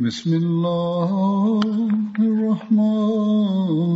[0.00, 1.10] بسم الله
[2.18, 3.89] الرحمن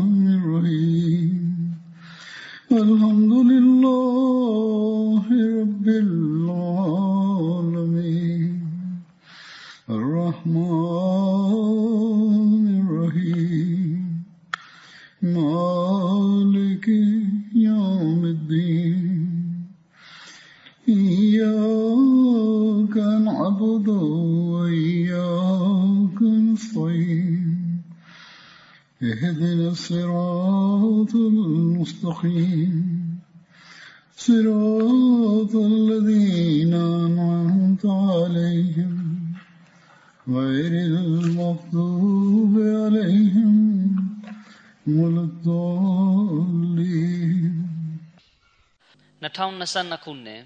[49.65, 50.43] 2022ခုနှစ်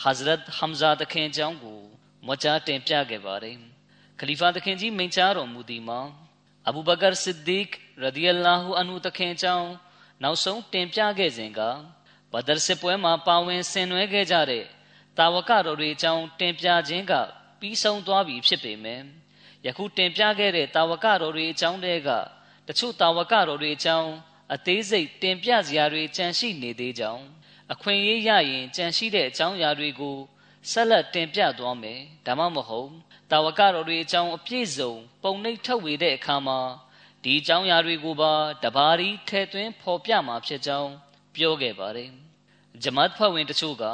[0.00, 1.80] ဟဇရတ်ဟမ်ဇာတခင်အကြောင်းကို
[2.26, 3.56] မွကြားတင်ပြခဲ့ပါတယ်
[4.20, 6.00] ခလီဖာတခင်ကြီးမိန့်ကြားတော်မူသည်မှာ
[6.68, 7.68] အဘူဘကာဆစ်ဒီက
[8.02, 9.70] ရဒီအလာဟူအန်ဟူတခင်အကြောင်း
[10.22, 11.60] နောက်ဆုံးတင်ပြခဲ့စဉ်က
[12.32, 14.64] ဘဒရ်စစ်ပွဲမှာပါဝင်ဆင်နွှဲခဲ့ကြတဲ့
[15.18, 17.12] တာဝကတော်တွေအကြောင်းတင်ပြခြင်းက
[17.60, 19.04] ပြီးဆုံးသွားပြီဖြစ်ပေမယ့်
[19.66, 22.10] ယခုတင်ပြခဲ့တဲ့တာဝကတော်တွေအကြောင်းတွေက
[22.68, 24.10] တချို့တာဝကတော်တွေအကြောင်း
[24.54, 27.24] အသေးစိတ်တင်ပြစရာတွေကြန့်ရှိနေသေးကြောင်း
[27.72, 30.16] အခွင့်အရေးရရင်ကြန့်ရှိတဲ့အကြောင်းအရာတွေကို
[30.70, 32.90] ဆက်လက်တင်ပြသွားမယ်ဒါမှမဟုတ်
[33.30, 36.60] တာဝကတော်တွေအကြောင်းအပြည့်စုံ ပုံနှိပ်ထုတ်ဝေတဲ့အခါမှာ
[37.24, 40.90] ဒီအကြောင်းအရာတွေကိုပါတဘာရီထဲသွင်းဖော်ပြမှာဖြစ်ကြောင်း
[41.34, 42.10] ပြောခဲ့ပါတယ်
[42.82, 43.84] ဂျမတ်ဖွဲ့ဝင်တချို့က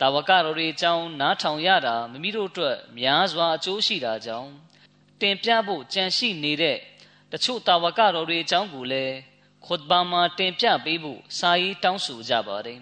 [0.00, 4.50] တာဝကတော်တွေအကြောင်းနားထောင်ရတာမိမိတို့အတွက်များစွာအကျိုးရှိတာကြောင့်
[5.20, 6.78] တင်ပြဖို့ကြံရှိနေတဲ့
[7.32, 9.16] တချို့တာဝကတော်တွေအကြောင်းကိုလည်း
[9.64, 12.80] ခွတ်ဘာမှာတင်ပြပေးဖို့စာရေးတောင်းဆိုကြပါတယ်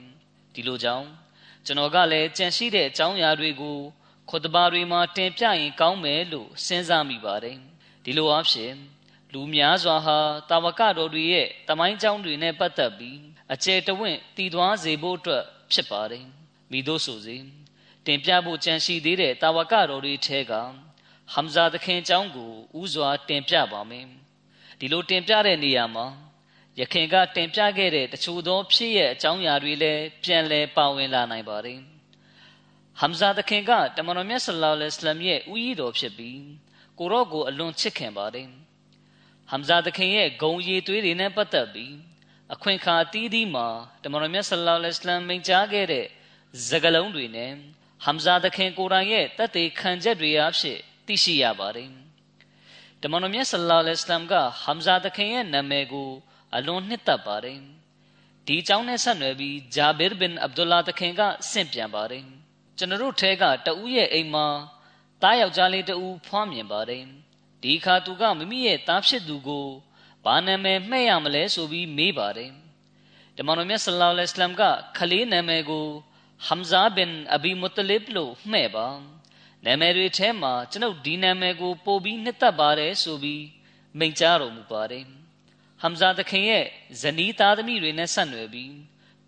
[0.55, 1.07] ဒီလိုကြောင့်
[1.67, 3.79] ကျွန်တော်ကလည်းကြံရှိတဲ့အကြောင်းအရာတွေကို
[4.29, 7.57] ခွတ်ဘာတွေမှာတင်ပြရင်ကောင်းမယ်လို့စဉ်းစားမိပါတယ်
[8.05, 8.73] ဒီလိုအဖြစ်
[9.33, 10.19] လူများစွာဟာ
[10.51, 13.19] တာဝကတော်တွေရဲ့တမိုင်းကြောင်းတွေနဲ့ပတ်သက်ပြီး
[13.53, 16.25] အကျယ်တဝင့်တည်သွားစေဖို့အတွက်ဖြစ်ပါတယ်
[16.71, 17.37] မိတို့ဆိုစေ
[18.07, 20.53] တင်ပြဖို့ကြံရှိသေးတဲ့တာဝကတော်တွေထဲက
[21.33, 24.07] ဟမ်ဇာသခင်အကြောင်းကိုဥစွာတင်ပြပါမယ်
[24.79, 26.07] ဒီလိုတင်ပြတဲ့နေရာမှာ
[26.81, 31.79] ယခင်ကတင်ပြခဲ့တဲ့တချို့သောဖြစ်ရဲ့အကြောင်းအရာတွေလည်းပြန်လည်ပါဝင်လာနိုင်ပါတယ်။
[33.01, 36.41] ဟမ်ဇာသခင်ကတမန်တော်မြတ်ဆလောလ္လဟ်အလိုင်းရဲ့ဦးရည်တော်ဖြစ်ပြီး
[36.99, 38.49] ကိုရော့ကိုအလွန်ချစ်ခင်ပါတယ်။
[39.51, 41.95] ဟမ်ဇာသခင်ရဲ့ဂုံရည်သွေးတွေနဲ့ပတ်သက်ပြီး
[42.55, 43.69] အခွင့်အခါအသီးသီးမှာ
[44.03, 46.07] တမန်တော်မြတ်ဆလောလ္လဟ်အလိုင်းမိန့်ကြားခဲ့တဲ့
[46.69, 47.53] စကားလုံးတွေနဲ့
[48.05, 51.91] ဟမ်ဇာသခင်ကိုယ်တိုင်ရဲ့တတ်သိခံချက်တွေအဖြစ်သိရှိရပါတယ်။
[53.03, 56.11] တမန်တော်မြတ်ဆလောလ္လဟ်အလိုင်းကဟမ်ဇာသခင်ရဲ့နာမည်ကို
[56.57, 57.59] အလွန်နှစ်သက်ပါတယ်
[58.47, 61.21] ဒီအကြောင်းနဲ့ဆက်နွယ်ပြီးဂျာဘစ်ဘင်အဗ်ဒူလာတခင်က
[61.51, 62.25] ဆင့်ပြန်ပါတယ်
[62.79, 64.47] ကျွန်တော်တို့ထဲကတဦးရဲ့အိမ်မှာ
[65.23, 67.05] တားယောက်ျားလေးတဦးဖွားမြင်ပါတယ်
[67.63, 69.69] ဒီခါသူကမိမိရဲ့သားဖြစ်သူကို
[70.25, 72.53] ဘာနာမည်မှဲ့ရမလဲဆိုပြီးမေးပါတယ်
[73.37, 74.63] တမန်တော်မြတ်ဆလ္လာလဟ်အလัยဟိဝါစလမ်က
[74.99, 75.87] ခလေးနာမည်ကို
[76.47, 78.87] ဟမ်ဇာဘင်အဘီမုတလစ်လို့မှဲ့ပါ
[79.65, 83.45] နာမည်တွေထဲမှာကျွန်ုပ်ဒီနာမည်ကိုပို့ပြီးနှစ်သက်ပါတယ်ဆိုပြီး
[83.99, 85.05] မိန့်ကြားတော်မူပါတယ်
[85.83, 86.65] ဟမ်ဇာတခင်ရဲ့
[87.03, 88.75] ဇနီးသားသမီးတွေနဲ့ဆက်နွယ်ပြီး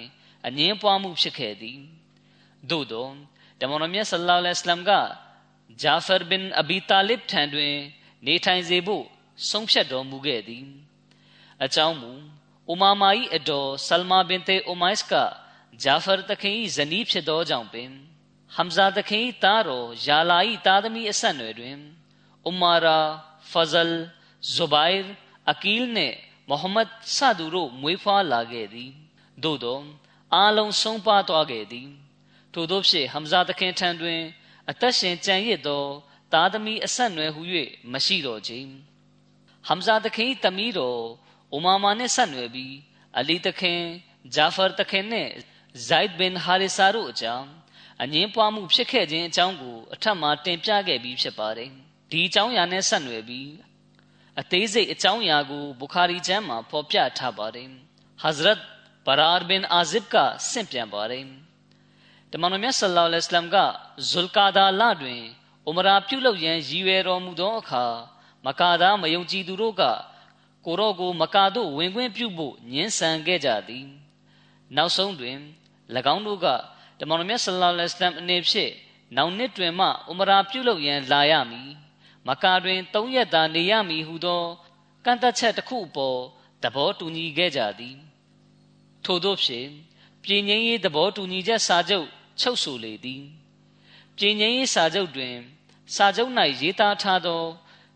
[0.46, 1.78] အငင်းပွားမှုဖြစ်ခဲ့သည်
[2.70, 3.08] သို့သော
[3.60, 4.92] တမန်တော်မြတ်ဆလ္လာလဟ်အလัยဟ်က
[5.82, 7.74] ဂျာဖာဘင်အဘီတာလစ်ထံတွင်
[8.26, 9.04] နေထိုင်စေဖို့
[9.50, 10.66] ဆုံးဖြတ်တော်မူခဲ့သည်
[11.64, 12.12] အကြောင်းမူ
[12.68, 15.14] အိုမာမာ၏အတော်ဆလမာဘင်တေအိုမိုက်စ်က
[15.82, 17.90] ဂျာဖာတခင်၏ဇနီးဖြစ်သောကြောင့်ပင်
[18.54, 21.76] ဟမ်ဇာတခင်၏သားတော်ယာလာ၏သားသမီးအဆက်အနွယ်တွင်
[22.48, 22.98] ဥမာရာ
[23.50, 23.98] ဖဇလ်
[24.54, 25.02] ဇူဘိုင်
[25.50, 26.16] အကီလ်နှင့်
[26.48, 28.90] မိုဟမ္မဒ်ဆဒူတို့မွေးဖွားလာခဲ့သည်
[29.42, 29.80] သို့သော
[30.34, 31.88] အားလုံးဆုံးပါသွားခဲ့သည်
[32.52, 34.20] ထို့သောဖြင့်ဟမ်ဇာတခင်ထံတွင်
[34.70, 35.84] အသက်ရှင်ကြံရစ်သော
[36.32, 37.42] သားသမီးအဆက်အနွယ်ဟု၍
[37.92, 38.58] မရှိတော့ချေ
[39.66, 41.02] ဟမ်ဇာတခင်သမီးတော်
[41.52, 42.74] အိုမာမာနှင့်ဆက်နွယ်ပြီး
[43.18, 43.80] အလီတခင်
[44.34, 45.30] ဂျာဖာတခင်နှင့်
[45.86, 47.48] ဇိုက်ဘင်ဟာရီဆာတို့အကြောင်း
[48.02, 51.70] အငင်းပွားမှုဖြစ်ခဲ့ခြင်းအကြောင်းကိုအထက်မှာတင်ပြခဲ့ပြီးဖြစ်ပါတယ်
[52.10, 53.50] ဒီအကြောင်းအရာနဲ့ဆက်နွယ်ပြီး
[54.40, 57.68] အသေးစိတ်အကြောင်းအရာကိုဘူခါရီကျမ်းမှာဖော်ပြထားပါတယ်
[58.22, 58.60] ဟဇရတ်
[59.06, 60.14] ဘရာဘင်အာဇစ်က
[60.50, 61.24] ဆင့်ပြန်ပါတယ်
[62.32, 63.56] တမန်တော်မြတ်ဆလ္လာလဟ်အလัยဟ်က
[64.10, 65.22] ဇုလ်ကာဒါလတွင်
[65.68, 67.84] ဥမရာပြုလုပ်ရန်ရည်ရွယ်တော်မူသောအခါ
[68.46, 69.82] မကာသားမယုံကြည်သူတို့က
[70.64, 73.86] ကိုရော့ကိုမကာတို့ဝင်ခွင့်ပြုဖို့ညှင်းဆန်ခဲ့ကြသည်
[74.76, 75.36] နောက်ဆုံးတွင်၎
[76.14, 76.46] င်းတို့က
[76.98, 78.72] တမန်တော်မြတ်ဆလ္လာလဟ်အလัยဟ်အနေဖြင့်
[79.16, 81.70] နောက်နှစ်တွင်မှဥမရာပြုလုပ်ရန်လာရမည်
[82.26, 84.44] မကာတွင်၃ရက်သာနေရမည်ဟုသော
[85.04, 86.18] ကန့်သက်ချက်တစ်ခုအပေါ်
[86.62, 87.96] သဘောတူညီခဲ့ကြသည်
[89.04, 89.68] ထို့သောဖြင့်
[90.24, 92.06] ပြည်ငင်းရေးသဘောတူညီချက်စာချုပ်
[92.40, 93.24] ချုပ်ဆိုလေသည်
[94.16, 95.36] ပြည်ငင်းရေးစာချုပ်တွင်
[95.94, 97.44] စာချုပ်၌ရေးသားထားသော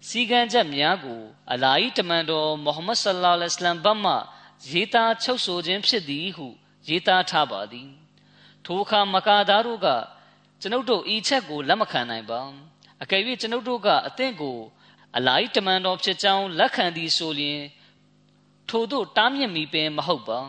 [0.09, 1.21] စီကံချက်များကို
[1.53, 4.15] အလာဟီတမန်တော်မိုဟမ္မဒ်ဆလ္လာလဟ်အလัยဟ်ဘတ်မှ
[4.71, 6.47] ရေးသားချုပ်ဆိုခြင်းဖြစ်သည်ဟု
[6.89, 7.91] ရေးသားထားပါသည်
[8.65, 9.89] ထိုအခါမကာသားတို့က
[10.61, 12.41] ကျွန်ုပ်တို့ဤချက်ကိုလက်မခံနိုင်ပါ
[13.03, 14.59] အကယ်၍ကျွန်ုပ်တို့ကအသင့်ကို
[15.17, 17.61] အလာဟီတမန်တော်ဖြစ်ကြောင်းလက်ခံသည်ဆိုလျှင်
[18.69, 20.41] ထို့သို့တားမြစ်မိပင်မဟုတ်ပါ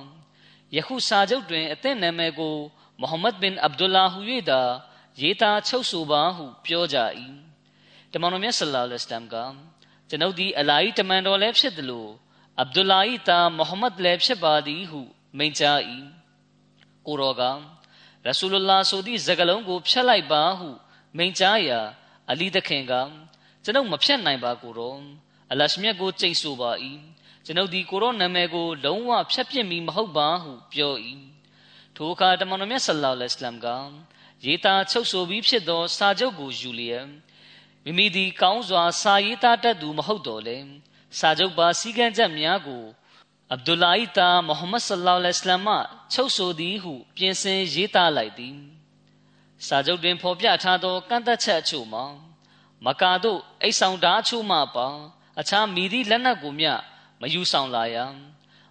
[0.75, 2.55] ယခုစာချုပ်တွင်အသင့်နာမည်ကို
[2.99, 4.19] မိုဟမ္မဒ်ဘင်အဗ်ဒူလာဟူ၍
[4.49, 4.61] သာ
[5.21, 6.97] ရေးသားချုပ်ဆိုပါဟုပြောကြ၏
[8.11, 9.35] တမန်တော်မြတ်ဆလ္လာလဟ်အလัยဟ်က
[10.09, 12.07] ကျွန်ုပ်သည်အလာဟီတမန်တော်လည်းဖြစ်သလို
[12.59, 15.01] အဗ်ဒူလာ၏သားမိုဟမ္မဒ်လည်းဖြစ်ပါသည်ဟု
[15.37, 15.79] မိန့်ကြား၏
[17.07, 17.43] ကိုရောက
[18.25, 20.69] ရဆူလုလာဆိုသည့်စကားလုံးကိုဖျက်လိုက်ပါဟု
[21.17, 21.81] မိန့်ကြားရာ
[22.31, 22.93] အလီသခင်က
[23.63, 24.97] ကျွန်ုပ်မဖြတ်နိုင်ပါကိုရော
[25.51, 26.71] အလရှမြတ်ကိုကြိတ်ဆိုပါ၏
[27.45, 30.93] ကျွန်ုပ်ဒီကိုရောနာမည်ကို လုံးဝဖျက်ပစ်မီမဟုတ်ပါဟုပြော၏
[31.95, 33.67] ထိုအခါတမန်တော်မြတ်ဆလ္လာလဟ်အလัยဟ်က
[34.45, 37.07] ရေးသားချုပ်ဆိုပြီးဖြစ်သော စာချုပ်ကိုယူလျက်
[37.83, 40.57] မိမိသည်ကောင်းစွာ စာရေးသားတတ်သူမဟုတ်တော့လေ
[41.19, 42.83] စာချုပ်ပါစည်းကမ်းချက်များကို
[43.51, 45.75] အဗ်ဒူလာဟီတာမိုဟမ္မဒ်ဆလ္လာလဟ်အလัยဟ်မှ
[46.13, 48.57] ချုပ်ဆိုသည်ဟု ပြင်ဆင်ရေးသားလိုက်သည်
[49.67, 52.05] စာချုပ်တွင်ဖော်ပြထားသောကန့်သက်ချက်အချို့မှာ
[52.85, 54.87] မကာတို့အိတ်ဆောင်ဓာအချို့မှပါ
[55.39, 56.71] အခြားမိသည့်လက်နက်ကိုမျှ
[57.21, 57.97] မယူဆောင်လာရ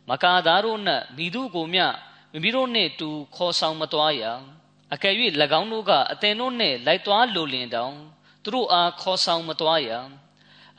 [0.08, 1.84] မကာသားတို့နှင့်မိသူကိုမျှ
[2.32, 4.22] မိမိတို့နှင့်တူခေါ်ဆောင်မသွားရ
[4.92, 5.14] အကယ်၍၎
[5.60, 7.94] င်းတို့ကအသင်တို့နှင့်လိုက်သွားလိုလင်တောင်
[8.42, 9.90] သူတို့အားခေါ်ဆောင်မသွားရ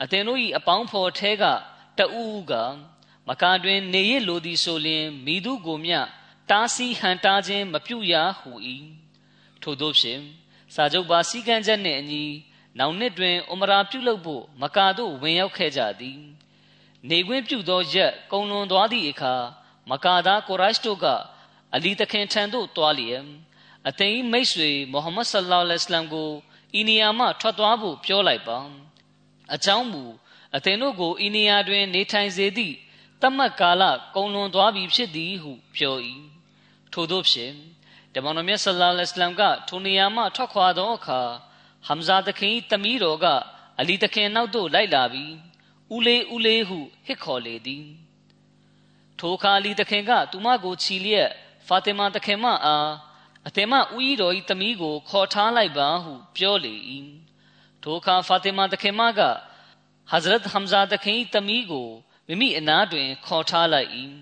[0.02, 1.44] အသင်တို့၏အပေါင်းဖော်ထဲက
[1.98, 2.52] တဦးက
[3.28, 5.98] မကာတွင် နေရလိုသည်ဆိုလျင်မိသူကိုမျှ
[6.50, 8.52] တားဆီးဟန်တားခြင်းမပြုရဟု၏
[9.64, 10.20] ထို့သောဖြင့်
[10.74, 12.24] စာချုပ်ပါစည်းကမ်းချက်နှင့်အညီ
[12.78, 16.20] နောက်နှစ်တွင်ဥမရာပြုလုပ်ဖို့မကာတို့ဝင်ရောက်ခဲ့ကြသည်
[17.10, 19.34] နေခွင့်ပြုသောရက်ကုံလွန်သွားသည့်အခါ
[19.90, 21.06] မကာသားကိုရိုက်တို့က
[21.74, 23.24] အလီတခင်ထံသို့တွားလျက်
[23.88, 26.30] အသိမိတ်ဆွေမိုဟမ္မဒ်ဆလ္လာလဟ်အလัยဟ်ကို
[26.78, 28.58] ဤနေရာမှထွက်သွားဖို့ပြောလိုက်ပါ
[29.54, 30.04] အကြောင်းမူ
[30.56, 32.74] အသင်တို့ကိုဤနေရာတွင် နေထိုင်စေသည့်
[33.22, 33.82] တမတ်ကာလ
[34.14, 35.96] ကုံလွန်သွားပြီဖြစ်သည်ဟုပြော၏
[36.92, 37.54] ထို့သောဖြင့်
[38.14, 41.20] တမန်တော်မြတ်ဆလ္လာလဟ်အလัยဟ်ကထိုနေရာမှထွက်ခွာသောအခါ
[41.86, 43.26] ဟမ်ဇာသခင်တမီးတော်က
[43.80, 45.34] အလီသခင်နောက်သို့လိုက်လာပြီး
[45.94, 47.86] ဦးလေးဦးလေးဟုဟစ်ခေါ်လေသည်
[49.18, 51.30] ထိုအခါအလီသခင်ကသူမကိုချီလျက်
[51.66, 52.90] ဖာတင်မာသခင်မအား
[53.46, 56.74] အသင်မဦးကြီးတော်၏တမီးကိုခေါ်ထားလိုက်ပါဟုပြောလေ၏
[57.82, 59.20] ထိုအခါဖာတင်မာသခင်မက
[60.10, 61.88] ဟဇရတ်ဟမ်ဇာသခင်၏တမီးကို
[62.28, 63.90] မိမိအနားတွင် ခေါ်ထားလိုက်၏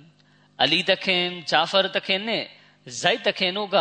[0.63, 2.47] အလီသခင်ဂျာဖာသခင်နှင့်
[3.01, 3.79] ဇိုက်သခင်တို့က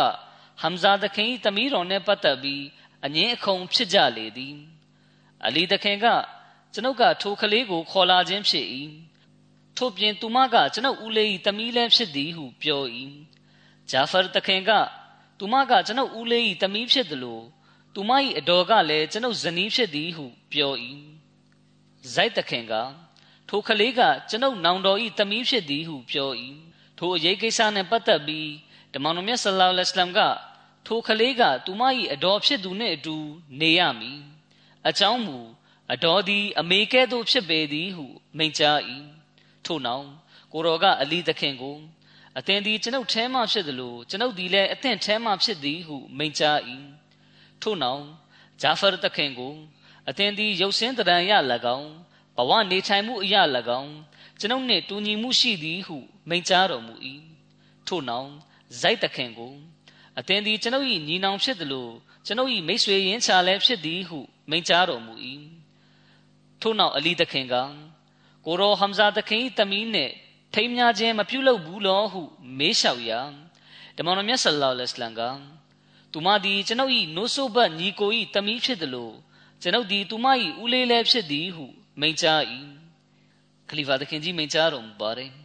[0.60, 2.64] ဟမ်ဇာသခင်၏တမီးတော်နှင့်ပတ်သက်ပြီး
[3.04, 4.56] အငင်းအခုံဖြစ်ကြလေသည်
[5.46, 6.06] အလီသခင်က
[6.72, 8.66] ကျွန်ုပ်ကထိုကလေးကိုခေါ်လာခြင်းဖြစ်၏
[9.76, 12.82] ထို့ပြင်သူမကကျွန်ုပ်ဦးလေး၏တမီးလည်းဖြစ်သည်ဟုပြော၏
[13.90, 14.70] ဂျာဖာသခင်က
[15.38, 17.40] သူသူမကကျွန်ုပ်ဦးလေး၏တမီးဖြစ်သလို
[17.94, 20.72] သူမ၏အတော်ကလည်းကျွန်ုပ်ဇနီးဖြစ်သည်ဟုပြော၏
[22.12, 22.74] ဇိုက်တခင်က
[23.48, 26.30] ထိုကလေးကကျွန်ုပ်နောင်တော်၏တမီးဖြစ်သည်ဟုပြော၏
[26.98, 28.48] ထိုအရေးကိစ္စနှင့်ပတ်သက်ပြီး
[28.94, 30.20] ဓမ္မတော်မြတ်ဆလ္လာလဟ်အလัยဟ်က
[30.86, 31.82] ထိုကလေးကသူမ၏
[32.12, 33.16] အတော်ဖြစ်သူနှင့်အတူ
[33.60, 34.20] နေရမည်
[34.88, 35.38] အကြောင်းမူ
[35.92, 38.06] အတော်သည် အမေကဲ့သို့ဖြစ်ပေသည်ဟု
[38.38, 38.78] မိန့်ကြား၏
[39.64, 40.06] ထို့နောက်
[40.52, 41.76] ကိုတော်ကအလီသခင်ကို
[42.38, 46.58] အသင်သည်ကျွန်ုပ်ထဲမှဖြစ်သလိုကျွန်ုပ်သည်လည်းအသင်ထဲမှဖြစ်သည်ဟုမိန့်ကြား၏
[47.62, 48.04] ထို့နောက်
[48.62, 49.54] ဂျာဖာတခင်ကို
[50.08, 51.32] အသင်သည်ရုပ်စင်းတရံရ၎
[51.76, 51.90] င်း
[52.36, 53.42] ဘဝနေထိုင်မှုအရာ၎
[53.80, 53.92] င်း
[54.40, 55.96] ကျွန်ုပ်နှင့်တူညီမှုရှိသည်ဟု
[56.28, 56.94] မိန့်ကြားတော်မူ၏
[57.86, 58.30] ထို့နောက်
[58.80, 59.52] ဇိုက်တခင်ကို
[60.18, 61.88] အသင်သည်ကျွန်ုပ်၏ညီနောင်ဖြစ်သလို
[62.26, 64.18] ကျွန်ုပ်၏မိတ်ဆွေရင်းချာလည်းဖြစ်သည်ဟု
[64.50, 65.14] မိန့်ကြားတော်မူ၏
[66.60, 67.54] ထို့နောက်အလီတခင်က
[68.46, 70.12] ကိုရောဟမ်ဇာတခင်၏တမီးနှင့်
[70.54, 72.22] ထိမ်းများခြင်းမပြုလုပ်ဘူးလောဟု
[72.58, 73.20] မေးလျှောက်ရာ
[73.96, 75.22] ဓမ္မတော်မြတ်ဆလ္လာလဟ်အလัยဟ်က
[76.12, 79.10] သူမသည်ကျွန်ုပ်၏နိုးဆိုးဘတ်ညီကို၏တမီးဖြစ်သလို
[79.62, 80.26] ကျွန်ုပ်သည်သူမ၏
[80.62, 81.64] ဦးလေးလည်းဖြစ်သည်ဟု
[82.00, 82.42] မိန့်ကြား၏
[83.68, 85.41] ခလီဖာသခင်ကြီးမိန့်ကြားတော်မူပါတယ်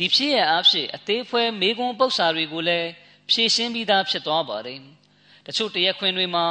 [0.00, 2.88] ဒီဖြစ်ရအဖြစ်အသေးဖွဲမေကွန်းပု္ပ္ပာတွေကိုလည်း
[3.30, 4.80] ဖြည့်ရှင်းပြီးသားဖြစ်သွားပါတယ်
[5.46, 6.46] တချို့တရက်ခွင်တွေမှာ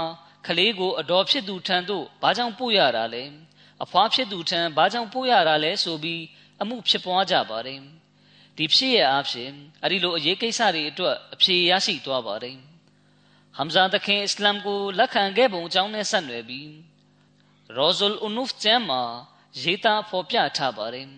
[0.47, 3.23] ကလေးကိုအတော်ဖြစ်သူထံသို့ဘာကြောင့်ပို့ရတာလဲ
[3.83, 6.21] အဖွားဖြစ်သူထံဘာကြောင့်ပို့ရတာလဲဆိုပြီး
[6.61, 7.79] အမှုဖြစ်ပွားကြပါတယ်
[8.57, 9.49] ဒီဖြစ်ရအဖြစ်
[9.83, 12.57] အဲ့ဒီလိုအရေးကိစ္စတွေအတွက်အဖြေရရှိသွားပါတယ်
[13.57, 16.71] ဟမ်ဇာသခင်အစ္စလာမ်ကိုလက်ခံခဲ့ပုံအကြောင်းနဲ့ဆက်နွယ်ပြီး
[17.75, 19.03] ရောဇူလ်အူနုဖ်ကျမ်းမှာ
[19.61, 21.09] ရေးသားဖော်ပြထားပါတယ်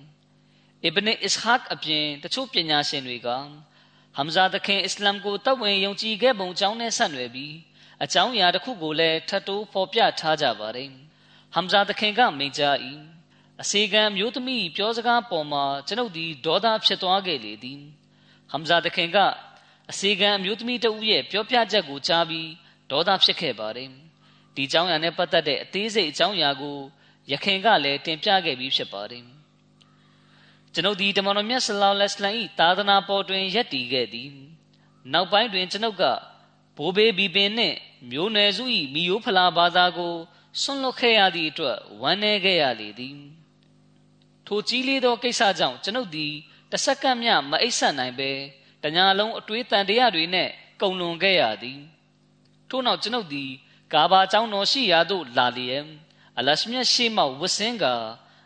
[0.83, 3.29] အစ်ဘနအစ်ဟာက်အပြင်တချို့ပညာရှင်တွေက
[4.15, 7.55] ဟမ်ဇာသခင်အစ္စလာမ်ကိုတပ်ဝင်ယုံကြည်ခဲ့ပုံအကြောင်းနဲ့ဆက်နွယ်ပြီး
[8.03, 10.89] အကြောင်းအရာတစ်ခုကိုလည်းထပ်တိုးဖော်ပြထားကြပါတယ်
[11.53, 12.77] ဟမ်ဇာသခင်ကမိန့်ကြား၏
[13.61, 17.81] အစေခံမျိုးသမီးပြောစကားပေါ်မှာကျွန်ုပ်ဒီဒေါသဖြစ်သွားခဲ့လေသည်
[18.51, 19.17] ဟမ်ဇာသခင်က
[19.91, 22.49] အစေခံမျိုးသမီးတဦးရဲ့ပြောပြချက်ကိုကြားပြီး
[22.91, 23.89] ဒေါသဖြစ်ခဲ့ပါတယ်
[24.55, 26.77] ဒီအကြောင်းအရာနဲ့ပတ်သက်တဲ့အသေးစိတ်အကြောင်းအရာကို
[27.31, 29.40] ယခင်ကလည်းတင်ပြခဲ့ပြီးဖြစ်ပါတယ်
[30.73, 34.29] ကျွန်ုပ်ဒီတမန်တော်မြတ်ဆလောလ္လဟ်အလိုင်းသာသနာပေါ်တွင်ယက်တည်ခဲ့သည်
[35.13, 36.03] နောက်ပိုင်းတွင်ကျွန်ုပ်က
[36.77, 37.77] ဘိုးဘေးဘီပင်နှင့်
[38.11, 38.63] မျိုးနွယ်စု၏
[38.93, 40.15] မိယိုးဖလာဘာသာကို
[40.61, 43.17] ဆွန့်လွတ်ခဲ့ရသည့်အတွက်ဝမ်းနည်းခဲ့ရလေသည်
[44.47, 46.33] ထိုကြီးလေးသောကိစ္စကြောင့်ကျွန်ုပ်သည်
[46.71, 48.31] တစ်စက္ကန့်မျှမအိပ်ဆက်နိုင်ပဲ
[48.83, 50.49] တညာလုံးအတွေးတန်တရားတွေနဲ့
[50.81, 51.79] ကုံလွန်ခဲ့ရသည်
[52.69, 53.51] ထို့နောက်ကျွန်ုပ်သည်
[53.93, 55.85] ကာဘာကျောင်းတော်ရှိရာသို့လာလျက်
[56.37, 57.85] အလရှမြတ်ရှိမှဝဆင်းက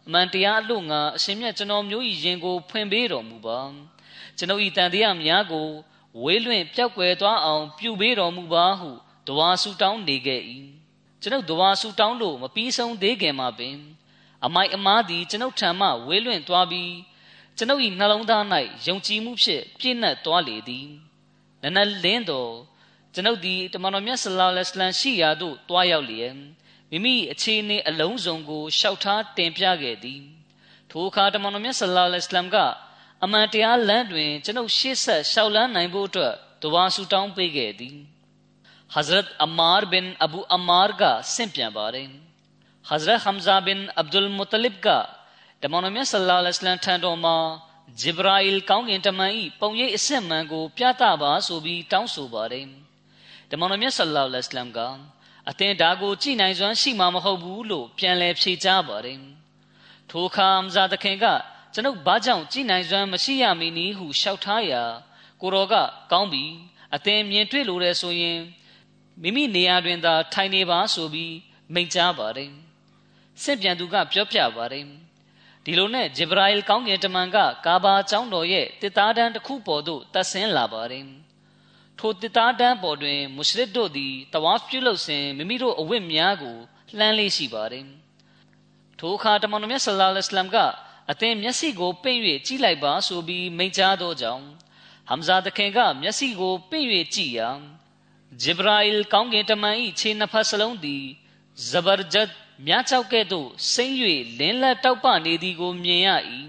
[0.08, 3.60] အမှန်တရားအလို့ငါအရှင်မြတ်ကျွန်တော်မျိုးဤရင်ကို ဖွင့်ပေးတော်မူပါ
[4.38, 5.68] ကျွန်ုပ်ဤတန်တရားများကို
[6.24, 8.90] ဝေးလွင့်ပျောက်ကွယ်သွားအောင် ပြုပေးတော်မူပါဟု
[9.28, 10.42] တဝါဆူတောင်းနေခဲ့၏
[11.22, 13.76] ကျွန်ုပ်တဝါဆူတောင်းလို့မပြီးဆုံးသေးခင်မှာပင်
[14.46, 16.92] အမိုက်အမားသည်ကျွန်ုပ်ထံမှဝေးလွင့်သွားပြီး
[17.58, 18.44] ကျွန်ုပ်၏နှလုံးသား၌
[18.86, 20.88] ယုံကြည်မှုဖြင့်ပြည့်နှက်သွားလေသည်
[21.62, 22.54] နနလင်းတော်
[23.14, 26.36] ကျွန်ုပ်သည်တမန်တော်မြတ်ဆလောလ္လဟ်အလัยဟ်ရှိရာသို့တွားရောက်လျက်
[26.92, 30.22] မိမိအခြေအနေအလုံးစုံကိုရှောက်ထားတင်ပြခဲ့သည်
[30.92, 32.58] ထိုအခါတမန်တော်မြတ်ဆလ္လာလဟ်အလမ်က
[33.24, 37.98] အမှန်တရားလမ်းတွင်ကျွန်ုပ်ရှေ့ဆက်ရှောက်လန်းနိုင်ဖို့အတွက်တဝါဆူတောင်းပေးခဲ့သည်
[38.96, 42.04] हजरत अमार बिन अबू अमार का सिंप्या बारे
[42.86, 44.98] हजरत हमजा बिन अब्दुल मुतलिब का
[45.63, 47.38] တမန်တော်မြတ်ဆလ္လာလဟ်အလမ်ထံတော်မှာ
[48.01, 52.65] ဂျေဘရာအီလ်ကောင်းကင်တမန်၏ပုံရိပ်အစစ်မှန်ကို ပြသပါဆိုပြီးတောင်းဆိုပါတယ်
[53.51, 54.80] တမန်တော်မြတ်ဆလ္လာလဟ်အလမ်က
[55.50, 59.20] အသင်ဒါကိုကြည်နိုင်စွမ်းရှိမှာမဟုတ်ဘူးလို့ပြန်လည်ဖြေကြားပါတယ်
[60.10, 61.25] ထိုအခါအမ်ဇာတခင်က
[61.74, 64.84] ကျွန်ုပ်ဘာကြောင့်ကြည်နိုင်စွမ်းမရှိရမည်နည်းဟုလျှောက်ထားရာ
[65.42, 65.75] ကိုတော်က
[66.12, 66.46] ကောင်းပြီ
[66.96, 68.40] အသင်မြင်တွေ့လို့ရဆိုရင်
[69.22, 71.36] မိမိနေရာတွင်သာထိုင်နေပါဆိုပြီး
[71.74, 72.52] မိန့်ကြားပါတယ်
[73.42, 74.86] ဆင့်ပြန်သူကပြောပြပါတယ်
[75.64, 81.06] ဒီလိုနဲ့ဂျေဘရာအီလ်ကောင်းကင်တမန်ကကာဘာကျောင်းတော်ရဲ့တစ်သားတန်းတစ်ခုပေါ်သို့တက်ဆင်းလာပါတယ်
[82.00, 86.58] ထိုတစ်သားတန်းပေါ်တွင်မုရှရစ်တို့သည်တဝါပြုလုပ်စဉ်မိမိတို့အဝတ်များကို
[86.98, 87.86] လှမ်းလေးရှိပါတယ်
[89.00, 90.58] ထိုအခါတမန်တော်မြတ်ဆလ္လာလဟ်အလัยဟ်က
[91.12, 94.44] အသင်မျက်စိကိုပိတ်၍ကြည့်လိုက်ပါဆိုပြီးမိန့်ကြားသောကြောင့်
[95.10, 97.50] ဟမ်ဇာတခင်ကမျက်စိကိုပိတ်၍ကြည့်ရာ
[98.42, 101.04] ဂျေဘရာအီလ်ကောင်းကင်တမန်၏ခြေနှစ်ဖက်စလုံးသည်
[101.70, 102.30] ဇဘရဂျတ်
[102.66, 103.98] မြားချောက်ကဲ့သို့စိမ့်၍
[104.40, 106.10] လင်းလက်တောက်ပနေသည်ကိုမြင်ရ၏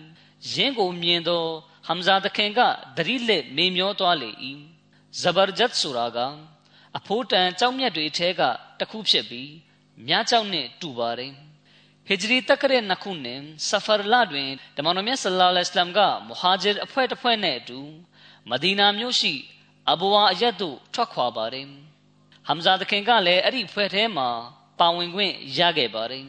[0.53, 1.45] ယင်းကိုမြင်သော
[1.87, 2.61] ဟမ်ဇာတခင်က
[2.97, 4.31] သတိလက်မေမျောသွားလေ၏
[5.23, 6.19] ဇဘရဂျတ်ဆိုတာက
[6.99, 8.43] အဖိုးတန်ကြောက်မြတ်တွေထဲက
[8.79, 9.53] တစ်ခုဖြစ်ပြီး
[10.07, 11.33] မြားကြောက်နှင့်တူပါတယ်
[12.07, 17.81] ဟီဂျရီတက္ကရာနှစ်ခုနဲ့ဆဖာလတွင်တမန်တော်မြတ်ဆလ္လာလဟ်အလัยဟ်ကမူဟာဂျစ်အဖွဲ့တစ်ဖွဲ့နဲ့အတူ
[18.51, 19.35] မဒီနာမြို့ရှိ
[19.91, 21.67] အဘူဝါအယတ်သို့ထွက်ခွာပါတယ်
[22.47, 24.29] ဟမ်ဇာသခင်ကလည်းအဲ့ဒီဖွဲ့ထဲမှာ
[24.81, 26.27] ပါဝင်ခွင့်ရခဲ့ပါတယ်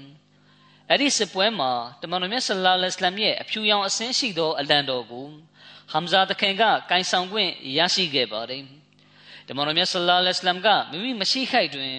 [0.89, 5.27] အဲ့ဒီစစ်ပွဲမှာတမန်တော်မြတ်ဆလ္လာလဟ်အလัยဟ်ရဲ့အဖြူရောင်အစင်းရှိသောအလံတော်ကို
[5.91, 8.63] ဟမ်ဇာသခင်ကကင်ဆောင်ခွင့်ရရှိခဲ့ပါတယ်
[9.47, 11.95] တမန်တော်မြတ်ဆလ္လာလဟ်အလัยဟိဝါစလမ်ကမိမိမရှိခိုက်တွင်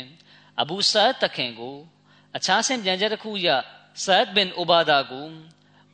[0.61, 1.77] အဘူဆာတခင်ကို
[2.37, 3.49] အခြားဆင့်ပြန်ချက်တစ်ခုအရ
[4.05, 5.27] ဆာဒ်ဘင်အိုဘာဒါကို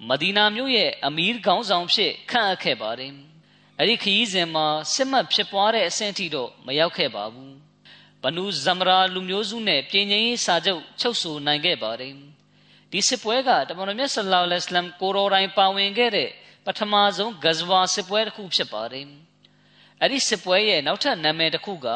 [0.09, 3.13] မဒီနာမြို့ရဲ့အမီးခေါင်းဆောင်ဖြစ်ခန့်အပ်ခဲ့ပါတယ်။
[3.79, 7.53] အဲ့ဒီခရီးစဉ်မှာစစ်မှတ်ဖြစ်ပွားတဲ့အဆင့်အထိတော့မရောက်ခဲ့ပါဘူး။
[8.23, 12.13] ဘနူဇမရာလူမျိုးစုနဲ့ပြည်ငြိမ်းရေးစာချုပ်ချုပ်ဆိုနိုင်ခဲ့ပါတယ်။
[12.93, 16.31] ဒီစစ်ပွဲကတမန်တော်မြတ်ဆလ္လာလဟ်အလัยဟိဝါစလမ်ကိုရောတိုင်းပါဝင်ခဲ့တဲ့
[16.67, 19.07] ပထမဆုံးဂဇဝါစစ်ပွဲတစ်ခုဖြစ်ပါတယ်။
[20.01, 21.89] အဲ့ဒီစစ်ပွဲရဲ့နောက်ထပ်နာမည်တစ်ခုက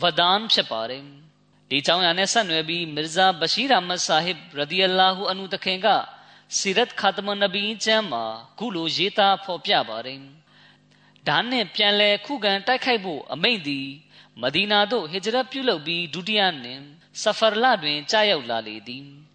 [0.00, 1.04] ဝဒန်ဖြစ်ပါတယ်။
[1.70, 5.88] ဒီကြောင့်ရနဲ့ဆက်နွယ်ပြီးမီရဇာဘရှိရအမတ်ဆာဟစ်ရဒီအလာဟူအန်ဟူတခင်က
[6.56, 8.24] စီရတ်ခါတမနဘီကျမ်းမှာ
[8.58, 10.20] ခုလိုရေးသားဖော်ပြပါတယ်။
[11.28, 13.88] ဒါနဲ့ပြန်လဲခုခံတိုက်ခိုက်ဖို့အမိန့်သည်
[14.42, 16.80] မဒီနာသို့ဟစ်ဂျရတ်ပြုလုပ်ပြီးဒုတိယနှစ်
[17.22, 19.06] ဆဖာလတွင်ကြာရောက်လာလေသည်။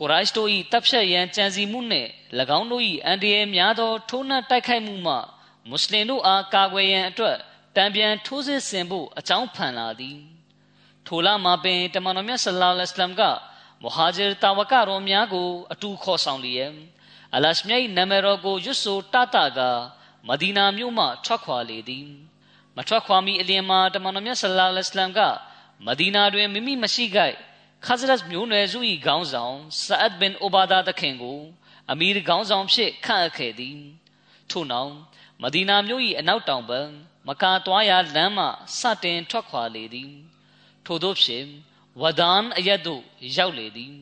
[0.00, 2.08] ကိုရိုက်တို့၏တပ်ဖြတ်ရန်ကြံစီမှုနှင့်၎
[2.58, 5.14] င်းတို့၏အန်ဒီရဲများသော ထိုးနှက်တိုက်ခိုက်မှုမှ
[5.68, 7.36] မွတ်စလင်တို့အားကာကွယ်ရန်အတွက်
[7.76, 10.18] တံပြန်ထိုးစစ်ဆင်ဖို့အကြောင်းဖန်လာသည်။
[11.06, 13.22] ထိုလမှာပင်တမန်တော်မြတ်ဆလ္လာလဟ်အလัยဟိဝါစလမ်က
[13.82, 16.72] မဟာဂျီတာဝကတော်များကို အတူခေါ်ဆောင်လျက်
[17.34, 19.58] အလရှမြိတ်နာမည်တော်ကိုရွတ်ဆိုတတက
[20.28, 22.08] မဒီနာမြို့မှထွက်ခွာလေသည်
[22.76, 25.20] မထွက်ခွာမီအလျင်မှာတမန်တော်မြတ်ဆလ္လာလဟ်အလัยဟိဝါစလမ်က
[25.86, 27.36] မဒီနာတွင်မိမိမရှိခိုက်
[27.86, 31.40] ခဇရတ်မျိုးနွယ်စု၏ခေါင်းဆောင်ဆာအဒ်ဘင်အိုဘာဒါတခင်ကို
[31.90, 33.78] အမီရခေါင်းဆောင်ဖြစ်ခန့်အပ်ခဲ့သည်
[34.50, 34.92] ထို့နောက်
[35.42, 36.88] မဒီနာမြို့၏အနောက်တောင်ဘက်
[37.28, 38.46] မကာသွားရာလမ်းမှ
[38.78, 40.12] စတင်ထွက်ခွာလေသည်
[40.86, 41.46] ထို့သောဖြင့်
[42.00, 43.02] ဝဒန်အရက်သို့
[43.36, 43.94] ရောက်လေသည်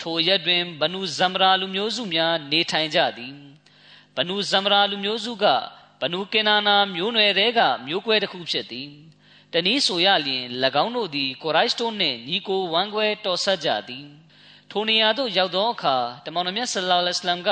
[0.00, 3.34] ထိုရက်တွင်ဘနုဇမရာလူမျိုးစုများနေထိုင်ကြသည်
[4.16, 5.44] ဘနုဇမရာလူမျိုးစုက
[6.00, 8.90] ဘနုကင်နာနာမျိုးနွယ်တွေကမျိုးကွဲတစ်ခုဖြစ်သည်
[9.54, 10.44] တနည်းဆိုရလျင်၎
[10.84, 14.06] င်းတို့သည်ကိုရိုက်စတိုနှင့်ညီကိုဝမ်းကွဲတော်ဆက်ကြသည်
[14.70, 17.50] ထိုနေရာသို့ရောက်သောအခါတမန်တော်မြတ်ဆလ္လာလဟ်အလัยဟ်က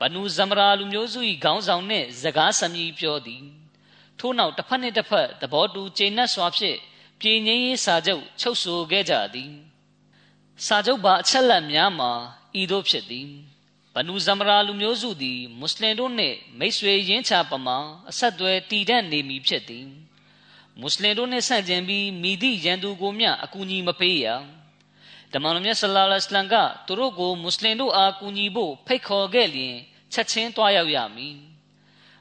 [0.00, 3.44] ဘနုဇမရာလူမျိုးစု၏ခေါင်းဆောင်နှင့်စကားဆမြည်ပြောသည်
[4.18, 6.78] ထို့နောက်တစ်ဖက်နှင့်တစ်ဖက်သဘောတူကျိန်နတ်စွာဖြင့်
[7.20, 9.52] ပြည်ငြိမ်းရေးစာချုပ်ချုပ်ဆိုခဲ့ကြသည်
[10.66, 12.12] စာချုပ်ပါအချက်လက်များမှာ
[12.60, 13.28] ဤသို့ဖြစ်သည်
[13.94, 17.76] ဘနူဇမရာလူမျိုးစုသည်မွတ်စလင်တို့နှင့်မိတ်ဆွေရင်းချပမာ
[18.10, 19.86] အဆက်အသွယ်တည်တံ့နေမည်ဖြစ်သည်
[20.80, 24.26] မွတ်စလင်တို့နှင့်ဆန့်ကျင်ပြီးမိသည့်ရန်သူကိုမျှအကူအညီမပေးရ
[25.32, 26.54] တမန်တော်မြတ်ဆလ္လာလဟ်အလัยဟ်က
[26.86, 29.74] သူတို့ကိုမွတ်စလင်တို့အားကူညီဖို့ဖိတ်ခေါ်ခဲ့လျင်
[30.12, 31.36] ချက်ချင်းတွားရောက်ရမည်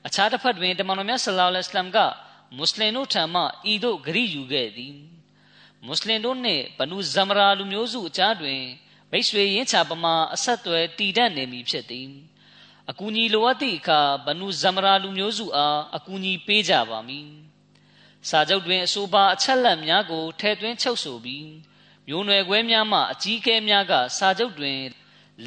[0.06, 1.98] အခြားတစ်ဖက်တွင်တမန်တော်မြတ်ဆလ္လာလဟ်အလัยဟ်က
[2.58, 4.96] မွတ်စလင်တို့ထံမှဤသို့ဂရိယူခဲ့သည်
[5.86, 8.62] မွတ်စလင်တို့နှင့်ဘနုဇမရာလူမျိုးစုအကြားတွင်
[9.12, 12.10] မိတ်ဆွေရင်းချပမာအဆက်အသွယ်တည်တတ်နေမည်ဖြစ်သည်
[12.90, 17.28] အကူအညီလိုအပ်သည့်အခါဘနုဇမရာလူမျိုးစုအားအကူအညီပေးကြပါမည်
[18.30, 21.48] စာချုပ်တွင်အဆိုပါအချက်လက်များကိုထည့်သွင်းချုပ်ဆိုပြီး
[22.08, 24.80] မျိုးနွယ်ခွဲများမှအကြီးအကဲများကစာချုပ်တွင်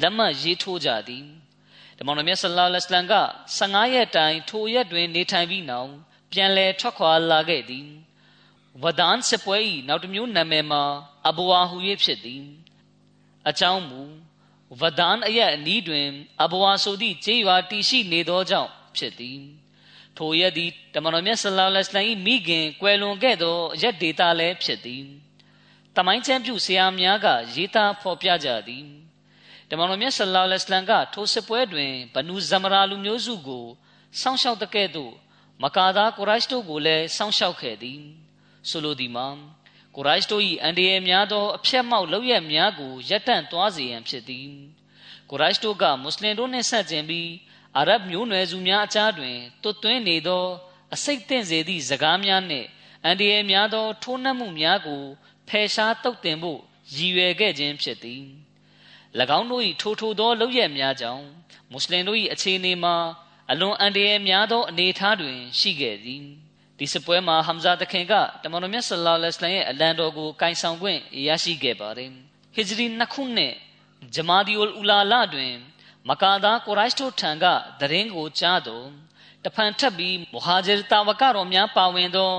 [0.01, 1.25] လက်မှတ်ရေးထိုးကြသည်
[1.97, 3.15] တမန်တော်မြတ်ဆလ္လာလဟ်အလัยဟ်က
[3.57, 5.91] 15ရက်တိုင်ထိုရက်တွင်နေထိုင်ပြီးနောက်
[6.31, 7.87] ပြန်လည်ထွက်ခွာလာခဲ့သည်
[8.83, 10.83] ဝဒန်စပွဲ၏နောက်တစ်မျိုးနာမည်မှာ
[11.27, 12.43] အဘူဝါဟူ၍ဖြစ်သည်
[13.49, 14.01] အကြောင်းမူ
[14.81, 16.07] ဝဒန်အရက်အနီးတွင်
[16.43, 19.39] အဘူဝါဆိုသည့်ကျေးရွာတည်ရှိနေသောကြောင့်ဖြစ်သည်
[20.17, 25.03] ထိုရက်သည်တမန်တော်မြတ်ဆလ္လာလဟ်အလိုင်းမိခင်ကွယ်လွန်ခဲ့သောရက်ဒေတာလည်းဖြစ်သည်
[25.95, 28.85] တမိုင်းချမ်းပြုဆရာများကရေးသားဖော်ပြကြသည်
[29.69, 33.65] တမန်တော်မြတ်ဆလ္လာလဟ်အလိုင်းကထိုစပွဲတွင်ဘနူဇမရာလူမျိုးစုကို
[34.21, 35.13] စောင့်ရှောက်တဲ့ကဲ့သို့
[35.63, 38.01] မကာသားကိုရိုက်တို့ကိုလည်းစောင့်ရှောက်ခဲ့သည်
[38.69, 39.27] ဆိုလိုသည်မှာ
[39.95, 44.49] ကိုရိုက်တို့၏အန်ဒီယေများသောအဖြတ်မောက်လောက်ရများကိုရပ်တန့်သွားစေရန်ဖြစ်သည်
[45.29, 47.29] ကိုရိုက်တို့ကမွတ်စလင်တို့နှင့်ဆက်ကျင်ပြီး
[47.77, 50.45] အာရဗ်မျိုးနွယ်စုများအကြားတွင်တွတ်သွင်းနေသော
[50.93, 52.67] အစိတ်သင့်စေသည့်စကားများနှင့်
[53.03, 55.03] အန်ဒီယေများသော ထိုးနှက်မှုများကို
[55.47, 56.59] ဖယ်ရှားတုတ်တင်ဖို့
[56.95, 58.23] ရည်ရွယ်ခဲ့ခြင်းဖြစ်သည်၎
[59.37, 61.25] င်းတို့၏ထိုထိုသောလောက်ရများကြောင့်
[61.71, 62.95] မွတ်စလင်တို့၏အခြေအနေမှာ
[63.51, 66.23] အလွန်အန္တရာယ်များသောအနေအထားတွင်ရှိခဲ့သည်
[66.77, 68.13] ဒီစပွဲမှာဟမ်ဇာတခင်က
[68.43, 72.09] တမန်တော်မြတ်ဆလ္လာလဟ်အလိုင်းရဲ့အလံတော်ကိုကင်ဆောင်ခွင့်ရရှိခဲ့ပါတယ်
[72.55, 73.53] ဟစ်ဂျရီနှစ်ခုနှစ်
[74.15, 75.53] ဂျမာဒီအူလ်အူလာလတွင်
[76.09, 77.45] မကာဒါကိုရိုက်တို့ထံက
[77.79, 78.87] သတင်းကိုကြားတော့
[79.43, 82.33] တဖန်ထပ်ပြီးမူဟာဂျီတာဝကတော်များပါဝင်သော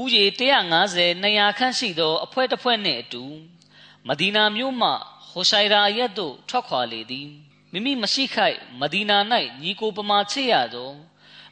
[0.00, 0.24] ဥယေ
[0.70, 3.24] 150 200ခန့်ရှိသောအဖွဲ့တစ်ဖွဲ့နှင့်အတူ
[4.08, 4.90] မဒီနာမြို့မှ
[5.30, 7.28] ဟိုရှိုင်ရာရက်သို့ထွက်ခွာလေသည်
[7.72, 9.18] မိမိမရှိခိုက်မဒီနာ၌
[9.62, 10.92] ညီကိုပမာချစ်ရသော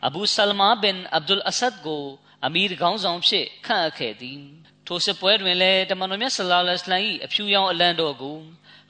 [0.06, 2.04] အဘူဆလမာဘင်အဗ်ဒุลအဆတ်ကို
[2.44, 4.40] အမီရခေါင်းဆောင်ဖြစ်ခန့်အပ်ခဲ့သည်
[4.86, 8.38] ထိုစပွဲတွင်လည်းတမန်တော်မြတ်ဆလ္လာလဟ်အလိုင်း၏အဖြူရောင်အလံတော်ကို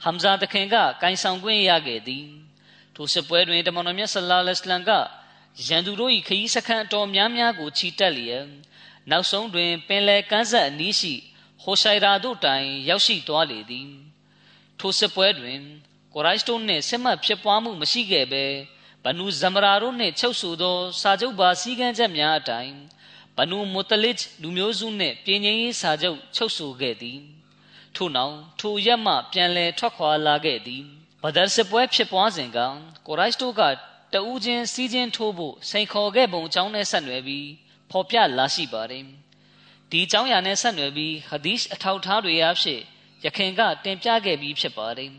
[0.03, 2.25] ဟမ်ဇာတခင်ကကင်ဆောင်ခွင့်ရခဲ့သည်
[2.95, 4.91] ထိုစပွဲတွင်တမန်တော်မြတ်ဆလ္လာလဟ်အလိုင်းက
[5.67, 8.45] ရန်သူတို့၏ခရီးစခန်းတော်များများကိုချီတက်လျက်
[9.09, 11.13] နောက်ဆုံးတွင်ပင်လယ်ကမ်းစပ်အနီးရှိ
[11.63, 13.89] ဟိုရှိုင်ရာတို့တိုင်ရောက်ရှိသွားလေသည်
[14.79, 15.59] ထိုစပွဲတွင်
[16.13, 18.45] ကိုရိုက်တို့နှင့်စစ်မှတ်ဖြစ်ပွားမှုမရှိခဲ့ဘဲ
[19.03, 22.75] ဘနူဇမရာတို့နှင့်ချုပ်ဆိုသော စာချုပ်ပါစည်းကမ်းချက်များအတိုင်း
[23.37, 27.19] ဘဘနူမုတလစ်လူမျိုးစုနှင့်ပြည်ငြိမ်းရေးစာချုပ်ချုပ်ဆိုခဲ့သည်
[27.99, 30.83] ထို့နောက်ထိုရက်မှပြန်လည်ထွက်ခွာလာခဲ့သည်
[31.23, 32.59] ဘဒရ်စပွဲဖြစ်ပွားစဉ်က
[33.07, 33.61] ကိုရိုက်စတိုက
[34.13, 37.47] တဦးချင်းစီးချင်းထိုးဖို့စိန်ခေါ်ခဲ့ပုံအကြောင်းနဲ့ဆက်နွယ်ပြီး
[37.91, 39.03] ဖော်ပြလာရှိပါတယ်
[39.91, 42.79] ဒီအကြောင်းအရာနဲ့ဆက်နွယ်ပြီးဟဒီစ်အထောက်ထားတွေအဖြစ်
[43.25, 45.11] ယခင်ကတင်ပြခဲ့ပြီးဖြစ်ပါတယ်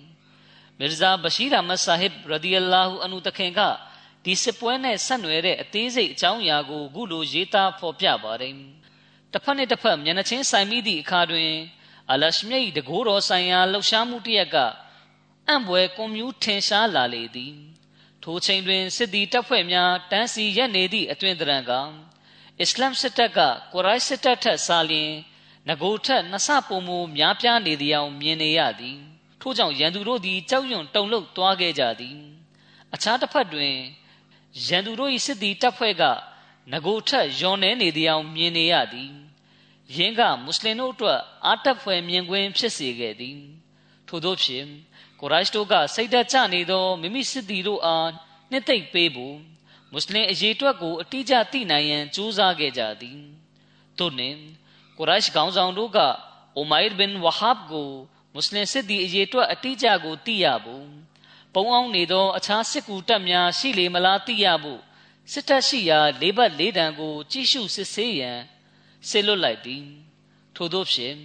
[0.79, 3.61] မီရဇာဘရှိရာမတ်ဆာဟစ်ရဒီအလာဟူအန်ဟူတခင်က
[4.25, 8.55] ဒီစစ်ပွဲနဲ့ဆက်နွယ်တဲ့အသေးစိတ်အကြောင်းအရာကိုခုလိုရေးသားဖော်ပြပါတယ်
[9.33, 11.51] တစ်ဖက်နဲ့တစ်ဖက်မျက်နှာချင်းဆိုင်မိသည့်အခါတွင်
[12.13, 14.57] အလရှမြိတ်တကိုးတော်ဆိုင်ရာလှုပ်ရှားမှုတစ်ရက်က
[15.49, 17.55] အံ့ပွဲကွန်မြူထင်ရှားလာလေသည်
[18.23, 21.73] ထိုချိန်တွင်စစ်သည်တပ်ဖွဲ့များတန်းစီရက်နေသည့်အတွင်တရံက
[22.61, 23.39] အစ္စလမ်စစ်တပ်က
[23.73, 25.13] ကိုရိုက်စစ်တပ်ထက်စာလျင်
[25.69, 28.99] ငကိုထက်နှစ်ဆပုံမများပြားနေသည်အောင်မြင်နေရသည်
[29.41, 32.19] ထို့ကြောင့်ရန်သူတို့သည်ကြောက်ရွံ့တုန်လှုပ်သွားခဲ့ကြသည်
[32.95, 33.75] အခြားတစ်ဖက်တွင်
[34.67, 36.03] ရန်သူတို့၏စစ်သည်တပ်ဖွဲ့က
[36.73, 39.20] ငကိုထက်ယွန်နေနေသည်အောင်မြင်နေရသည်
[39.97, 43.41] ယင်းကမွတ်စလင်တို့အတွက်အာတပ်ဖွဲ့မြင်ကွင်းဖြစ်စေခဲ့သည်
[44.09, 44.67] ထို့သောဖြင့်
[45.21, 48.09] ကိုရိုက်တို့ကစိတ်ဓာတ်ကျနေသောမိမိစစ်သည်တို့အား
[48.51, 49.37] နှစ်သိမ့်ပေးဖို့
[49.93, 53.21] မွတ်စလင်အရေးအတွက်ကိုအတိအကျသိနိုင်ရန်ကြိုးစားခဲ့ကြသည်
[53.99, 54.39] တို့နှင့်
[54.99, 55.99] ကိုရိုက်ခေါင်းဆောင်တို့က
[56.57, 57.91] အိုမိုင်ဘင်ဝဟာဘ်ကို
[58.33, 60.87] မွတ်စလင်စစ်သည်အရေးအတွက်အတိအကျကိုသိရဖို့
[61.55, 64.81] ပုံအောင်နေသောအခြားစစ်ကူတပ်များရှိလေမလားသိရဖို့
[65.33, 68.41] စစ်တပ်ရှိရာလေးဘက်လေးတန်ကိုကြည့်ရှုစစ်ဆေးရန်
[69.09, 69.85] ဆေလွတ်လိုက်သည်
[70.55, 71.17] ထို့သောဖြင့်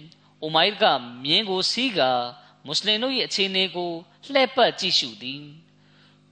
[0.42, 0.84] အိုမိုင်က
[1.24, 2.10] မြင်းကိုစီးကာ
[2.66, 3.92] မွတ်စလင်တို့၏အခြေအနေကို
[4.32, 5.42] လှည့်ပတ်ကြည့်ရှုသည်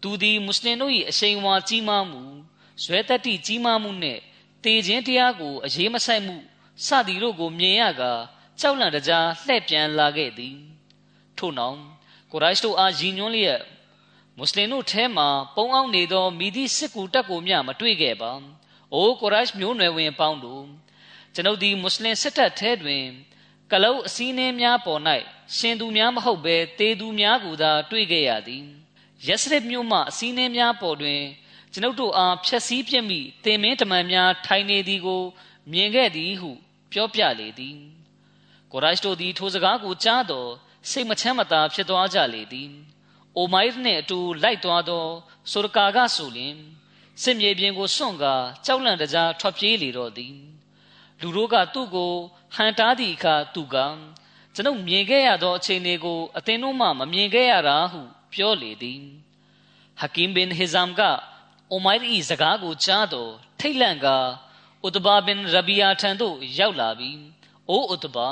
[0.03, 2.23] သူသည်မွတ်စလင်တို့၏အရှိန်အဝါကြီးမားမှု
[2.83, 4.21] ဇွဲတက်တိကြီးမားမှုနှင့်
[4.65, 6.37] တေခြင်းတရားကိုအရေးမဆိုင်မှု
[6.87, 8.13] စသည်တို့ကိုမြင်ရကာ
[8.61, 10.57] ကြောက်လန့်တကြားလှည့်ပြန်လာခဲ့သည်
[11.39, 11.79] ထို့နောက်
[12.31, 13.63] ကိုရိုက်တို့အားရည်ညွှန်းလျက်
[14.37, 15.25] မွတ်စလင်တို့ထဲမှ
[15.57, 18.33] ပုံအောင်နေသောမိသည့်စစ်ကူတပ်ကိုမျှမတွေ့ခဲ့ပါ။
[18.95, 20.65] အိုကိုရိုက်မျိုးနွယ်ဝင်ပေါင်းတို့
[21.35, 23.05] ကျွန်ုပ်သည်မွတ်စလင်စစ်တပ်ထဲတွင်
[23.73, 25.01] ကလုတ်အစည်းအင်းများပေါ်၌
[25.57, 28.65] ရှင်သူများမဟုတ်ဘဲတေသူများကိုသာတွေ့ခဲ့ရသည်
[29.27, 31.23] ယက်စရစ်မြို့မှအစည်းအင်းများပေါ်တွင်
[31.73, 35.23] ကျွန်ုပ်တို့အားဖြက်စည်းပြစ်မိတင်မင်းတမန်များထိုင်နေသည်ကို
[35.73, 36.51] မြင်ခဲ့သည်ဟု
[36.93, 37.77] ပြောပြလေသည်
[38.73, 40.51] ကိုရိုက်တို့သည်ထိုစကားကိုကြားတော့
[40.91, 42.71] စိတ်မချမ်းမသာဖြစ်သွားကြလေသည်
[43.37, 45.07] အိုမိုင်နှင့်အတူလိုက်သွားသော
[45.51, 46.57] ဆိုရကာကဆိုလျင်
[47.23, 50.54] စစ်မြေပြင်ကိုစွန့်ကာကြောက်လန့်တကြားထွက်ပြေးလေတော့သည်
[51.21, 52.13] လူတို့ကသူ့ကို
[52.55, 53.77] ဟန်တားသည့်အခါသူက
[54.55, 58.01] ကျွန်ုပ်မြင်ခဲ့ရသောအခြေအနေကိုအသင်တို့မှမမြင်ခဲ့ရတာဟု
[58.33, 59.03] ပြောလေသည်
[60.01, 61.01] ဟကင်ဘင်ဟီဇမ်က
[61.71, 64.17] အိုမိုင်၏စကားကိုကြားတော့ထိတ်လန့်ကာ
[64.87, 67.21] ဥတဘာဘင်ရဘီယာထံသို့ရောက်လာပြီး
[67.69, 68.29] အိုဥတဘာ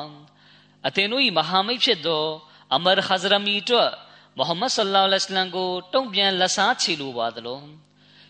[0.86, 2.24] အသင်တို့၏မဟာမိတ်ဖြစ်သော
[2.74, 3.90] အမရခဇရမီတို့
[4.36, 7.60] မုဟမ္မဒ်ဆလ္လာလဟ်အလိုင်းကိုတုံ့ပြန်လက်စားချေလိုပါသလို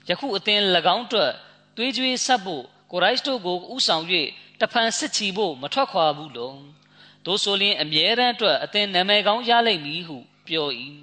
[0.08, 0.60] ယခုအသင်၎
[0.96, 1.32] င်းတို့
[1.76, 4.04] သွေးကြွေးဆက်ဖို့ ကိုရိုက်တို့ကိုဥဆောင်၍
[4.60, 6.58] တဖန်စစ်ချီဖို့မထွက်ခွာဘူးလို့
[7.24, 10.68] သို့ဆိုလျှင်အမြဲတမ်းအတွက်အသင်နာမည်ကောင်းရလိမ့်မည်ဟုပြော၏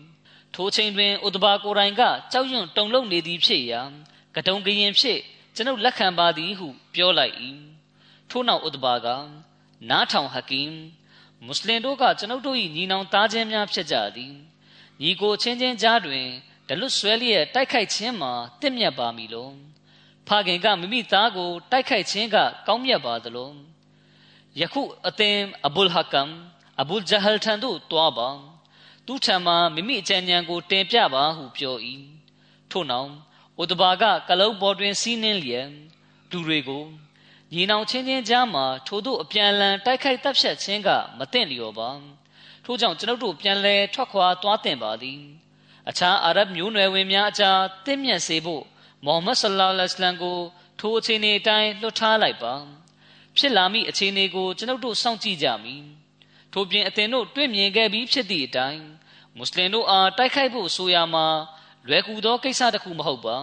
[0.55, 3.81] ထိုချိန်တွင်ဥဒဘာကိုရိုင်ကကြောက်ရွံ့တုန်လှုပ်နေသည်ဖြစ်ရာ
[4.35, 5.19] ကတုံကရင်ဖြစ်
[5.55, 7.35] ကျွန်ုပ်လက်ခံပါသည်ဟုပြောလိုက်၏
[8.29, 9.07] ထို့နောက်ဥဒဘာက
[9.89, 10.71] နားထောင်ဟကင်
[11.45, 14.33] မွတ်စလင်တို့ကကျွန်ုပ်တို့၏ညီနောင်သားချင်းများဖြစ်ကြသည်
[15.01, 16.27] ညီကိုချင်းချင်းကြားတွင်
[16.67, 19.53] ဒလွတ်ဆွဲလျက်တိုက်ခိုက်ခြင်းမှာတင့်မြတ်ပါမည်လို့
[20.29, 22.37] ဖခင်ကမိမိသားကို တိုက်ခိုက်ခြင်းက
[22.67, 23.51] ကောင်းမြတ်ပါသလို
[24.59, 25.37] ယခုအသင်
[25.67, 26.29] အဘူလ်ဟကမ်
[26.81, 28.29] အဘူဂျဟလ်ထံသို့တွားပါ
[29.05, 31.75] သူထံမှမိမိအကြံဉာဏ်ကို တင်ပြပါဟုပြော၏
[32.71, 33.09] ထို့နောက်
[33.61, 35.67] ဥဒဘာကကလုံးပေါ်တွင်စီးနှင်းလျက်
[36.31, 36.85] လူတွေကို
[37.53, 41.89] ညီနောင်ချင်းချင်းကြားမှာထို့သို့အပြန်လန်တိုက်ခိုက်တပ်ဖြတ်ခြင်းကမသင့်လျော်ပါ
[42.65, 45.19] ထို့ကြောင့်ကျွန်ုပ်တို့ပြန်လဲထွက်ခွာသွားတင်ပါသည်
[45.89, 48.63] အခြားအာရဗ်မျိုးနွယ်ဝင်များအကြားတင့်မြတ်စေဖို့
[49.05, 50.37] မိုဟမ္မဒ်ဆလ္လာလဟ်အလัยဟ်ကို
[50.79, 52.53] ထိုအခြေအနေအတိုင်းလွှတ်ထားလိုက်ပါ
[53.37, 55.83] ဖြစ်လာမိအခြေအနေကိုကျွန်ုပ်တို့စောင့်ကြည့်ကြမည်
[56.53, 58.81] ထို့ပြင်အသင်တို့တွေ့မြင်ခဲ့ပြီးဖြစ်သည့်အတိုင်း
[59.37, 61.27] မွတ်စလင်တို့အားတိုက်ခိုက်ဖို့ဆိုရမှာ
[61.87, 63.37] လွယ်ကူသောကိစ္စတစ်ခုမဟုတ်ပါ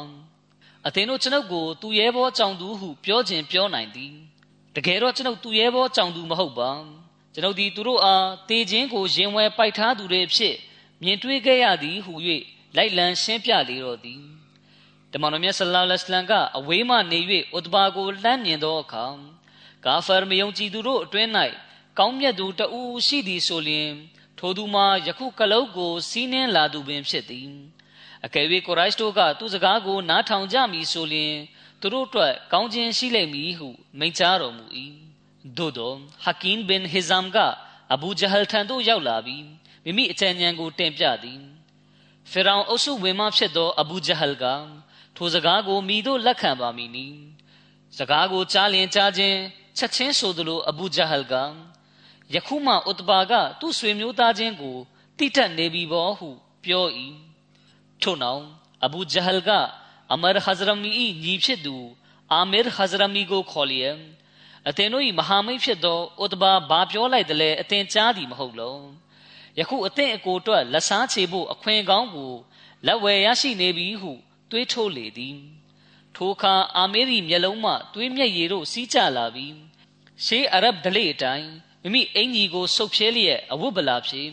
[0.87, 4.15] အသင်တို့ကျွန်ုပ်ကိုသူရဲဘောကြောင်သူဟုပြောခြင်းပြောနိုင်သည်
[4.77, 6.71] တကယ်တော့ကျွန်ုပ်သူရဲဘောကြောင်သူမဟုတ်ပါ
[7.35, 10.57] ကျွန်ုပ်ဒီသူတို့အားတေခြင်းကိုရင်ဝဲပိုက်ထားသူတွေဖြစ်
[11.03, 12.15] မြင်တွေ့ခဲ့ရသည်ဟု၍
[12.77, 14.36] လိုက်လံရှင်းပြလေတော့သည်တ
[15.23, 17.21] မန်တော်မြတ်ဆလ္လာလဟ်အလัยဟ်ကအဝေးမှနေ၍
[17.57, 19.07] ဥတဘာကိုလှမ်းမြင်သောအခါ
[19.85, 21.31] ကာဖာမယုံကြည်သူတို့အတွင်း၌
[21.99, 23.91] ကောင်းမြတ်သူတဦးရှိသည်ဆိုလျှင်
[24.39, 27.51] ထိုသူမှာယခုကလုတ်ကိုစီးနှင်းလာသူပင်ဖြစ်သည်
[28.25, 31.35] အကယ်၍ကိုရိုက်တို့ကသူစကားကိုနားထောင်ကြမည်ဆိုလျှင်
[31.81, 34.65] သူတို့အတွက်ကောင်းခြင်းရှိလိမ့်မည်ဟုမိန့်ကြားတော်မူ၏
[35.59, 35.93] သို့သော
[36.25, 37.39] ဟကင်ဘင်ဟီဇမ်က
[37.93, 39.45] အဘူဂျဟလ်ထံသို့ရောက်လာပြီး
[39.85, 41.41] မိမိအကြံဉာဏ်ကိုတင်ပြသည်
[42.31, 44.45] ဖီရောင်အုပ်စုဝင်မှဖြစ်သောအဘူဂျဟလ်က
[45.17, 47.07] ထိုစကားကိုမိတို့လက်ခံပါမည်နီ
[47.99, 49.39] စကားကိုကြားလင်ကြားခြင်း
[49.77, 51.35] ချက်ချင်းဆိုသလိုအဘူဂျဟလ်က
[52.35, 54.77] ယခုမှဥတဘာကသူ့ဆွေမျိုးသားချင်းကို
[55.19, 56.29] တိတက်နေပြီဘောဟု
[56.65, 56.87] ပြော၏
[58.03, 58.43] ထို့နောက်
[58.85, 59.51] အဘူဂျဟလ်က
[60.13, 60.91] အမရဟဇရမီ၏
[61.23, 61.77] ညီဖြစ်သူ
[62.33, 63.97] အာမီရဟဇရမီကိုခေါ်လျက်
[64.69, 68.77] အသင်တို့၏မဟာမိတ်ဖြစ်သောဥတဘာဘာပြောလိုက်တယ်လဲအသင်ကြားသည်မဟုတ်လော
[69.59, 72.33] ယခုအသင်အကိုအတွက်လက်စားချေဖို့အခွင့်ကောင်းကို
[72.87, 74.13] လက်ဝယ်ရရှိနေပြီဟု
[74.51, 75.39] တွေးထိုးလေသည်
[76.17, 79.55] ထိုအခါအာမေရီမျက်လုံးမှသွေးမျက်ရည်တို့စီးကျလာပြီး
[80.25, 81.51] ရှေးအရဗ်ဒလေအတိုင်း
[81.83, 84.31] မိမိအင်ကြီးကိုဆုပ်ဖြဲလျက်အဝတ်ပလာဖြစ်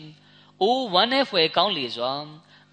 [0.60, 2.12] အိုးဝမ်းနဲ့ဖွယ်ကောင်းလေစွာ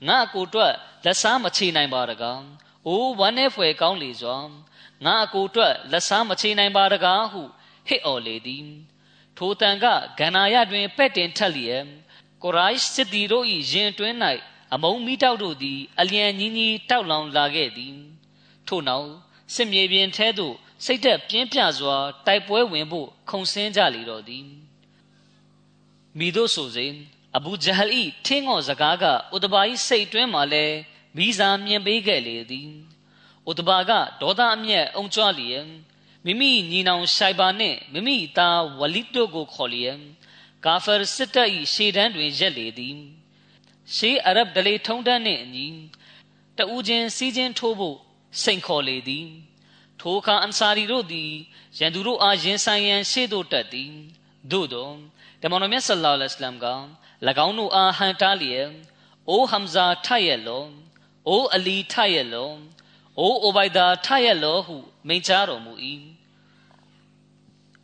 [0.08, 0.74] ငါအကိုအတွက်
[1.06, 2.42] လက်စားမချေနိုင်ပါတကား
[2.88, 4.38] အိုးဝမ်းနဲ့ဖွယ်ကောင်းလေစွာ
[5.06, 7.42] ငါအကိုအတွက်လက်စားမချေနိုင်ပါတကားဟု
[7.88, 8.68] ဟစ်အော်လေသည်
[9.38, 9.86] ထိုတန်က
[10.20, 11.86] ဂန္နာယတွင်ပဲ့တင်ထက်လျက်
[12.44, 14.16] ကိုရိုက်စစ်တီတို့၏ရင်တွင်း၌
[14.74, 17.96] အမုံမီတောက်တို့သည် အလျံကြီးကြီးတောက်လောင်လာခဲ့သည်
[18.68, 19.10] ထို့နောက်
[19.54, 20.56] စစ်မြေပြင်ထဲသို့
[20.86, 21.96] စိတ်သက်ပြင်းပြစွာ
[22.28, 24.46] တိုက်ပွဲဝင်ဖို့ခုန်ဆင်းကြလေတော့သည်
[26.18, 26.94] မိတို့ဆိုစဉ်
[27.38, 29.06] အဘူဂျဟလ်ဤထင်းငေါ်စကားက
[29.36, 30.78] ဥတဘာ၏စိတ်တွင်းမှလည်း
[31.18, 32.70] မိစာမြင်ပေးခဲ့လေသည်
[33.50, 35.66] ဥတဘာကဒေါသအမျက်အုံကြွလျက်
[36.26, 39.98] မိမိညီနောင်ရှိုင်ဘာနှင့်မိမိသားဝလီတို့ကိုခေါ်လျက်
[40.66, 42.98] ကာဖာစစ်တပ်၏ရှေ့တန်းတွင်ရက်လေသည်
[43.96, 45.68] ရှေးအရဗ်ဒလေထုံးတန်းနှင့်အညီ
[46.58, 47.98] တဦးချင်းစီးချင်းထိုးဖို့
[48.44, 49.28] စိန်ခေါ်လေသည်
[50.00, 51.32] ထိုအခါအန်ဆာရီတို့သည်
[51.80, 53.94] ရန်သူတို့အားရင်ဆိုင်ရန်ရှေ့သို့တက်သည်
[54.52, 54.90] သို့သော
[55.42, 56.68] တမန်တော်မြတ်ဆလ္လာလဟ်အလัยဟ်က၎
[57.46, 58.70] င်းတို့အားဟန်တားလျက်
[59.30, 60.64] အိုဟမ်ဇာထရဲ့လော
[61.30, 62.52] အိုအလီထရဲ့လော
[63.20, 64.78] အိုအိုဘိုင်ဒါထရဲ့လောဟု
[65.08, 65.74] မိန့်ကြားတော်မူ၏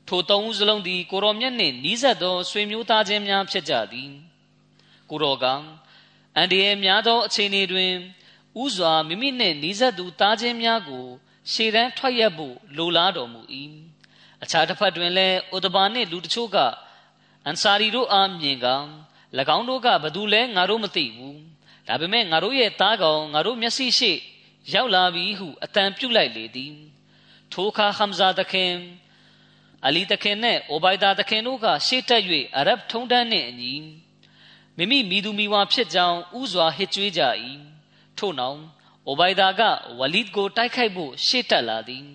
[0.08, 4.12] ထိုသုံးဦးစလုံးသည်ကိုရောမြတ်နှင့်နီးစပ်သောဆွေမျိုးသားချင်းများဖြစ်ကြသည်
[5.10, 5.46] ကိုရောက
[6.38, 7.94] အန်ဒီရဲ့များသောအခြေအနေတွင်
[8.64, 11.06] ဥစွာမိမိနှင့်နီးစပ်သူသားချင်းများကို
[11.52, 13.42] ရှေ့တန်းထွက်ရက်ဖို့လိုလားတော်မူ၏
[14.44, 16.58] အခြားတစ်ဖက်တွင်လည်းဥဒဘာနှင့်လူတချို့က
[17.46, 18.68] အန်ဆာရီတို့အားမြင်က၎
[19.58, 21.40] င်းတို့ကဘသူလဲငါတို့မသိဘူး
[21.88, 24.12] ဒါပေမဲ့ငါတို့ရဲ့သားကောင်ငါတို့မျက်စိရှိ
[24.74, 26.74] ရောက်လာပြီဟုအတန်ပြုတ်လိုက်လေသည်
[27.52, 28.74] ထိုအခါဟမ်ဇာတခင်
[29.86, 32.22] အလီတခင်နဲ့အိုဘိုင်ဒါတခင်တို့ကရှေ့တက်၍
[32.58, 33.74] အရဗ်ထုံးတန်းနှင့်အညီ
[34.78, 37.22] မိမိမိသူမိဝါဖြစ်ကြောင်းဥစွာဟစ်ကြွေးကြ၏
[38.18, 38.60] ထို့နောက်
[39.08, 39.62] အိုဘိုင်ဒါက
[40.00, 42.06] ဝလီဒ်ကိုတိုက်ခိုက်ဖို့ရှေ့တက်လာသည်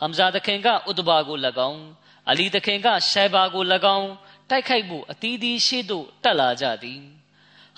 [0.00, 1.38] ဟမ်ဇာတခင်ကဥဒဘာကို၎
[1.70, 1.82] င်း
[2.30, 3.64] အလီတခင်ကရှိုင်ဘာကို၎
[3.96, 4.10] င်း
[4.50, 7.00] တိုက်ခိုက်ဖို့အသီးသီးရှေ့သို့တက်လာကြသည်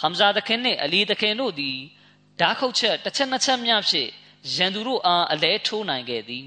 [0.01, 1.79] ဟမ်ဇာတခင်နှင့်အလီတခင်တို့သည်
[2.41, 4.11] ဓာခုတ်ချက်တစ်ချက်နှစ်ချက်များဖြင့်
[4.55, 6.47] ရန်သူတို့အားအလဲထိုးနိုင်ခဲ့သည်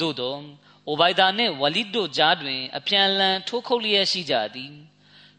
[0.00, 0.36] သို့သော
[0.86, 4.74] အိုဘိုင်ဒါနှင့်ဝလီဒ်တို့ကြားတွင် အပြန်လန်ထိုးခုတ်လျက်ရှိကြသည်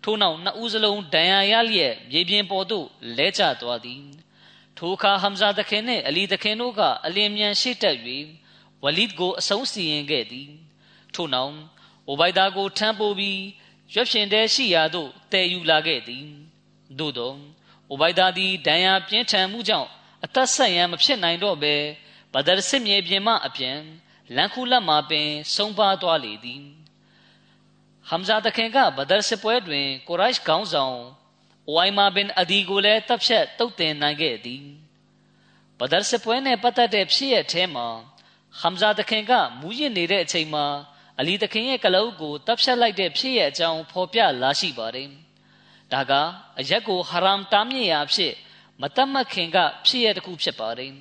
[0.04, 2.88] ထို့နောက်နှစ်ဦးစလုံးဒဏ်ရာရလျက်မြေပြင်ပေါ်သို့
[3.18, 4.04] လဲကျသွားသည်
[4.78, 7.98] ထိုအခါဟမ်ဇာတခင်နှင့်အလီတခင်တို့ကအလင်းမြန်ရှိတက်၍
[8.84, 10.50] ဝလီဒ်ကိုအဆုံးစီရင်ခဲ့သည်
[11.16, 11.56] ထို့နောက်
[12.08, 13.42] အိုဘိုင်ဒါကိုထမ်းပိုးပြီး
[13.94, 16.26] ရွက်ဖြင်တဲ့ရှိရာသို့တည်ယူလာခဲ့သည်
[17.00, 17.34] သို့သော
[17.90, 19.90] အိုဘိုင်ဒါသည်ဒဏ်ရာပြင်းထန်မှုကြောင့်
[20.24, 21.76] အသက်ဆက်ရန်မဖြစ်နိုင်တော့ဘဲ
[22.34, 23.80] ဘဒရစစ်မြေပြင်မှအပြန်
[24.36, 26.64] လန်ခုလက်မှာပင်ဆုံးပါသွားလေသည်
[28.14, 30.98] ဟမ်ဇာတခင်ကဘဒရစစ်ပွဲတွင်ကိုရိုက်ခေါင်းဆောင်
[31.74, 34.64] ဝိုင်မာဘင်အဒီကိုလည်းတပ်ဖြတ်တုတ်တင်နိုင်ခဲ့သည်
[35.80, 37.88] ဘဒရစစ်ပွဲနဲ့ပတ်သက်တဲ့ဖြစ်ရထဲမှာ
[38.60, 40.66] ဟမ်ဇာတခင်ကမူးယစ်နေတဲ့အချိန်မှာ
[41.20, 45.10] အလီတခင်ရဲ့ကလအုပ်ကိုတပ်ဖြတ်လိုက်တဲ့ဖြစ်ရအကြောင်းဖော်ပြလာရှိပါတယ်
[45.94, 46.14] ဒါက
[46.60, 48.34] အရက်ကိုဟာရမ်တားမြစ်ရာဖြစ်
[48.82, 50.92] မတတ်မှတ်ခင်ကဖြစ်ရတစ်ခုဖြစ်ပါတယ်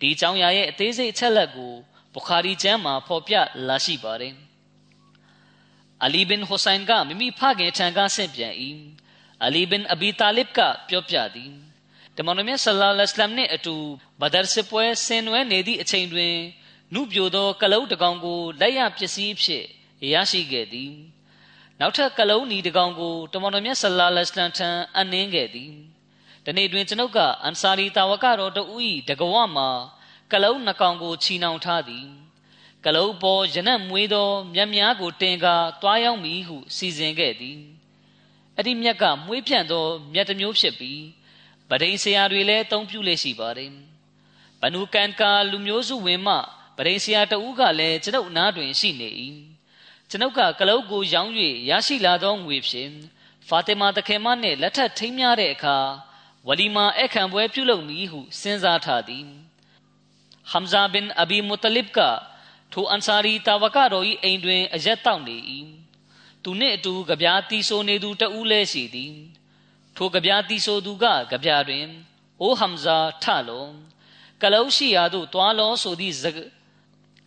[0.00, 1.72] ဒီအကြောင်းအရာရဲ့အသေးစိတ်အချက်လက်ကို
[2.14, 3.34] ဘုခါရီကျမ်းမှာဖော်ပြ
[3.68, 4.34] လာရှိပါတယ်
[6.04, 8.54] အလီဘင်ဟူဆိုင်ကမိမိဖခင်ထံကဆင့်ပြန်၏
[9.44, 10.58] အလီဘင်အဘီတာလစ်က
[10.88, 11.52] ပြောပြသည်
[12.16, 13.76] တမန်တော်မြတ်ဆလ္လာလဟ်အလัยဟ်နှင့်အတူ
[14.20, 16.34] ဘဒရ်စစ်ပွဲဆင်နွှဲနေသည့်အချိန်တွင်
[16.94, 19.64] နုပြိုသောကလုံးတကောင်ကိုလက်ရပစ္စည်းဖြစ်
[20.12, 20.92] ရရှိခဲ့သည်
[21.80, 25.72] နောက်ထပ်ကလုံးနီတကောင်ကိုတမန်တော်မြတ်ဆလ္လာလဟ်အလัยဟ်ထံအနှင်းခဲ့သည်
[26.44, 28.62] ဒီနေ့တွင်ကျွန်ုပ်ကအန်ဆာရီတာဝကတော်တူ၏
[29.08, 29.68] တကဝမှာ
[30.32, 32.06] ကလုံးနှကောင်ကိုချီနှောင်ထားသည်
[32.84, 37.58] ကလုံးပေါ်ရနက်မွေးသောမြတ်များကိုတင်ကာတွားရောက်မည်ဟုစီစဉ်ခဲ့သည်
[38.56, 41.00] အဲ့ဒီမြက်ကမွေးပြန့်သောမြတ်တစ်မျိုးဖြစ်ပြီး
[41.70, 43.72] ဗဒိန်ဆရာတွေလည်းအသုံးပြုလေရှိပါတယ်
[44.60, 46.36] ဘနုကန်ကာလူမျိုးစုဝင်မှ
[46.76, 49.08] ပရိဆရာတဦးကလည်းကျွန်ုပ်နားတွင်ရှိနေ၏
[50.10, 51.32] ကျွန်ုပ်ကကလုတ်ကိုရောင်း၍
[51.70, 52.92] ရရှိလာသောငွေဖြင့်
[53.48, 55.78] ဖာတီမာတခင်မနှင့်လက်ထပ်ထိမ်းမြတဲ့အခါ
[56.46, 59.24] ဝလီမာအခမ်းပွဲပြုလုပ်မည်ဟုစဉ်းစားထားသည်
[60.50, 61.98] ဟမ်ဇာဘင်အဘီမူတလစ်က
[62.72, 65.36] ထိုအန်ဆာရီတာဝကတော်၏အိမ်တွင်အရက်တောက်နေ၏
[66.44, 69.14] သူနှင့်အတူကြပြားတီဆိုနေသူတဦးလည်းရှိသည်
[69.96, 71.86] ထိုကြပြားတီဆိုသူကကြပြားတွင်
[72.40, 73.66] အိုဟမ်ဇာထလော
[74.42, 76.26] ကလုတ်ရှိရာသို့တွားလောဆိုသည့်က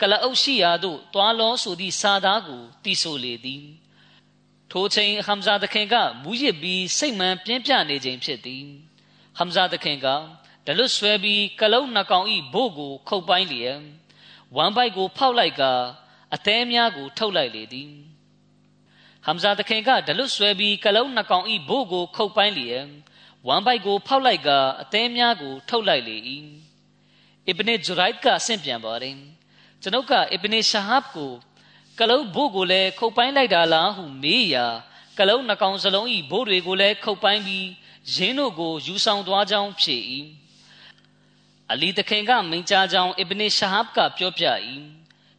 [0.01, 3.65] ကလအုပ်ရှိရာသို့တွားလောဆိုသည့်စာသားကိုတီးဆိုလေသည်
[4.71, 8.63] ထိုချိန်ဟမ်ဇာသခင်ကမူးရစ်ပြီးစိတ်မှန်ပြင်းပြနေခြင်းဖြစ်သည်
[9.37, 10.07] ဟမ်ဇာသခင်က
[10.65, 13.79] ဒလွတ်ဆွဲပြီးကလုံးနှကောင်ဤဘို့ကိုခုတ်ပိုင်းလျက်
[14.55, 15.63] ဝမ်ဘိုက်ကို ဖောက်လိုက်က
[16.35, 17.91] အသေးများကို ထုတ်လိုက်လေသည်
[19.25, 22.85] ဟမ်ဇာသခင်ကဒလွတ်ဆွဲပြီးကလုံးနှကောင်ဤဘို့ကိုခုတ်ပိုင်းလျက်
[23.47, 24.49] ဝမ်ဘိုက်ကို ဖောက်လိုက်က
[24.81, 26.17] အသေးများကို ထုတ်လိုက်လေ၏
[27.47, 29.17] အစ်ဘနဂျူရိုက်ကအဆင့်ပြန်ပါတယ်
[29.81, 31.31] ကျွန်ုပ်ကအစ်ဘနရှာဟပ်ကို
[31.99, 34.65] ကလုံးဘို့ကိုလည်းခုတ်ပိုင်းလိုက်တာလားဟုမေးရာ
[35.19, 37.67] ကလုံးနှကောင်စလုံးဤဘို့တွေကိုလည်းခုတ်ပိုင်းပြီး
[38.13, 40.01] ရင်းတို့ကိုယူဆောင်သွားကြောင်းဖြစ်၏
[41.73, 44.45] အလီတခင်ကမိန့်ကြားကြောင်းအစ်ဘနီရှာဟပ်ကပြောပြ၏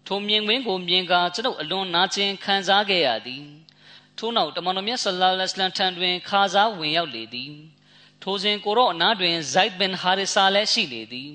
[0.07, 3.45] ထိုမြင်ကွင်းကိုမြင်ကာကျွန်ုပ်အလွန်နာကျင်ခံစားခဲ့ရသည်
[4.19, 7.53] ထို့နောက်တမန်တော်မြတ်ဆလ္လာလဟ်အလัยဟ်ထံတွင်ခါစားဝင်ရောက်လေသည်
[8.23, 11.33] ထိုစဉ်ကိုရောအနားတွင်ဇိုက်ဘင်ဟာရစ်ဆာလည်းရှိလေသည်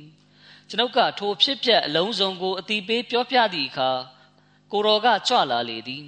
[0.69, 3.91] ကျွန်ုပ်ကထိုဖြစ်ပျက်အလုံးစုံကိုအတိပေးပြောပြသည့်အခါ
[4.71, 6.05] ကိုရောကကြွလာလေသည်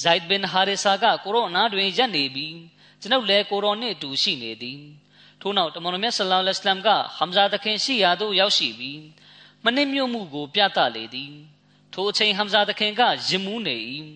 [0.00, 2.56] ဇိုက်ဘင်ဟာရစ်ဆာကကိုရောအနားတွင်ရပ်နေပြီး
[3.00, 4.80] ကျွန်ုပ်လည်းကိုရောနှင့်အတူရှိနေသည်
[5.42, 9.00] ထို့နောက်တမန်တော်မြတ်ဆလ္လာလဟ်အလัยဟ်ကဟမ်ဇာသခင်ရှိရာသို့ရောက်ရှိပြီး
[9.64, 11.32] မနစ်မြို့မှုကို ပြသလေသည်
[11.92, 13.76] ထိုအချိန်ဟမ်ဇာသခင်ကရင်မူးနေ၏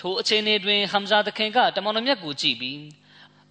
[0.00, 2.80] ထိုအချိန်တွင်ဟမ်ဇာသခင်ကတမန်တော်မြတ်ကိုကြည့်ပြီး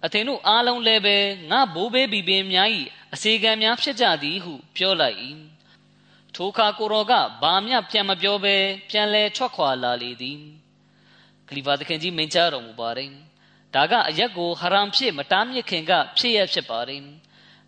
[0.04, 1.16] အသင်တို့အားလုံးလည်းပဲ
[1.50, 2.68] ငါဘိုးဘေးဘီပင်များ၏
[3.14, 5.16] အစီကံများဖြစ်ကြသည်ဟု ပြောလိုက်၏
[6.34, 8.56] ထိုအခါကိုရောကဘာမျှပြန်မပြောဘဲ
[8.90, 10.38] ပြန်လဲထွက်ခွာလာလေသည်
[11.48, 13.10] ခလီဖာသခင်ကြီးမိန့်ကြားတော်မူပါတယ်
[13.74, 17.02] ဒါကအရက်ကိုဟရမ်ဖြစ်မတားမြစ်ခင်ကဖြစ်ရဖြစ်ပါတယ်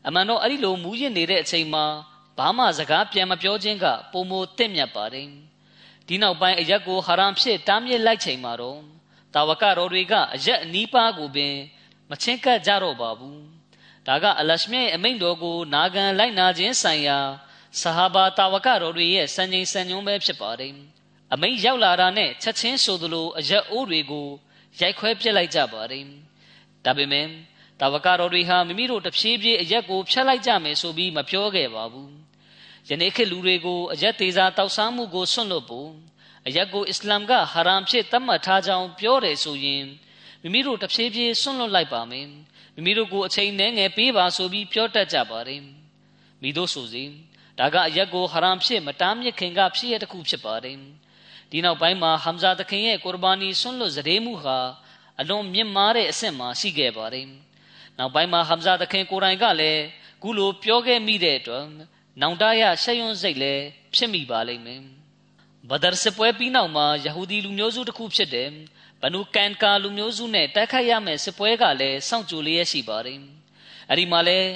[0.07, 1.85] အမှန်တော့အဲ့ဒီလိုမူးယစ်နေတဲ့အချိန်မှာ
[2.39, 5.29] ဘာမှစကားပြန်မပြောခြင်းကပုံမတင့်မြတ်ပါတယ်
[6.07, 8.81] ဒီနောက်ပိုင်းအရက်ကိုဟရမ်ဖြစ်တားမြစ်လိုက်ချိန်မှာတော့
[9.35, 11.55] တာဝကတော်တွေကအရက်အနီးပါးကိုပင်
[12.11, 13.41] မချင်းကပ်ကြတော့ပါဘူး
[14.07, 17.19] ဒါကအလရှမြရဲ့အမိန့်တော်ကိုနာခံလိုက်နာခြင်းဆိုင်ရာ
[17.81, 20.75] ဆဟာဘာတာဝကတော်တွေရဲ့စံချိန်စံညွှန်းပဲဖြစ်ပါတယ်
[21.33, 24.29] အမိန့်ရောက်လာတာနဲ့ချက်ချင်းဆိုသလိုအရက်အိုးတွေကို
[24.81, 26.05] ရိုက်ခွဲပစ်လိုက်ကြပါတယ်
[26.85, 27.27] ဒါပေမဲ့
[27.81, 32.13] တာဝကတော်တွေဟာမိမိတို့တဖြည်းဖြည်းအရက်ကိုဖျက်လိုက်ကြမယ်ဆိုပြီးမပြောခဲ့ပါဘူး
[32.89, 35.91] ယနေ့ခေတ်လူတွေကိုအရက်သေးစားတောက်စားမှုကိုဆွန့်လွတ်ဖို့
[36.47, 39.85] အရက်ကိုအစ္စလာမ်ကဟာရမ်ဖြစ်သတ်မှတ်ထားကြောင်းပြောတယ်ဆိုရင်
[40.43, 42.27] မိမိတို့တဖြည်းဖြည်းဆွန့်လွတ်လိုက်ပါမယ်
[42.75, 45.63] မိမိတို့ကိုအချိန်နဲ့ငယ်ပေးပါဆိုပြီးပြောတတ်ကြပါတယ်
[46.43, 47.05] မိတို့ဆိုစီ
[47.59, 50.79] ဒါကအရက်ကိုဟာရမ်ဖြစ်မတားမြစ်ခင်ကဖြစ်ရတဲ့ခုဖြစ်ပါတယ်
[51.51, 54.59] ဒီနောက်ပိုင်းမှာဟမ်ဇာသခင်ရဲ့ကုရ်ဘာနီဆွန့်လွတ်စရေမှုဟာ
[55.21, 57.27] အလွန်မြင့်မားတဲ့အဆင့်မှာရှိခဲ့ပါတယ်
[57.99, 59.83] နောက်ပိုင်းမှာဟမ်ဇာသခင်ကိုယ်တိုင်ကလည်း
[60.23, 61.65] ခုလိုပြောခဲ့မိတဲ့အတွက်
[62.21, 64.83] နောင်တရရှက်ရွံ့စိတ်လည်းဖြစ်မိပါလိမ့်မယ်
[65.71, 68.49] ဘဒရ်စပွဲပြီးနောက်မှာယဟူဒီလူမျိုးစုတစ်ခုဖြစ်တဲ့
[69.03, 73.19] ဘနူကန်ကာလူမျိုးစုနဲ့တိုက်ခိုက်ရမယ့်စစ်ပွဲကလည်းစောင့်ကြိုလျက်ရှိပါတယ်။
[73.91, 74.49] အဲဒီမှာလည်း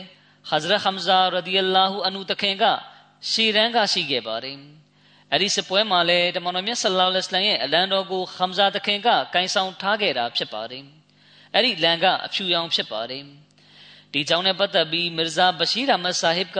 [0.48, 2.64] ဟဇရဟမ်ဇာရဒီအလာဟူအနုတခင်က
[3.30, 4.58] ရှေရန်ကရှိခဲ့ပါတယ်။
[5.34, 10.84] အဲဒီစစ်ပွဲမှာလည်းတမန်တော်မြတ်ဆလ္လာလဟ်အလိုင်းရဲ့အလံတော်ကိုဟမ်ဇာတခင်ကကင်ဆောင်ထားခဲ့တာဖြစ်ပါတယ်။
[11.54, 13.22] အဲဒီလံကအဖြူရောင်ဖြစ်ပါတယ်။
[14.12, 16.58] ဒီကြောင့်နဲ့ပတ်သက်ပြီးမီဇာဘရှိရမတ်ဆာဟစ်က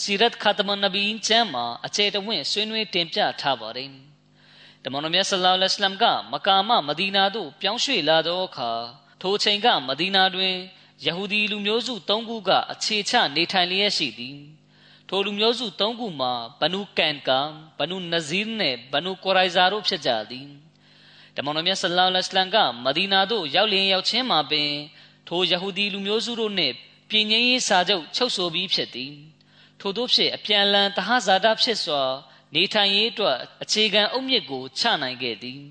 [0.00, 3.90] စီရတ်ခတ်မန်နဘီကျမ်းမှာအခြေတဝင့်ဆွေးနွေးတင်ပြထားပါတယ်။
[4.84, 8.70] တမန်တော်မြတ်ဆလ္လာလဟ်အလัยဟ်ကမကာမမဒီနာသို့ပြောင်းရွှေ့လာသောအခါ
[9.22, 10.54] ထိုချိန်ကမဒီနာတွင်
[11.04, 14.38] ယဟူဒီလူမျိုးစု၃ခုကအခြေချနေထိုင်လျက်ရှိသည်
[15.08, 17.40] ထိုလူမျိုးစု၃ခုမှာဘနူကန်ကာ
[17.78, 20.48] ဘနူနဇီးနဲ့ဘနူကိုရိုင်ဇာတို့ဖြစ်ကြသည်
[21.36, 24.70] တမန်တော်မြတ်ဆလ္လာလဟ်အလัยဟ်ကမဒီနာသို့ရောက်လျင်ရောက်ချင်းမှာပင်
[25.28, 26.74] ထိုယဟူဒီလူမျိုးစုတို့နှင့်
[27.10, 29.12] ပြည်ငင်းရေးစာချုပ်ချုပ်ဆိုပြီးဖြစ်သည်
[29.80, 32.02] ထို့သောဖြင့်အပြန်လန်တဟဇာတာဖြစ်စွာ
[32.54, 35.62] နေထိုင်ရေးအတွက်အခြေခံအုတ်မြစ်ကိုချနိုင်ခဲ့သည်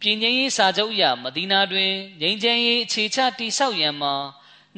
[0.00, 4.14] ပြည်ငင်းရေးစာချုပ်အရမဒီနာတွင်ငြိမ်းချမ်းရေးအခြေချတိဆောက်ရန်မှာ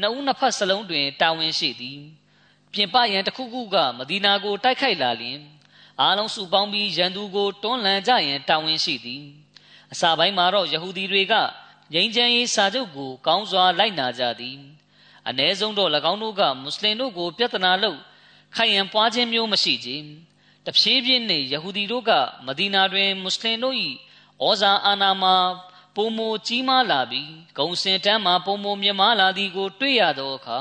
[0.01, 2.01] နှစ်ဦးနှစ်ဖက်စလုံးတွင်တာဝန်ရှိသည်
[2.73, 5.39] ပြင်ပရန်တစ်ခုခုကမဒီနာကိုတိုက်ခိုက်လာလျင်
[6.01, 9.25] အားလုံးစုပေါင်းပြီးရန်သူကိုတွန်းလှန်ကြရန်တာဝန်ရှိသည်
[9.93, 11.35] အစာပိုင်းမှာတော့ယဟူဒီတွေက
[11.93, 14.59] ငြိမ်းချမ်းရေးစာချုပ်ကိုကောင်းစွာလိုက်နာကြသည်
[15.29, 17.99] အ ਨੇ ဆုံးတော့၎င်းတို့ကမွတ်စလင်တို့ကိုပြဿနာလုပ်
[18.57, 19.91] ခိုင်ရန်ပွားခြင်းမျိုးမရှိကြ
[20.67, 22.11] တဖြည်းဖြည်းနဲ့ယဟူဒီတို့က
[22.47, 23.77] မဒီနာတွင်မွတ်စလင်တို့၏
[24.45, 25.37] ဩဇာအာဏာမှာ
[25.97, 30.59] ပုံမကြီးမားလာပြီးဂုံစင်တန်းမှာပုံမမြမားလာသည်ကိုတွေ့ရသောအခါ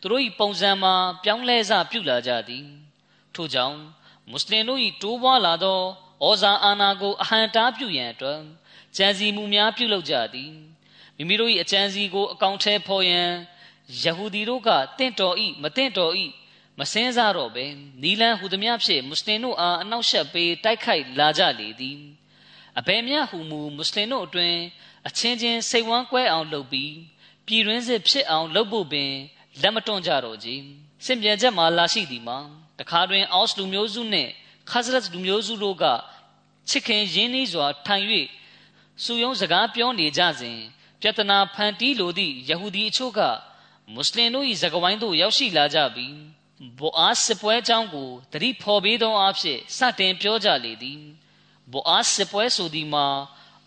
[0.00, 0.94] သူတို့၏ပုံစံမှာ
[1.24, 2.66] ပြောင်းလဲစပြုလာကြသည်
[3.34, 3.78] ထို့ကြောင့်
[4.30, 5.80] မွတ်စလင်တို့၏တိုးပွားလာသော
[6.24, 8.40] ဩဇာအာဏာကိုအဟံတားပြုရန်အတွက်
[8.96, 10.52] ကြံစီမှုများပြုလုပ်ကြသည်
[11.16, 13.30] မိမိတို့၏အကြံစီကိုအကောင့်ထဲဖော်ရန်
[14.02, 16.12] ယဟူဒီတို့ကတင့်တော်၏မတင့်တော်၏
[16.78, 17.66] မစင်းစားတော့ပဲ
[18.02, 21.98] နီလန်းဟူသည်များဖြင့်မွတ်စလင်တို့အားအနောက်ရှက်ပေးတိုက်ခိုက်လာကြလေသည်
[22.78, 24.54] အဘယ်မျှဟူမူမွတ်စလင်တို့အတွင်
[25.06, 26.94] အချင်းချင်းစိတ်ဝမ်းကွဲအောင်လုပ်ပြီး
[27.46, 29.12] ပြည်တွင်းစစ်ဖြစ်အောင်လုပ်ဖို့ပင်
[29.62, 30.60] လက်မတွန့်ကြတော့ကြီး
[31.04, 32.38] စင်ပြန်ချက်မှာလာရှိသည်မှာ
[32.78, 34.30] တခါတွင်အော့စ်လူမျိုးစုနှင့်
[34.70, 35.84] ခါဇရတ်လူမျိုးစုတို့က
[36.68, 38.04] ချစ်ခင်ရင်းနှီးစွာထိုင်၍
[39.02, 40.58] စူယုံစကားပြောနေကြစဉ်
[41.00, 43.20] ပြတနာဖန်တီးလိုသည့်ယဟူဒီအချို့က
[43.92, 46.16] မွတ်စလင်တို့၏ဇဂဝိုင်းသို့ရောက်ရှိလာကြပြီး
[46.78, 51.00] ဘိုအာစစ်ပွဲအကြောင်းကိုတတိဖော်ပေးသောအဖြစ်စတင်ပြောကြလေသည်
[51.72, 53.06] ဘိုအာစစ်ပွဲဆိုသည်မှာ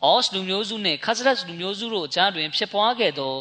[0.06, 3.36] အော့စ်လူမျိုးစုနှင့်ခဇရတ်လူမျိုးစုတို့ကြားတွင်ဖြစ်ပွားခဲ့သော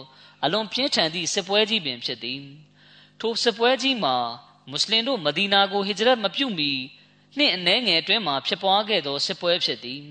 [0.45, 2.43] အလွန်ပြင်းထန်သည့်စစ်ပွဲကြီးပင်ဖြစ်သည်
[3.20, 4.16] ထိုစစ်ပွဲကြီးမှာ
[4.70, 6.72] မွတ်စလင်တို့မဒီနာကိုဟစ်ဂျရတ်မပြုမီ
[7.36, 10.05] နှစ်အနည်းငယ်အတွင်းမှာဖြစ်ပွားခဲ့သောစစ်ပွဲဖြစ်သည်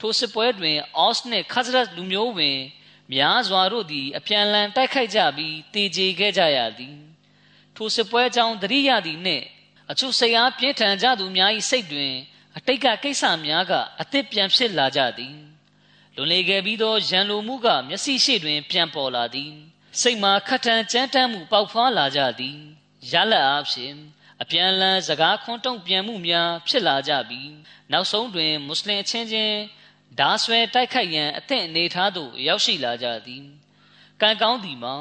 [0.00, 2.58] ထိုစစ်ပွဲတွင်အော့စ်နှင့်ခဇရတ်လူမျိုးဝင်
[3.12, 6.96] များစွာတို့သည်အပြန်အလှန်တိုက်ခိုက်ကြပြီးတေကျေခဲ့ကြရသည်
[7.76, 9.44] ထိုစစ်ပွဲကြောင့်တရိယာသည်နှင့်
[9.90, 12.14] အချို့ဆရာပြင်းထန်ကြသူများ၏စိတ်တွင်
[12.56, 15.36] အတိတ်ကကိစ္စများကအသစ်ပြန်ဖြစ်လာကြသည်
[16.15, 19.51] လွန်လေခဲ့ပြီးသောရန်လိုမှုကမျက်စိရှိတွင် ပြန်ပေါ်လာသည်
[20.01, 22.57] စိတ်မှာခတ်ထန်ကြမ်းတမ်းမှုပေါက်ဖွားလာကြသည်
[23.11, 23.95] ရလက်အားဖြင့်
[24.41, 27.51] အပြန်လန်းစကားခွန်းတုံ့ပြန်မှုများဖြစ်လာကြပြီး
[27.91, 29.57] နောက်ဆုံးတွင်မွတ်စလင်အချင်းချင်း
[30.19, 33.43] ဓာဆွဲတိုက်ခိုက်ရန်အသင့်အနေထားသို့ရောက်ရှိလာကြသည်
[34.21, 34.95] ကံကောင်းသည်မှာ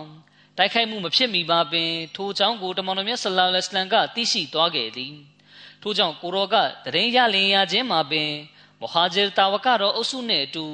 [0.59, 5.15] တိုက်ခိုက်မှုမဖြစ်မီပါပင် ထိုเจ้าကိုတမန်တော်မြတ်ဆလောလ္လဟ်အလัยဟ်ကသိရှိသွားခဲ့သည်
[5.83, 6.57] ထို့ကြောင့်ကိုရောက
[6.95, 8.31] တရင်ရလင်ရခြင်းမှာပင်
[8.81, 10.67] မဟာဂျီတာဝကတော်အုပ်စုနှင့်အတူ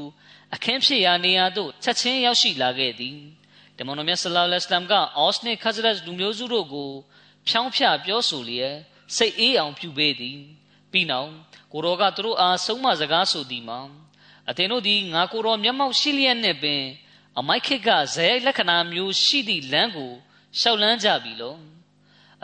[0.56, 3.18] အခင်းဖြစ်ရာနေရာသို့ချက်ချင်းရောက်ရှိလာခဲ့သည်
[3.78, 6.91] တမန်တော်မြတ်ဆလောလ္လဟ်အလัยဟ်ကအော့စ်နှင့်ခဇရတ်လူမျိုးစုတို့ကို
[7.47, 8.76] ဖြောင်းဖြပြောဆိုလျက်
[9.16, 10.39] စိတ်အေးအောင်ပြုပေးသည်
[10.91, 11.32] ပြီးနောက်
[11.72, 13.80] ကိုရောကသူတို့အားဆုံးမစကားဆိုသည်မှာ
[14.49, 16.84] အသင်တို့သည်ငါကိုရောမျက်မှောက်ရှိလျက်နှင့်ပင်
[17.39, 20.12] အမိုက်ခေတ်ကဇယိုက်လက္ခဏာမျိုးရှိသည့်လမ်းကို
[20.60, 21.56] ရှောက်လန်းကြပြီလော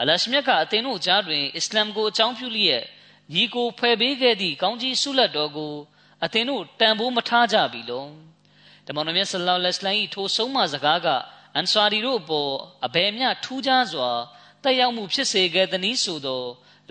[0.00, 2.82] အလရှမြတ်ကအသင်တို့ကြားတွင်အစ္စလာမ်ကိုအကြောင်းပြုလျက်
[3.34, 5.74] ညီကိုဖယ်ပေးခဲ့သည့်ကောင်းကြီးဆုလက်တော်ကို
[6.24, 8.06] အသင်တို့တန်ဖိုးမထားကြပြီလော
[8.86, 11.08] တမန်တော်မြတ်ဆလောလ္လဟ်အလိုင်းထိုဆုံးမစကားက
[11.54, 12.52] အန်ဆာရီတို့ပေါ်
[12.86, 14.10] အဘယ်မျှထူးခြားစွာ
[14.62, 16.42] တက်ရောက်မှုဖြစ်စေခဲ့သည်နည်းဆိုသော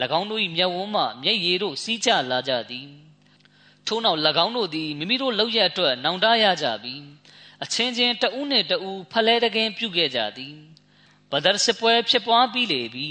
[0.20, 2.88] ၎င်းတို့၏မျက်ဝန်းမှမျက်ရည်တို့စီးကျလာကြသည်
[3.88, 7.02] ထို့နောက်၎င်းတို့သည်မိမိတို့လောက်ရအတွက်နောင်တရကြပြီး
[7.64, 10.56] အချင်းချင်းတဦးနှင့်တဦးဖလဲတကင်းပြုခဲ့ကြသည်
[11.32, 13.10] ဘဒရ်စစ်ပွဲဖြစ်ပွားပြီးလေပြီ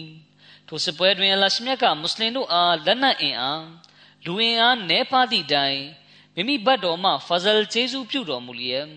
[0.68, 3.64] ထိုစစ်ပွဲတွင်အလရှမြတ်ကမွတ်စလင်တို့အားလက်နက်အင်အား
[4.24, 5.80] လူအင်အားနဲပါသည့်တိုင်
[6.36, 8.88] မိမိဘတ်တော်မှဖဇလ်ကျေးဇူးပြုတော်မူလျက်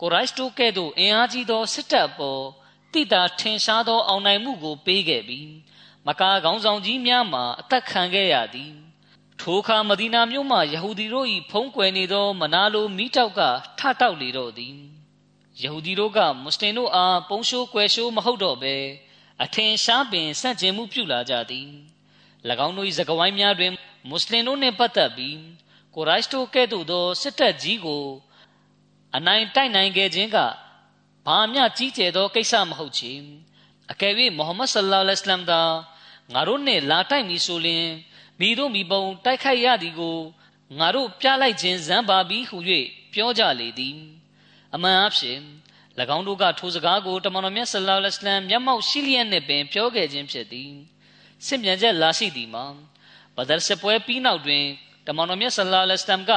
[0.00, 2.42] ကိုရိုက်စတိုကဲ့သို့အင်အားကြီးသောစစ်တပ်ပေါ်
[2.92, 5.50] တိတာထင်ရှားသောအောင်နိုင်မှုကိုပေးခဲ့ပြီး
[6.06, 8.72] မကာခေါင်းဆောင်ကြီးများမှအသက်ခံခဲ့ရသည်
[9.40, 13.40] ထိုအခါမဒီနာမြို့မှယဟူဒီတို့၏ဖုံးကွယ်နေသောမနာလိုမိတောက်က
[13.78, 14.76] ထတောက်လေတော့သည်
[15.62, 18.76] ယဟူဒီတို့ကမွတ်စလင်တို့အားပုံရှိုးကွယ်ရှိုးမဟုတ်တော့ဘဲ
[19.44, 21.68] အထင်ရှားပင်ဆန့်ကျင်မှုပြုလာကြသည်၎
[22.66, 23.72] င်းတို့၏စကားဝိုင်းများတွင်
[24.08, 25.36] မွတ်စလင်တို့နှင့်ပတ်သက်ပြီး
[25.94, 28.04] ကိုရိုက်စတိုကဲ့သို့သောစစ်တပ်ကြီးကို
[29.16, 30.38] အနိုင်တိုက်နိုင်ခဲ့ခြင်းက
[31.26, 33.12] ဘာမျှကြီးကျယ်သောကိစ္စမဟုတ်ချေ
[33.90, 35.62] အကယ်၍မုဟမ္မဒ်ဆလ္လာလဟ်အလัยဟ်သာ
[36.32, 37.86] ငါတို့နှင့်လာတိုက်မည်ဆိုလျှင်
[38.40, 40.18] မိတို့မိဘုံတိုက်ခိုက်ရသည်ကို
[40.78, 42.58] ငါတို့ပြလိုက်ခြင်းဇံပါပြီးဟု၍
[43.12, 43.96] ပြောကြလေသည်
[44.74, 45.38] အမှန်အဖြစ်၎
[46.16, 50.72] င်းတို့ကထိုစကားကိုတမန်တော်မြတ်ဆလ္လာလဟ်အလัยဟ်မျက်မှောက်ရှိလျက်နှင့်ပင်ပြောခဲ့ခြင်းဖြစ်သည်
[51.46, 52.64] စစ်မြန်ချက်လာရှိသည်မှာ
[53.36, 54.64] ဘဒရ်စပွဲပြီးနောက်တွင်
[55.06, 56.32] တမန်တော်မြတ်ဆလ္လာလဟ်အလัยဟ်က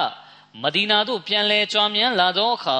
[0.61, 2.79] မဒီနာသို့ပြန်လဲကြွားမြန်းလာသောအခါ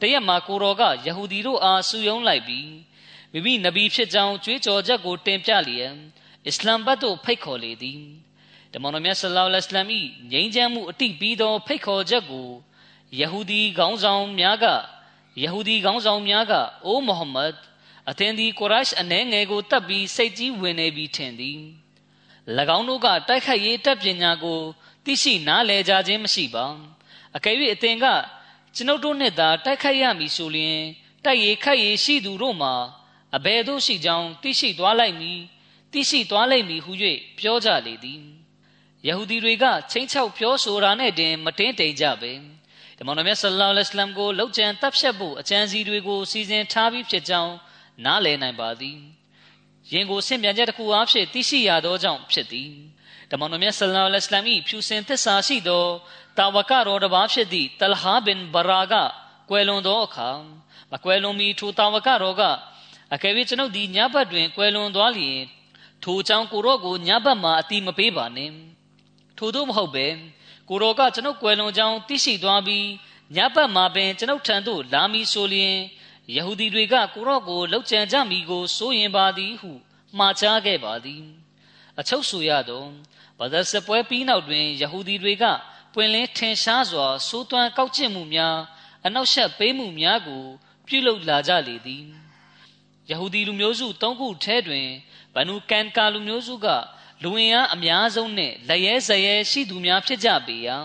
[0.00, 2.70] တရက်မှာကိုတော်ကယဟူဒီတို့အားဆူယုံလိုက်ပြီး
[3.32, 5.94] မိမိနဗီဖြစ်ကြောင်းကြွေးကြော်ချက်ကိုတင်ပြလျက်
[6.46, 8.02] အစ္စလမ်ဘတ်သို့ဖိတ်ခေါ်လေသည်
[8.72, 9.90] တမန်တော်မြတ်ဆလောလ္လဟ်အလိုင်း၏
[10.32, 12.48] ငြိမ်းချမ်းမှုအတိပြီးသောဖိတ်ခေါ်ချက်ကို
[13.18, 14.66] ယဟူဒီခေါင်းဆောင်များက
[15.42, 16.52] ယဟူဒီခေါင်းဆောင်များက
[16.86, 17.52] အိုးမုဟမ္မဒ်
[18.10, 21.60] အသင်သည်ကုရိုက်အနှဲငယ်ကိုတပ်ပြီးစိတ်ကြီးဝင်နေပြီထင်သည်၎
[22.76, 24.60] င်းတို့ကတိုက်ခိုက်ရေးတပ်ပညာကို
[25.08, 26.66] သိရှိနားလည်ကြခြင်းမရှိပါ
[27.36, 28.06] အကယ်၍အသင်က
[28.76, 30.80] ကျွန်ုပ်တို့နှင့်သာတိုက်ခိုက်ရမည်ဆိုလျှင်
[31.24, 32.74] တိုက်ရေးခတ်ရေးရှိသူတို့မှာ
[33.36, 35.38] အဘယ်သို့ရှိကြောင်းသိရှိသွားလိုက်မည်
[35.92, 36.92] သိရှိသွားလိမ့်မည်ဟု၍
[37.38, 38.22] ပြောကြလေသည်
[39.06, 42.32] ယဟူဒီတွေကချင်းချောက်ပြောဆိုတာနဲ့တင်မတင်းတိမ်ကြပဲ
[42.98, 47.54] တမန်တော်မြတ်ဆလ္လာလဟ်အလัยဟ်ကိုလောက်ကျန်တပ်ဖြတ်ဖို့အကြံစီတွေကိုစီစဉ်ထားပြီးဖြစ်ကြောင်း
[48.04, 48.98] နားလည်နိုင်ပါသည်
[49.92, 52.72] ယင်ကိုဆင့်ပြန်ချက်တစ်ခုအားဖြင့်သိရှိရသောကြောင့်ဖြစ်သည်
[53.30, 55.84] တမန်တော်မြတ်ဆလ္လာလဟ်အလัยဟ်၏ဖြူစင်သစ္စာရှိသော
[56.38, 58.94] တာဝကတော်တစ်ပါးဖြစ်သည့်တလဟာဘင်ဘရာက
[59.50, 60.28] ကွယ်လွန်သောအခါ
[60.90, 62.42] မကွယ်လွန်မီထိုတာဝကတော်က
[63.14, 65.40] အကယ်၍ကျွန်ုပ်ဒီညဘက်တွင်ကွယ်လွန်သွားလျင်
[66.04, 68.50] ထိုကြောင့်ကိုရော့ကိုညဘက်မှာအတိမပေးပါနဲ့
[69.38, 70.06] ထို့သောမဟုတ်ပဲ
[70.68, 72.86] ကိုရော့ကကျွန်ုပ်ကွယ်လွန်ကြောင်းသိရှိသွားပြီး
[73.36, 75.74] ညဘက်မှာပင်ကျွန်ုပ်ထံသို့လာမည်ဆိုလျင်
[76.34, 79.70] ယဟူဒီတွေကကိုရော့ကိုလှုပ်ကြံကြမိကိုစိုးရင်ပါသည်ဟု
[80.18, 81.22] မှားချခဲ့ပါသည်
[81.98, 82.84] အချုပ်ဆိုရသော
[83.38, 85.44] ဘာသာစပွဲပြီးနောက်တွင်ယဟူဒီတွေက
[85.94, 88.56] ပွင့်လင်းထင်ရှားစွာစိုးသွမ်းကောက်ကျင့်မှုများ
[89.06, 90.44] အနောက်ရှက်ပေးမှုများကို
[90.86, 92.04] ပြုလုပ်လာကြလေသည်
[93.10, 94.88] ယဟူဒီလူမျိုးစု၃ခုထဲတွင်
[95.34, 96.66] ဘနူကန်ကာလူမျိုးစုက
[97.22, 100.76] လူဝင်အားအများဆုံးနဲ့လက်ရဲဇရဲရှိသူများဖြစ်ကြပေရာ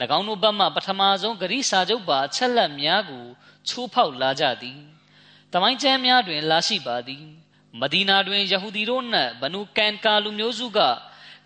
[0.18, 3.24] ၎င်းတို့ဘက်မှပထမဆုံးဂရိစာချုပ်ပါချက်လက်များကို
[3.68, 4.78] ချိုးဖောက်လာကြသည်
[5.52, 7.24] တမိုင်းကျမ်းများတွင် လာရှိပါသည်
[7.80, 10.80] မဒီနာတွင်ယဟူဒီတို့နှင့်ဘနူကန်ကာလူမျိုးစုက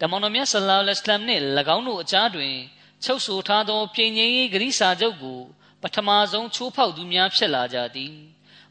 [0.00, 1.42] တမန်တော်မြတ်ဆလောလ္လဟ်အလัยဟိဝါစလမ်နှင့်၎
[1.76, 2.54] င်းတို့အကြားတွင်
[3.04, 5.40] ချုပ်ဆိုထားသောပြည်ငြိမ်းရေးဂရိစာချုပ်ကို
[5.82, 8.14] ပထမဆုံးချိုးဖောက်သူများဖြစ်လာကြသည်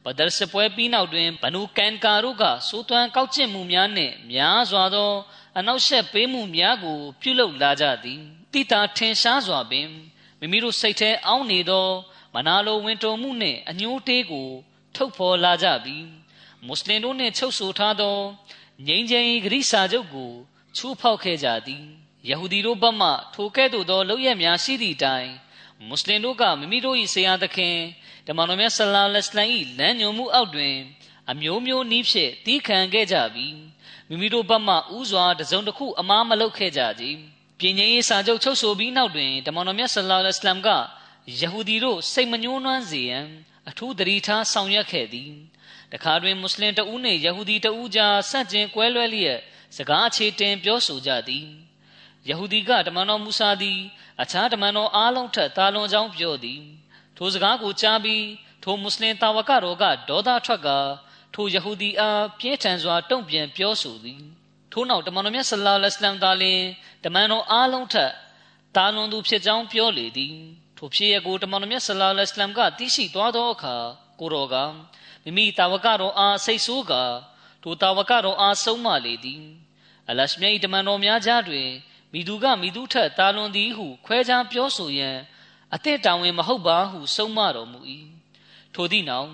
[0.03, 5.11] ဘဒရ်စပွဲပြီးနောက်တွင်ဘနူကန်ကာတို့ကစိုးသွမ်းကောက်ကျင့်မှုများနှင့်များစွာသော
[5.57, 8.21] အနောက်ရှက်ပေးမှုများကို ပြုလုပ်လာကြသည်
[8.53, 9.87] တိတာထင်ရှားစွာပင်
[10.39, 11.87] မိမိတို့စိတ်ထဲအောင်းနေသော
[12.33, 14.49] မနာလိုဝင်တုံမှုနှင့်အညှိုးတေးကို
[14.95, 16.05] ထုတ်ဖော်လာကြပြီး
[16.65, 18.17] မွတ်စလင်တို့နှင့်ချုပ်ဆိုထားသော
[18.87, 20.33] ငြိမ်းချမ်းရေးဂရိစာချုပ်ကို
[20.77, 21.85] ချိုးဖောက်ခဲ့ကြသည်
[22.29, 25.29] ယဟူဒီတို့ဘက်မှထိုကဲ့သို့သောလုပ်ရများရှိသည့်တိုင်
[25.87, 27.77] မွတ်စလင်တို့ကမိမိတို့၏ဆရာသခင်
[28.27, 30.75] ဓမ္မတော်မြတ်ဆလာလက်စလန်၏လမ်းညွှန်မှုအောက်တွင်
[31.31, 33.55] အမျိုးမျိုးနည်းဖြင့်တီးခံခဲ့ကြပြီး
[34.09, 37.03] မိမိတို့ဘက်မှဥစွာတစုံတစ်ခုအမားမလုပ်ခဲ့ကြကြ။
[37.59, 40.67] ပြည်ငြိမ်းရေးစာချုပ်ချုပ်ဆိုပြီးနောက်တွင်ဓမ္မတော်မြတ်ဆလာလက်စလမ်က
[41.39, 43.25] ယဟူဒီတို့စိတ်မညှိုးနွမ်းစေရန်
[43.69, 45.31] အထူးတတိထားဆောင်ရွက်ခဲ့သည်။
[45.93, 49.39] တခါတွင်မွတ်စလင်တဦးနှင့်ယဟူဒီတဦးကြားဆန့်ကျင်ကွဲလွဲလျက်
[49.77, 51.47] စကားအခြေတင်ပြောဆိုကြသည်။
[52.29, 53.79] ယဟူဒီကတမန်တော်မူဆာသည်
[54.21, 56.61] အခြားတမန်တော်အားလုံးထက်တာလွန်ကြောင်းပြောသည်
[57.17, 58.25] ထိုစကားကိုကြားပြီး
[58.63, 60.69] ထိုမွတ်စလင်တာဝကတော်ကဒေါသထွက်က
[61.33, 64.21] ထိုယဟူဒီအားပြင်းထန်စွာတုံ့ပြန်ပြောဆိုသည်
[64.71, 66.61] ထို့နောက်တမန်တော်မြတ်ဆလာလ္လမ်သားလင်
[67.03, 68.11] တမန်တော်အားလုံးထက်
[68.75, 70.35] တာလွန်သူဖြစ်ကြောင်းပြောလေသည်
[70.77, 73.75] ထိုဖြစ်ရကိုတမန်တော်မြတ်ဆလာလ္လမ်ကသိရှိသွားသောအခါ
[74.19, 74.55] ကိုတော်က
[75.23, 76.93] မိမိတာဝကတော်အားစိတ်ဆိုးက
[77.63, 79.43] ထိုတာဝကတော်အားဆုံးမလေသည်
[80.09, 81.69] အလရှမြတ်တမန်တော်များကြားတွင်
[82.13, 85.17] မိသူကမိသူထက်တာလွန်သည်ဟု ခွဲခြားပြောဆိုရန်
[85.73, 87.79] အသည့်တောင်ဝင်မဟုတ်ပါဟုဆုံးမတော်မူ၏
[88.73, 89.29] ထိုသည့်နောက်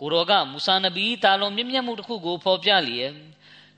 [0.00, 3.14] ကိုတော်ကမူဆာနဗီတာလွန်မြင့်မြတ်မှုတစ်ခုကိုဖော်ပြလျက်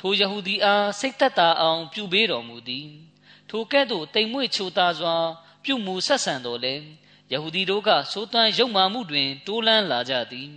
[0.00, 2.88] ထိုယဟူဒီအားစိတ်သက်သာအောင်ပြုပေးတော်မူသည်
[3.50, 5.14] ထိုကဲ့သို့တိမ်မွေ့ချိုသားစွာ
[5.64, 6.74] ပြုမူဆက်ဆံတော်လဲ
[7.32, 10.48] ယဟူဒီတို့ကစိုးသွမ်းရုပ်မာမှုတွင်တိုးလန်းလာကြသည်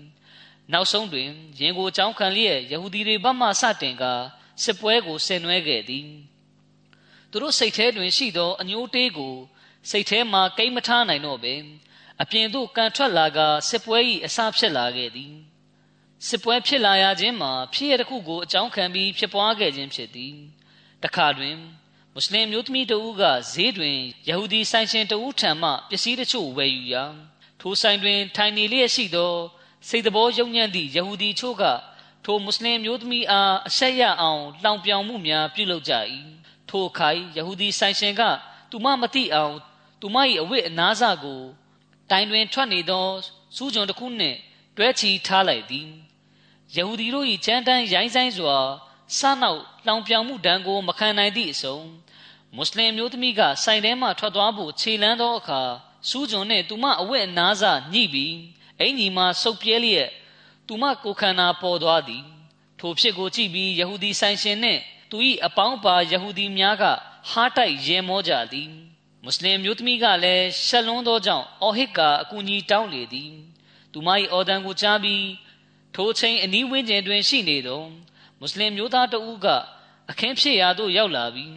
[0.71, 1.29] နောက်ဆုံးတွင်
[1.59, 4.05] ရင်ကိုကြောင်းခံလျက်ယဟူဒီတွေဘက်မှစတင်က
[4.63, 6.07] စစ်ပွဲကိုဆင်နွှဲခဲ့သည်
[7.31, 9.35] သူတို့စိတ်ထဲတွင်ရှိသောအညိုးတေးကို
[9.89, 11.55] စိတ်ထဲမှကိမ့်မထားနိုင်တော့ပဲ
[12.21, 13.39] အပြင်သို့ကန်ထွက်လာက
[13.69, 15.33] စစ်ပွဲ၏အစဖြစ်လာခဲ့သည်
[16.27, 20.35] စစ်ပွဲဖြစ်လာရခြင်းမှာဖြစ်ရတစ်ခုကိုအကြောင်းခံပြီးဖြစ်ပွားခဲ့ခြင်းဖြစ်သည်
[21.03, 21.55] တခါတွင်
[22.13, 23.23] မွတ်စလင်မျိုးသမီးတဦးက
[23.53, 23.97] ဈေးတွင်
[24.27, 27.05] ယဟူဒီဆိုင်ရှင်တဦးထံမှပစ္စည်းတချို့ဝယ်ယူရာ
[27.59, 29.33] ထိုဆိုင်တွင်ထိုင်နေလျက်ရှိသော
[29.87, 31.63] စိတ်တော်ယုံညံ့သည့်ယဟူဒီချို့က
[32.25, 35.93] ထိုမွတ်စလင်မျိုးသမီးအားအဆက်ရအောင်လောင်ပြောင်မှုများပြုလုပ်ကြ၏
[36.69, 38.21] ထိုအခါယဟူဒီဆိုင်ရှင်က
[38.71, 39.55] သူမမသိအောင်
[40.01, 41.41] သူမ၏အဝတ်အနားစကို
[42.09, 43.07] တိုင်တွင်ထွက်နေသော
[43.55, 44.37] စူးကြုံတစ်ခုနှင့်
[44.77, 45.89] တွဲချီထားလိုက်သည်
[46.75, 48.57] ယဟူဒီတို့၏ကြမ်းတမ်းရိုင်းဆိုင်စွာ
[49.17, 51.77] စနောက်လောင်ပြောင်မှုဒဏ်ကိုမခံနိုင်သည့်အစုံ
[52.55, 55.61] မွတ်စလင်မျိုးသမီးကဆိုင်ထဲမှထွက်သွားဖို့ခြေလန်းသောအခါ
[56.09, 57.63] စူးကြုံနှင့်သူမအဝတ်အနားစ
[57.93, 58.35] ညှိပြီး
[58.79, 60.09] အင်ကြီးမှဆုပ်ပြဲလျက်
[60.67, 62.23] သူမကိုခန္ဓာပေါ်သွားသည်
[62.79, 66.83] ထိုဖြစ်ကိုကြည့်ပြီးယဟူဒီဆိုင်ရှင်နှင့်သူ၏အပေါင်းပါယဟူဒီများက
[67.29, 68.69] ဟားတိုက်ရဲမောကြသည်
[69.23, 73.31] မွတ်စလင်မျိုးသမီးကလည်းရှက်လွန်းသောကြောင့်အော်ဟစ်ကအကူကြီးတောင်းလေသည်
[73.91, 75.25] သူမ၏အော်ဒန်ကိုကြားပြီး
[75.95, 77.81] ထိုချိန်အနီးဝန်းကျင်တွင်ရှိနေသော
[78.39, 79.47] မွတ်စလင်မျိုးသားတဦးက
[80.09, 81.53] အခင်းဖြစ်ရာသို့ရောက်လာပြီး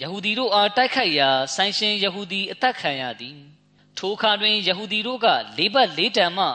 [0.00, 3.36] ယဟူဒီတို့အားတိုက်ခိုက်ရာဆိုင်ရှင်ယဟူဒီအသက်ခံရသည်
[3.98, 5.26] ထိုအခါတွင်ယဟူဒီတို့က
[5.58, 6.46] လေးဘက်လေးတန်မှ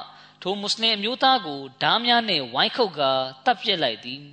[0.41, 3.11] ထိုမွတ်စလင်အမျိုးသားကိုဓားများနှင့်ဝိုင်းခုတ်ကာ
[3.45, 4.23] တပ်ပစ်လိုက်သည်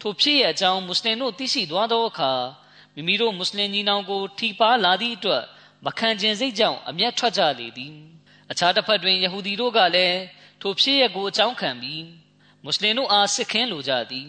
[0.00, 2.32] ထိုဖြစ်ရအကြောင်းမွတ်စလင်တို့သိရှိသွားသောအခါ
[2.94, 5.42] မိမိတို့မွတ်စလင်ညီနောင်ကိုထိပါလာသည့်အတွက်
[5.84, 7.94] မခံကျင်စိတ်ကြောင့်အမျက်ထွက်ကြလေသည်
[8.50, 10.18] အခြားတစ်ဖက်တွင်ယဟူဒီတို့ကလည်း
[10.60, 12.04] ထိုဖြစ်ရကိုအကြောင်းခံပြီး
[12.64, 14.28] မွတ်စလင်တို့အားစစ်ခင်းလိုကြသည်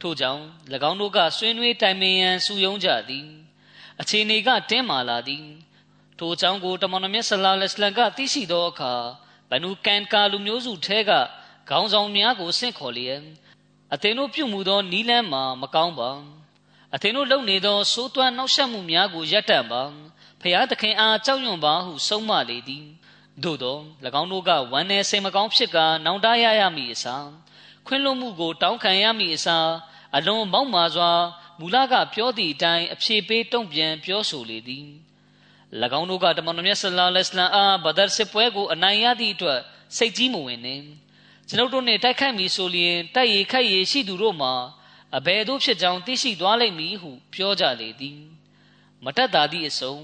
[0.00, 0.42] ထို့ကြောင့်၎
[0.90, 3.26] င်းတို့ကဆွေးနွေးတိုင်ပင်ရန်စုယုံကြသည်
[4.00, 5.46] အခြေအနေကတင်းမာလာသည်
[6.18, 8.94] ထိုအကြောင်းကိုတမန်တော်မြတ်ဆလာလစ္စလမ်ကသိရှိသောအခါ
[9.54, 11.10] ဘနူကန်ကာလူမျိုးစုထဲက
[11.68, 13.22] ခေါင်းဆောင်များကိုဆင့်ခေါ်လျက်
[13.94, 16.10] အသင်တို့ပြုမှုသောနီးလန်းမှာမကောင်းပါ
[16.94, 19.82] အသင်တို့လုပ်နေသောစိုးသွမ်းနှောက်ယှက်မှုများကိုရပ်တန့်ပါ
[20.40, 22.86] ဖျားသခင်အားကြောက်ရွံ့ပါဟုဆုံးမလေသည်
[23.42, 23.78] သို့သော၎
[24.20, 27.28] င်းတို့ကဝမ်းနယ်စိတ်မကောင်းဖြစ်ကာနောင်တရရမည်အစား
[27.86, 29.70] ခွင့်လွှတ်မှုကို တောင်းခံရမည်အစား
[30.16, 31.12] အလွန်မောက်မာစွာ
[31.60, 34.86] မူလကပြောသည့်အတိုင်းအဖြေပေးတုံ့ပြန်ပြောဆိုလေသည်၎
[35.98, 39.60] င်းတို့ကတမန်တော်မြတ်ဆလ္လာလဟ်အလိုင်းအားဘဒရ်စစ်ပွဲကိုအနိုင်ရသည့်အတွက်
[39.96, 40.84] စိတ်ကြီးမဝင်နှင့်
[41.48, 44.52] ကျွန်ုပ်တို့နှင့်တိုက်ခိုက်မည်ဆိုလျင်တိုက်ရခိုက်ရရှိသူတို့မှာ
[45.16, 48.20] အဘယ်သို့ဖြစ်ကြောင်းသိရှိသွားလိမ့်မည်ဟုပြောကြလေသည်
[49.04, 49.94] မတတ်တာသည့်အစုံ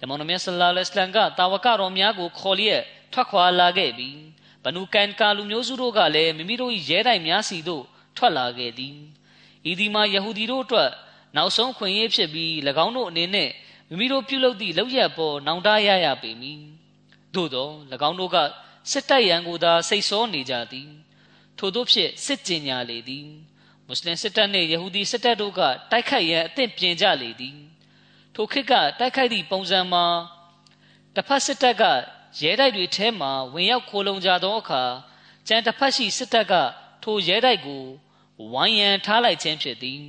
[0.00, 4.18] ဓမ္မတော်မြတ်ဆလ္လာလဟ်အလိုင်းကတာဝကတော်များကိုခေါ်လျက်ထွက်ခွာလာခဲ့ပြီး
[4.64, 7.84] ဘနုကန်ကာလူမျိုးစုတို့ကလည်းမိမိတို့၏ရဲတိုင်များစီသို့
[8.16, 8.96] ထွက်လာခဲ့သည်
[9.70, 10.90] ဤဒီမှာယဟူဒီတို့အတွက်
[11.36, 12.50] နောက်ဆုံးခွင့်ရဖြစ်ပြီး၎
[12.84, 13.50] င်းတို့အနေနဲ့
[13.88, 16.60] မိမိတို့ပြုလုပ်သည့်လောက်ရပေါ်နောင်တရရပေမည်
[17.34, 17.68] သို့သော၎
[18.08, 18.36] င်းတို့က
[18.90, 20.90] စစ်တပ်ရန်ကိုသာစိတ်ဆောနေကြသည်
[21.58, 23.26] ထို့သောဖြင့်စစ်ကြင်ညာလေသည်
[23.86, 25.60] မွတ်စလင်စစ်တပ်နှင့်ယဟူဒီစစ်တပ်တို့က
[25.90, 27.56] တိုက်ခိုက်ရန်အသင့်ပြင်ကြလေသည်
[28.34, 30.06] ထိုခေတ်ကတိုက်ခိုက်သည့်ပုံစံမှာ
[31.14, 31.82] တစ်ဖက်စစ်တပ်က
[32.40, 34.82] ရဲတိုက်တွေထဲမှဝင်ရောက်ခိုလုံကြသောအခါ
[35.48, 36.54] ကြံတစ်ဖက်ရှိစစ်တပ်က
[37.02, 37.84] ထိုရဲတိုက်ကို
[38.52, 40.02] ဝိုင်းရန်ထားလိုက်ခြင်းဖြစ်သည်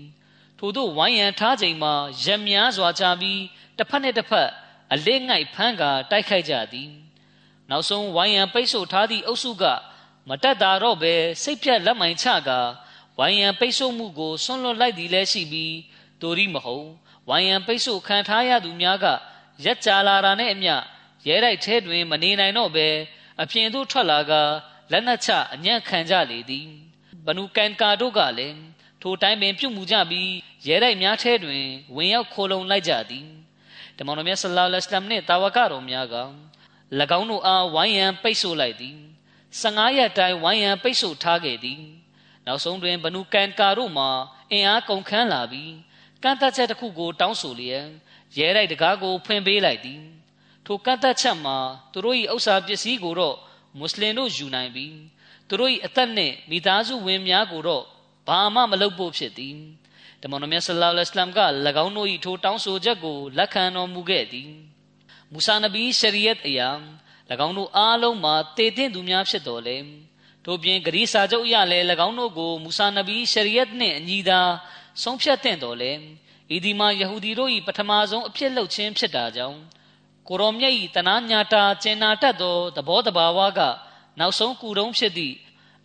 [0.60, 1.93] ထို့သောဝိုင်းရန်ထားချိန်မှာ
[2.24, 3.41] ရများစွာချပြီး
[3.78, 4.49] တစ်ဖက်နှင့်တစ်ဖက်
[4.93, 6.89] အလေးငိုက်ဖမ်းကာတိုက်ခိုက်ကြသည်
[7.70, 9.64] နောက်ဆုံးဝိုင်းရန်ပိတ်ဆို့ထားသည့်အုပ်စုက
[10.30, 12.60] မတက်တာတော့ပဲစိတ်ပြက်လက်မိုင်ချကာ
[13.18, 15.76] ဝိုင်းရန်ပိတ်ဆို့မှုကိုဆွန့်လွတ်လိုက်သည်လည်းရှိပြီး
[16.22, 16.88] တိုရီမဟုတ်
[17.30, 19.06] ဝိုင်းရန်ပိတ်ဆို့ခံထားရသူများက
[19.66, 20.76] ရက်ကြလာတာနဲ့အမျှ
[21.28, 22.88] ရဲတိုက်ထဲတွင်မနေနိုင်တော့ပဲ
[23.41, 24.34] အပြင်သို့ထွက်လာက
[24.91, 26.68] လက်နက်ချအညံ့ခံကြလေသည်
[27.26, 28.58] ဘနူကန်ကာတို့ကလည်း
[29.08, 30.30] ထိုတိုင်းပင်ပြုတ်မှုကြပြီး
[30.68, 33.28] ရဲတိုက်များထဲတွင်ဝင်ရောက်ခိုလုံလိုက်ကြသည်
[33.97, 36.16] တမန်တော်မြတ်ဆလ္လာလဟ်အလัยဟိဝါစလမ်နှင့်တာဝကတော်များက၎
[37.20, 38.97] င်းတို့အားဝိုင်းရန်ပိတ်ဆို့လိုက်သည်
[39.62, 41.82] 15ရက်တိုင်ဝိုင်းရန်ပိတ်ဆို့ထားခဲ့သည်
[42.45, 44.06] နောက်ဆုံးတွင်ဘနူကန်ကာတို့မှ
[44.51, 45.74] အင်အားကုန်ခန်းလာပြီး
[46.24, 47.86] ကန့်သက်ချက်တစ်ခုကို တောင်းဆိုလျက်
[48.38, 50.01] ရဲတိုက်တကားကိုဖွင့်ပေးလိုက်သည်
[50.66, 51.58] ထိုကန့်သက်ချက်မှာ
[51.91, 53.38] သူတို့၏ဥစ္စာပစ္စည်းကိုတော့
[53.78, 54.95] မွတ်စလင်တို့ယူနိုင်ပြီး
[55.47, 57.86] သူတို့၏အသက်နှင့်မိသားစုဝင်များကိုတော့
[58.28, 59.55] ဘာမှမလုပ်ဖို့ဖြစ်သည်
[60.21, 61.39] တမန်တော်မြတ်ဆလ္လာလဟ်အလัยဟိဝါစလမ်က၎
[61.84, 64.49] င်းတို့၏ထိုတောင်းဆိုချက်ကိုလက်ခံတော်မူခဲ့သည်
[65.32, 66.69] မူဆာနဗီရှရီယတ်အရာ၎
[67.47, 69.78] င်းတို့အားလုံးမှာတည်တဲ့သူများဖြစ်တော်လဲ
[70.45, 74.41] တို့ပြင်ဂရီစာချုပ်အရလည်း၎င်းတို့ကိုမူဆာနဗီရှရီယတ်နှင့်အညီသာ
[75.03, 75.91] ဆုံးဖြတ်တဲ့တော်လဲ
[76.55, 79.59] ဤဒီမှာယဟူဒီတို့၏ပထမဆုံးအဖြစ်လှုပ်ခြင်းဖြစ်တာကြောင့်
[80.28, 83.59] ကိုရောမြတ်၏တနာညာတာကျင်နာတတ်သောသဘောတဘာဝက
[84.19, 85.36] နောက်ဆုံးကူတုံးဖြစ်သည့်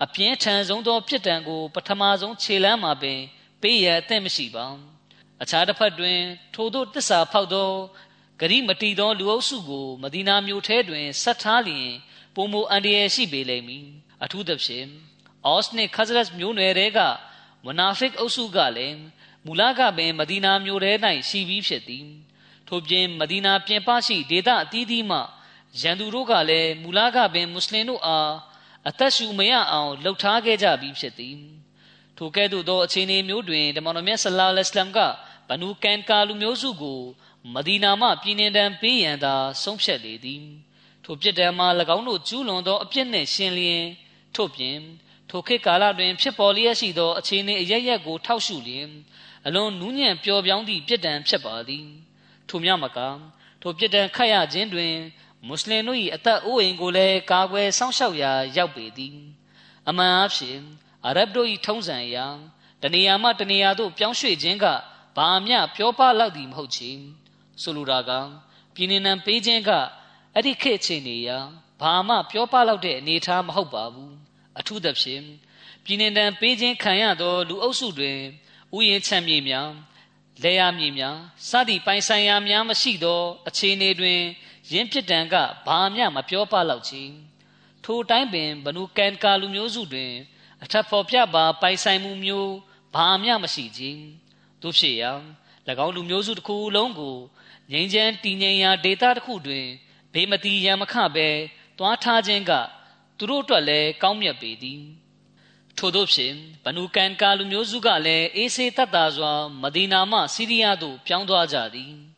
[0.05, 3.21] အပြင်းထန်ဆုံးသောဖြစ်တံကို ပထမဆုံးခြေလမ်းမှာပင်
[3.63, 4.67] ပေးရအသင့်မရှိပါ
[5.43, 6.19] အခြားတစ်ဖက်တွင်
[6.55, 7.71] ထိုတို့တစ္ဆာဖောက်သော
[8.41, 11.89] ဂရိမတီသောလူအုပ်စုကိုမဒီနာမြို့ထဲတွင်ဆက်ထားလျင်
[12.35, 13.87] ပုံမအန်ဒီယရှိပေလိမ့်မည်
[14.25, 14.87] အထူးသဖြင့်
[15.47, 17.01] အော့စ်နှင့်ခဇရတ်မြို့နယ်တွေက
[17.67, 18.99] မနာဖစ်အုပ်စုကလည်း
[19.47, 20.93] မူလကပင်မဒီနာမြို့ထဲ၌
[21.29, 22.07] ရှိပြီးဖြစ်သည်
[22.69, 25.19] ထို့ပြင်မဒီနာပြင်ပရှိဒေသအသီးသီးမှ
[25.81, 28.33] ရန်သူတို့ကလည်းမူလကပင်မွတ်စလင်တို့အား
[28.89, 31.39] အသက်ရှူမရအောင်လှုပ်ထားခဲ့ကြပြီးဖြစ်သည်
[32.17, 34.99] ထိုကဲ့သို့သောအခြေအနေမျိုးတွင်တမန်တော်မြတ်ဆလ္လာလဟ်အလัยဟ်က
[35.49, 37.01] ဘနူကန်ကာလူမျိုးစုကို
[37.55, 40.45] မဒီနာမှပြည်နှင်တန်းပေးရန်သာဆုံးဖြတ်လေသည်
[41.05, 43.85] ထိုပြစ်ဒဏ်မှာ၎င်းတို့ကျူးလွန်သောအပြစ်နှင့်ရှင်လျင်
[44.35, 44.79] ထို့ပြင်
[45.31, 48.89] ထိုခေတ်ကာလတွင်ဖြစ်ပေါ်လျက်ရှိသောအခြေအနေအရရက်ကိုထောက်ရှုလျင်
[49.47, 51.87] အလွန်နူးညံ့ပျော်ပြောင်းသည့်ပြစ်ဒဏ်ဖြစ်ပါသည်
[52.49, 52.99] ထိုမြမက
[53.63, 54.95] ထိုပြစ်ဒဏ်ခတ်ရခြင်းတွင်
[55.47, 59.17] မွတ်စလင်တို့၏အသက်အိုးအိမ်ကိုလည်းကာကွယ်စောင့်ရှောက်ရာရောက်ပေသည်
[59.89, 60.59] အမှန်အဖြစ်
[61.05, 62.27] အာရဗ်တို့၏ထုံးစံအရာ
[62.83, 64.67] တနေရာမှတနေရာသို့ပြောင်းရွှေ့ခြင်းက
[65.17, 66.91] ဘာမျှပြောပလောက်သည်မဟုတ်ချေ
[67.63, 68.11] ဆိုလိုတာက
[68.75, 69.71] ပြည်နေနံပေးခြင်းက
[70.35, 71.39] အဲ့ဒီခေတ်ချိန်နေရာ
[71.81, 74.15] ဘာမှပြောပလောက်တဲ့အနေအထားမဟုတ်ပါဘူး
[74.59, 75.25] အထူးသဖြင့်
[75.85, 78.19] ပြည်နေနံပေးခြင်းခံရသောလူအုပ်စုတွင်
[78.77, 79.69] ဥယျာဉ်ချမ်းမြေများ
[80.43, 81.17] လေယာမြေများ
[81.49, 84.21] စသည့်ပိုင်ဆိုင်ရာများမရှိသောအခြေအနေတွင်
[84.73, 85.35] ယင်းဖြစ်တံက
[85.67, 87.03] ဘာမျှမပြောပလောက်ချေ
[87.85, 90.13] ထိုတိုင်းပင်ဘနုကန်ကာလူမျိုးစုတွင်
[90.63, 92.53] အထက်ဖော်ပြပါပိုင်ဆိုင်မှုမျိုး
[92.95, 94.03] ဘာမျှမရှိခြင်း
[94.63, 95.13] တို့ဖြစ်ရာ၎
[95.87, 97.17] င်းလူမျိုးစုတစ်ခုလုံးကို
[97.73, 99.67] ငြိမ်းချမ်းတည်ငြိမ်ရာဒေသတစ်ခုတွင်
[100.13, 101.29] ဘေးမတီရန်မခပဲ
[101.79, 102.53] တွားထားခြင်းက
[103.19, 104.83] သူတို့အတွက်လည်းကောင်းမြတ်ပေသည်
[105.79, 111.93] ထို့သောဖြင့်ဘနူကန်ကာလူမျိုးစုကလည်းအေးဆေးတတ်တာစွာမဒီနာမှစီးရီးယားသို့ပြောင်းသွားကြသည်၎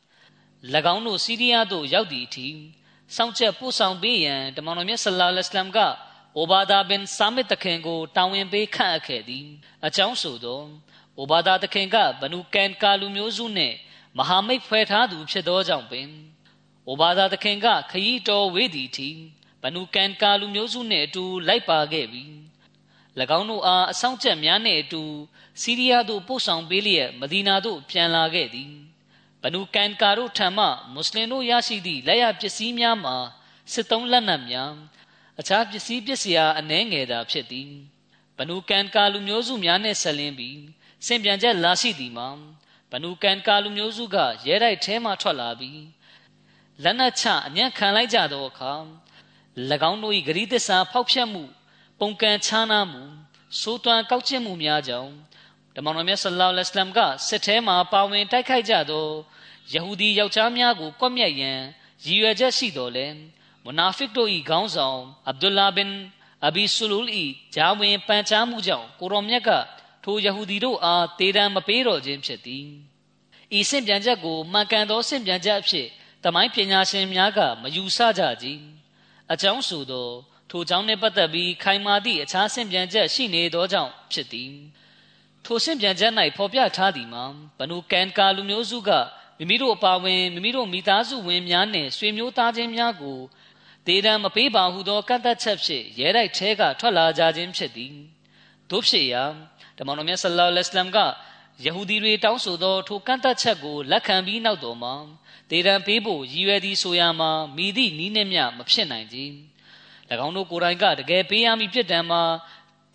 [0.95, 2.49] င်းတို့စီးရီးယားသို့ရောက်သည့်အထိ
[3.17, 5.79] စောင့်ချက်ပို့ဆောင်ပေးရန်တမန်တော်မြတ်ဆလ္လာလဟ်အလัยဟ်က
[6.37, 9.47] အိုဘာဒါဘင်ဆာမစ်တခင်ကိုတာဝန်ပေးခန့်အပ်ခဲ့သည်
[9.87, 10.63] အကြောင်းဆိုသော
[11.19, 13.77] အိုဘာဒါတခင်ကဘနူကန်ကာလူမျိုးစုနှင့်
[14.19, 16.09] မဟာမိတ်ဖွဲ့ထားသူဖြစ်သောကြောင့်ပင်
[16.87, 19.11] အိုဘာဒါတခင်ကခရီးတော်ဝေးသည့်အထိ
[19.63, 22.33] ဘနူကန်ကာလူမျိုးစုနှင့်အတူလိုက်ပါခဲ့ပြီး၎
[23.39, 25.03] င်းတို့အားအဆောင်ချက်များနှင့်အတူ
[25.61, 28.73] စီးရီးယားသို့ပို့ဆောင်ပေးလျက်မဒီနာသို့ပြန်လာခဲ့သည်
[29.43, 33.17] ဘနူကန်ကာတို့ထံမှမွတ်စလင်တို့ရရှိသည့်လက်ရပစ္စည်းများမှာ
[33.73, 34.73] စစ်သုံးလက်နက်များ
[35.41, 37.71] အခြားပစ္စည်းပစ္စယအနှဲငယ်သာဖြစ်သည်
[38.39, 40.61] ဘနူကန်ကာလူမျိုးစုများနှင့်ဆက်လင်းပြီး
[41.07, 42.29] စင်ပြန်ချက်လာရှိသည်မှာ
[42.91, 44.17] ဘနူကန်ကာလူမျိုးစုက
[44.47, 45.83] ရဲတိုက်ထဲမှထွက်လာပြီး
[46.83, 48.73] လက်နက်ချအမျက်ခံလိုက်ကြသောအခါ၎
[49.91, 51.43] င်းတို့၏ဂရီးသစ္စာဖောက်ဖျက်မှု
[52.01, 53.03] ပုံကံခြားနာမှု
[53.61, 55.13] စိုးသွမ်းကောက်ကျင့်မှုများကြောင့်
[55.77, 59.07] တမန်တော်မြတ်ဆလ္လာလဟ်အလိုင်းကစစ်ထဲမှာပါဝင်တိုက်ခိုက်ကြသော
[59.73, 61.61] ယဟူဒီယောက်ျားများကိုကွပ်မျက်ရန်
[62.05, 63.07] ရည်ရွယ်ချက်ရှိတော်လဲ
[63.65, 65.91] မနာဖစ်တို့၏ခေါင်းဆောင်အဗ်ဒူလာဘင်
[66.47, 67.11] အဘီဆူလူလ်၏
[67.55, 69.51] ဂျာဝင်ပန်ချားမှုကြောင့်ကိုရောမြတ်က
[70.05, 72.67] ထိုယဟူဒီတို့အားတေတံမပေးတော်ခြင်းဖြစ်သည်
[73.59, 75.89] ဤစင့်ပြန်ချက်ကိုမှန်ကန်သောစင့်ပြန်ချက်အဖြစ်
[76.25, 78.47] တမိုင်းပညာရှင်များကမယူဆကြကြ
[79.33, 80.09] အကြောင်းဆိုသော
[80.51, 84.53] ထိုကြောင့်နှင့်ပတ်သက်ပြီးခိုင်မာသည့်အခြားစင့်ပြန်ချက်ရှိနေသောကြောင့်ဖြစ်သည်
[85.45, 87.25] ထိုစင့်ပြန်ချက်၌ဖော်ပြထားသည်မှာ
[87.59, 88.91] ဘနုကန်ကာလူမျိုးစုက
[89.39, 93.19] မိမိတို့အပါဝင်မိမိတို့မိသားစုဝင်များနှင့်ဆွေမျိုးသားချင်းများကို
[93.87, 97.95] ဒေဒံမပေးပါဟုသောကန့်သက်ချက်ဖြင့်ရဲတိုက်ထဲကထွက်လာကြခြင်းဖြစ်သည်
[98.71, 99.25] တို့ဖြစ်ရာ
[99.79, 100.99] ဓမ္မတော်မြတ်ဆလ္လာလဟ်အလัยဟ်က
[101.65, 104.95] ယဟူဒီတွေတောင်းဆိုသောထိုကန့်သက်ချက်ကိုလက်ခံပြီးနောက်တော်မှာ
[105.51, 109.19] ဒေဒံပေးဖို့ရည်ရွယ်သည်ဆိုရမှာမိသည့်နီးနှင့်မျှမဖြစ်နိုင်ကြ။၎
[110.27, 112.23] င်းတို့ကိုယ်တိုင်ကတကယ်ပေးရမည်ဖြစ်တံမှာ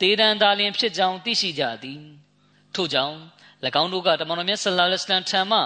[0.02, 2.02] ဒေဒံသာလျှင်ဖြစ်ကြောင်းသိရှိကြသည်။
[2.77, 3.17] ထို့ကြောင့်၎
[3.83, 5.59] င်းတို့ကတမန်တော်မြတ်ဆလ္လာလဟ်အလัยဟ်ထံမှ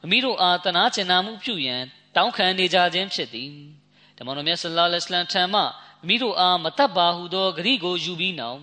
[0.00, 1.82] မိမိတို့အားတနာကျင်နာမှုပြုရန်
[2.16, 3.52] တောင်းခံနေကြခြင်းဖြစ်သည်။
[4.18, 5.64] တမန်တော်မြတ်ဆလ္လာလဟ်အလัยဟ်ထံမှမိ
[6.08, 8.60] မိတို့အားမတတ်ပါဟုသောဂရိကိုယူပြီးနောက်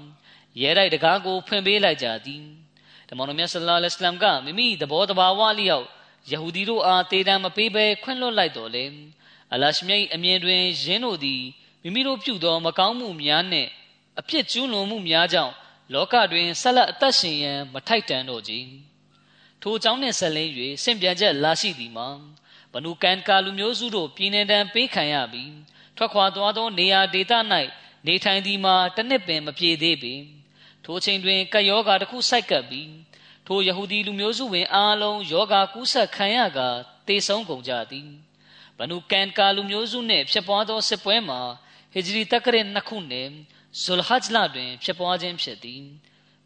[0.61, 2.43] ရဲတိုက်တကားကိုဖွင့်ပေးလိုက်ကြသည်။
[3.09, 5.86] တမန်တော်မြတ်ဆလ္လာလဟ်အလัยဟ်ကမိမိသဘောတဘာဝလျောက်
[6.32, 8.86] ယဟူဒီတို့အားတေတံမပေးဘဲခွင့်လွှတ်လိုက်တော်လေ
[9.53, 11.43] အလရှမြိတ်အမြင်တွင်ယင်းတို့သည်
[11.84, 13.69] မိမိတို့ပြုသောမကောင်းမှုများနှင့်
[14.19, 15.53] အပြစ်ကျူးလွန်မှုများကြောင့်
[15.93, 18.55] လောကတွင်ဆက်လက်အသက်ရှင်ရန်မထိုက်တန်တော့ကြ
[19.62, 20.51] ထိုအကြောင်းနှင့်ဆက်လင်း၍
[20.82, 22.09] စင်ပြန်ချက်လာရှိသည်မှာ
[22.72, 25.53] ဘနုကန်ကာလူမျိုးစုတို့ပြည်နယ်တန်းပေးခံရပြီး
[25.97, 27.32] ထွက်ခွာသွားသောနေရာဒေသ၌
[28.07, 30.14] နေထိုင်သည်မှာတနစ်ပင်မပြေသေးပေ
[30.84, 32.91] ထိုချိန်တွင်ကယောဂါတစ်ခုစိုက်ကပ်ပြီး
[33.47, 36.59] ထိုယဟူဒီလူမျိုးစုဝင်အားလုံးယောဂါကူးဆက်ခံရက
[37.09, 38.09] တေဆုံးကုန်ကြသည်
[38.78, 41.41] ဘနုကန်ကာလူမျိုးစုနှင့်ဖြစ်ပွားသောစစ်ပွဲမှာ
[41.93, 43.30] ဟီဂျရီတက္ကရနှစ်ခုနှင့်
[43.83, 45.83] ဇူလ်ဟဂျ်လတွင်ဖြစ်ပွားခြင်းဖြစ်သည်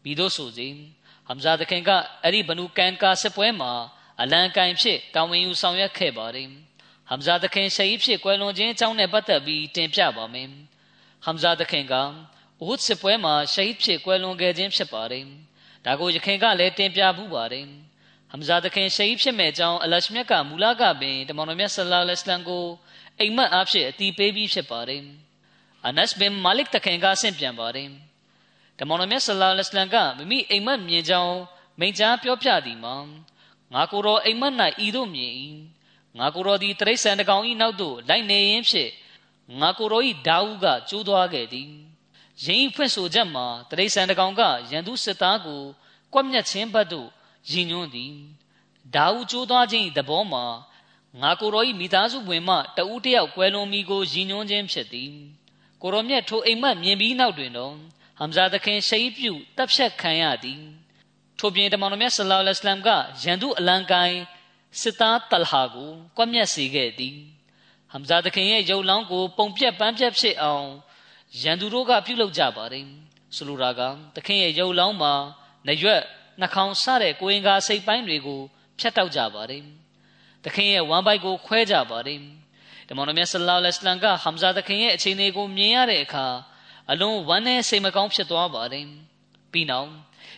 [0.03, 0.67] ပြီးသို့ဆိုစေ
[1.27, 1.89] ဟမ်ဇာတခင်က
[2.23, 3.73] အဲ့ဒီဘနုကန်ကာစစ်ပွဲမှာ
[4.21, 6.47] အလံကင်ဖြစ်တာဝန်ယူဆောင်ရွက်ခဲ့ပါတယ်
[7.09, 10.47] ဟမ်ဇာတခင်ရှဟီဖြစ်ကွယ်လွန်ခြင်းအကြောင်းနဲ့ပတ်သက်ပြီးတင်ပြပါမယ်
[11.25, 12.03] ဟမ်ဇာတခင်ကဥ
[12.71, 15.25] ဒ်စစ်ပွဲမှာရှဟီဖြစ်ကွယ်လွန်ခဲ့ခြင်းဖြစ်ပါတယ်
[15.85, 17.65] ဒါကိုယခင်ကလည်းတင်ပြမှုပါတယ်
[18.31, 22.65] ဟမ်ဇာတခင်ရှဟီဖြစ်မဲ့အကြောင်းအလရှမြတ်ကမူလကပင်တမန်တော်မြတ်ဆလ္လာလဟ်အလัยဟ်ကို
[23.19, 25.03] အိမ်မက်အားဖြင့်အတီးပေးပြီးဖြစ်ပါတယ်
[25.87, 27.89] အနက်ဘင်မာလစ်တခင်ကဆင့်ပြန်ပါတယ်။
[28.79, 31.37] တမန်တော်မြတ်ဆလောလ္လဟ်အလိုင်ဝါဆလမ်ကမိမိအိမ်မက်မြင်ကြောင်း
[31.79, 32.95] မိန့်ကြားပြောပြသည်မှာ
[33.73, 34.53] ငါကိုယ်တော်အိမ်မက်၌
[34.85, 35.33] ဤသို့မြင်၏။
[36.19, 38.91] ငါကိုယ်တော်သည်တရိษံတကောင်၏နောက်သို့လိုက်နေရင်းဖြင့်
[39.59, 41.69] ငါကိုယ်တော်၏ဒါဝုကကျိုးသွားခဲ့သည်။
[42.43, 45.61] ယင်းဖွင့်ဆိုချက်မှာတရိษံတကောင်ကရန်သူစစ်သားကို
[46.13, 47.09] ကွပ်မျက်ခြင်းဘက်သို့
[47.51, 48.13] ရည်ညွှန်းသည်။
[48.95, 50.45] ဒါဝုကျိုးသွားခြင်း၏သဘောမှာ
[51.21, 55.13] ငါကိုယ်တော်၏မိသားစုဝင်မှတဦးတယောက်ကွဲလွန်မိကိုရည်ညွှန်းခြင်းဖြစ်သည်။
[55.81, 57.73] ကိုတော်မြတ်ထိုအိမ်မက်မြင်ပြီးနောက်တွင်တော့
[58.19, 60.61] ဟမ်ဇာသခင်ရှိပြုတပ်ဖြတ်ခံရသည်
[61.39, 62.89] ထို့ပြင်တမန်တော်မြတ်ဆလောလ္လဟ်အလိုင်းမ်က
[63.23, 64.19] ရန်သူအလံကိုင်း
[64.81, 67.15] စစ်သားတလဟာကိုကွက်မြက်စေခဲ့သည်
[67.91, 70.67] ဟမ်ဇာသခင်ရဲ့ရုပ်လောင်းကိုပုံပြက်ပန်းပြက်ဖြစ်အောင်
[71.41, 72.85] ရန်သူတို့ကပြုလုပ်ကြပါတယ်
[73.35, 73.81] ဆိုလိုတာက
[74.15, 75.13] သခင်ရဲ့ရုပ်လောင်းမှာ
[75.67, 76.01] နရွက်
[76.39, 78.41] နှာခေါင်းစတဲ့ကိုရင်ကားစိတ်ပိုင်းတွေကို
[78.79, 79.63] ဖြတ်တောက်ကြပါတယ်
[80.43, 82.19] သခင်ရဲ့ဝမ်းပိုက်ကိုခွဲကြပါတယ်
[82.93, 86.25] တမန်တော်မြတ်ဆလ္လာလဟ်အလိုင်းကဟမ်ဇာသခင်ရဲ့အခြေအနေကိုမြင်ရတဲ့အခါ
[86.91, 88.85] အလွန်ဝမ်းနည်းစိတ်မကောင်းဖြစ်သွားပါတယ်
[89.51, 89.89] ပြီးနောက်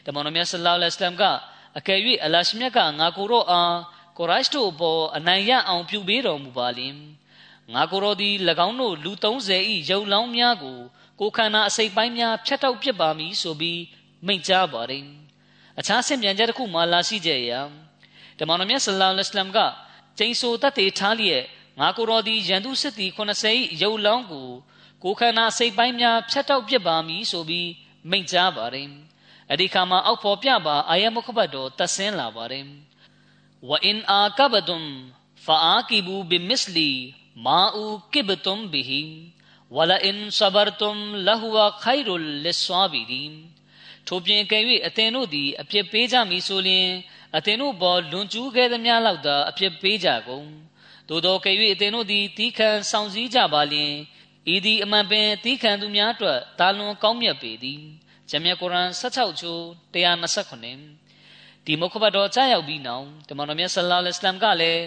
[0.06, 1.24] တမန်တော်မြတ်ဆလ္လာလဟ်အလိုင်းက
[1.78, 3.78] အကယ်၍အလရှမြတ်ကငါကိုတော့အား
[4.18, 6.96] ကိုရိုက်တို့အပေါ်အနိုင်ရအောင်ပြုပေးတော်မူပါလင်
[7.74, 8.34] ငါကိုရောသည်၎
[8.68, 10.78] င်းတို့လူ30ဤရုပ်လောင်းများကို
[11.20, 13.82] ကိုခန္ဓာအစိတ်ပိုင်းများဖြတ်တောက်ပစ်ပါမည်ဆိုပြီး
[14.26, 15.06] မိန့်ကြားပါတယ်
[15.80, 17.62] အခြားဆင့်ပြန်ချက်တစ်ခုမှလာရှိကြရာ
[18.40, 19.60] တမန်တော်မြတ်ဆလ္လာလဟ်အလိုင်းက
[20.18, 21.44] ကျိန်ဆိုတတ်သေးထားလျက်
[21.80, 23.50] ငါကိုတော်သည်ရန်သူစစ်သည်80၏
[23.82, 24.48] ရုပ်လောင်းကို
[25.04, 27.70] ကိုခန္ဓာစိတ်ပိုင်းများဖြတ်တောက်ပစ်ပါမည်ဆိုပြီး
[28.10, 28.90] မိန့်ကြားပါတယ်
[29.50, 32.66] အဲ့ဒီခါမှာအောက်ပေါ်ပြပါအာယမုခဘတ်တော်တဆင်းလာပါတယ်
[33.70, 34.88] ဝအင်အာကဘဒွမ်
[35.46, 36.90] ဖအာကီဘူဘီမစ္စလီ
[37.46, 39.02] မာအူကိဘတုမ်ဘီဟီ
[39.76, 43.24] ဝလာအင်ဆဘရတုမ်လဟဝခိုင်ရုလ်လဆွာဘီဒီ
[44.08, 46.90] ထို့ပြင်ကဲ၍အသင်တို့သည်အပြစ်ပေးကြမည်ဆိုလျှင်
[47.36, 50.48] အသင်တို့ပေါ်လွန်ကျူးခဲ့သမျှလောက်သာအပြစ်ပေးကြကုန်
[51.14, 53.94] သို့သောကဲ၍အသင်တို့သည်တီးခံဆောင်စည်းကြပါလျှင်
[54.54, 57.82] ဤသည်အမှန်ပင်တီးခံသူများအတွက်တာလွန်ကောင်းမြတ်ပေသည်
[58.30, 59.62] ဂျမ်မြတ်ကုရ်အာန်16ချိုး
[59.94, 64.84] 129ဒီမုခဘတော်ကြားရောက်ပြီးနောက်တမန်တော်မြတ်ဆလ္လာလဟ်အလัยဟ်ကလည်း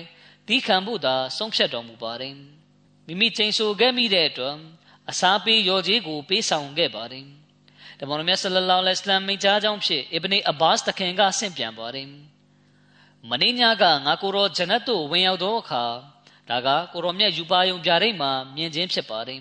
[0.49, 2.35] တီးခံဖို့သာဆုံးဖြတ်တော်မူပါတယ်
[3.07, 4.57] မိမိချိန်ဆခဲ့မိတဲ့အတွက်
[5.11, 7.27] အစားပေးရော်ကြီးကိုပေးဆောင်ခဲ့ပါတယ်
[8.01, 12.09] တမန်တော်မြတ်ဆလလောလဟ်အလัยဟ်မိန့်ကြားကြောင်းဖြင့်အစ်ဘနီအဘာစ်တခင်ကဆင့်ပြန်ပါတယ်
[13.31, 15.85] မင်းညကငါကိုရောဂျနတ်သို့ဝင်ရောက်သောအခါ
[16.51, 19.41] ဒါကကိုရောမြတ်ယူပါယုံပြရိတ်မှာမြင်ခြင်းဖြစ်ပါတယ်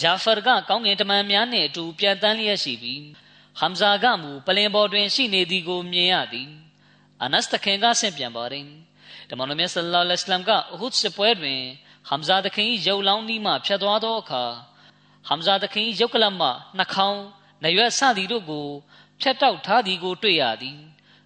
[0.00, 3.02] ဂျာဖာကကောင်းကင်တမန်များနှင့်အတူပြန်တန်းလျက်ရှိပြီး
[3.60, 6.48] ဟမ်ဇာကမူပလင်ပေါ်တွင်ရှိနေသည်ကိုမြင်ရသည်
[7.22, 8.66] အနတ်တခင်ကဆင့်ပြန်ပါတယ်
[9.30, 11.60] တမန်တော်မြတ်ဆလလောလဟ်အလัยဟ်ကအဟုဒ်စပွဲတွင်
[12.08, 14.44] ဟမ်ဇာတခင်ရုပ်လောင်းနီးမှဖြတ်သွားသောအခါ
[15.28, 16.48] ဟမ်ဇာတခင်ရုပ်ကလပ်မှ
[16.78, 17.22] နှာခေါင်း
[17.64, 18.68] နရွက်စသည်တို့ကို
[19.20, 20.78] ဖြတ်တောက်ထားသည်ကိုတွေ့ရသည်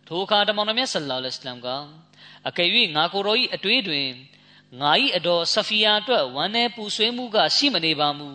[0.06, 1.68] ထိုအခါတမန်တော်မြတ်ဆလ္လာလဟ်အလัยဟ်က
[2.48, 4.06] အကယ်၍ငါကိုယ်တော်၏အတွေ့တွင်
[4.80, 8.30] ငါ၏အတော်ဆဖီယာအတွက်ဝမ်းနည်းပူဆွေးမှုကရှိမနေပါမူ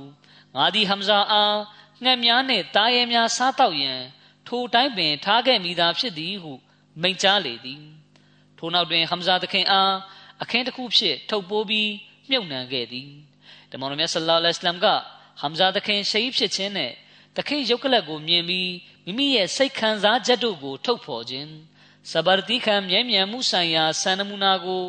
[0.56, 1.58] ငါသည်ဟမ်ဇာအား
[2.04, 4.00] ငှက်များနှင့်တားရဲများစားတော့ရန်
[4.48, 6.54] ထိုတိုင်းပင်ထားခဲ့မိသားဖြစ်သည်ဟု
[7.02, 7.84] မိန့်ကြားလေသည်
[8.58, 9.94] ထိုနောက်တွင်ဟမ်ဇာသခင်အား
[10.42, 11.92] အခင်းတစ်ခုဖြင့်ထုတ်ပိုးပြီး
[12.30, 13.10] မြုပ်နှံခဲ့သည်
[13.72, 14.88] တမန်တော်မြတ်ဆလ္လာလဟ်အလัยဟ်က
[15.42, 16.94] ဟမ်ဇာသခင်ရှိဖြစ်ခြင်းနှင့်
[17.36, 18.72] သခင်ရုပ်ကလပ်ကိုမြင်ပြီး
[19.06, 21.50] မိမိရဲ့စိတ်ခံစားချက်တို့ကို ထုတ်ဖော်ခြင်း
[22.12, 24.84] စဘာတိခံမြဲမြံမှုဆိုင်ရာစံနမူနာကို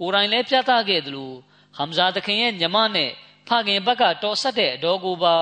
[0.00, 1.32] ကိုယ်တိုင်လည်းပြသခဲ့သလို
[1.76, 3.10] ဟမ်ဇာသခင်ရဲ့ညမနဲ့
[3.48, 5.36] ဖခင်ဘက်ကတော်ဆက်တဲ့အတော်ကိုပါ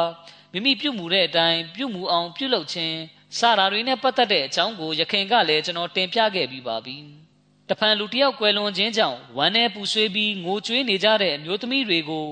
[0.52, 2.96] မိမိပြုမှုတဲ့အတိုင်းပြုမှုအောင်ပြုလုပ်ခြင်း
[3.38, 6.96] စတာတွေနဲ့ပတ်သက်တဲ့အကြောင်းကိုရခင်ကလည်းကျွန်တော်တင်ပြခဲ့ပြီးပါပြီ။
[7.68, 12.26] တဖန်လူတယောက်ကွယ်လွန်ခြင်းကြောင့်ဝမ်းနဲ့ပူဆွေးပြီးငိုကြွေးနေကြတဲ့အမျိုးသမီးတွေကို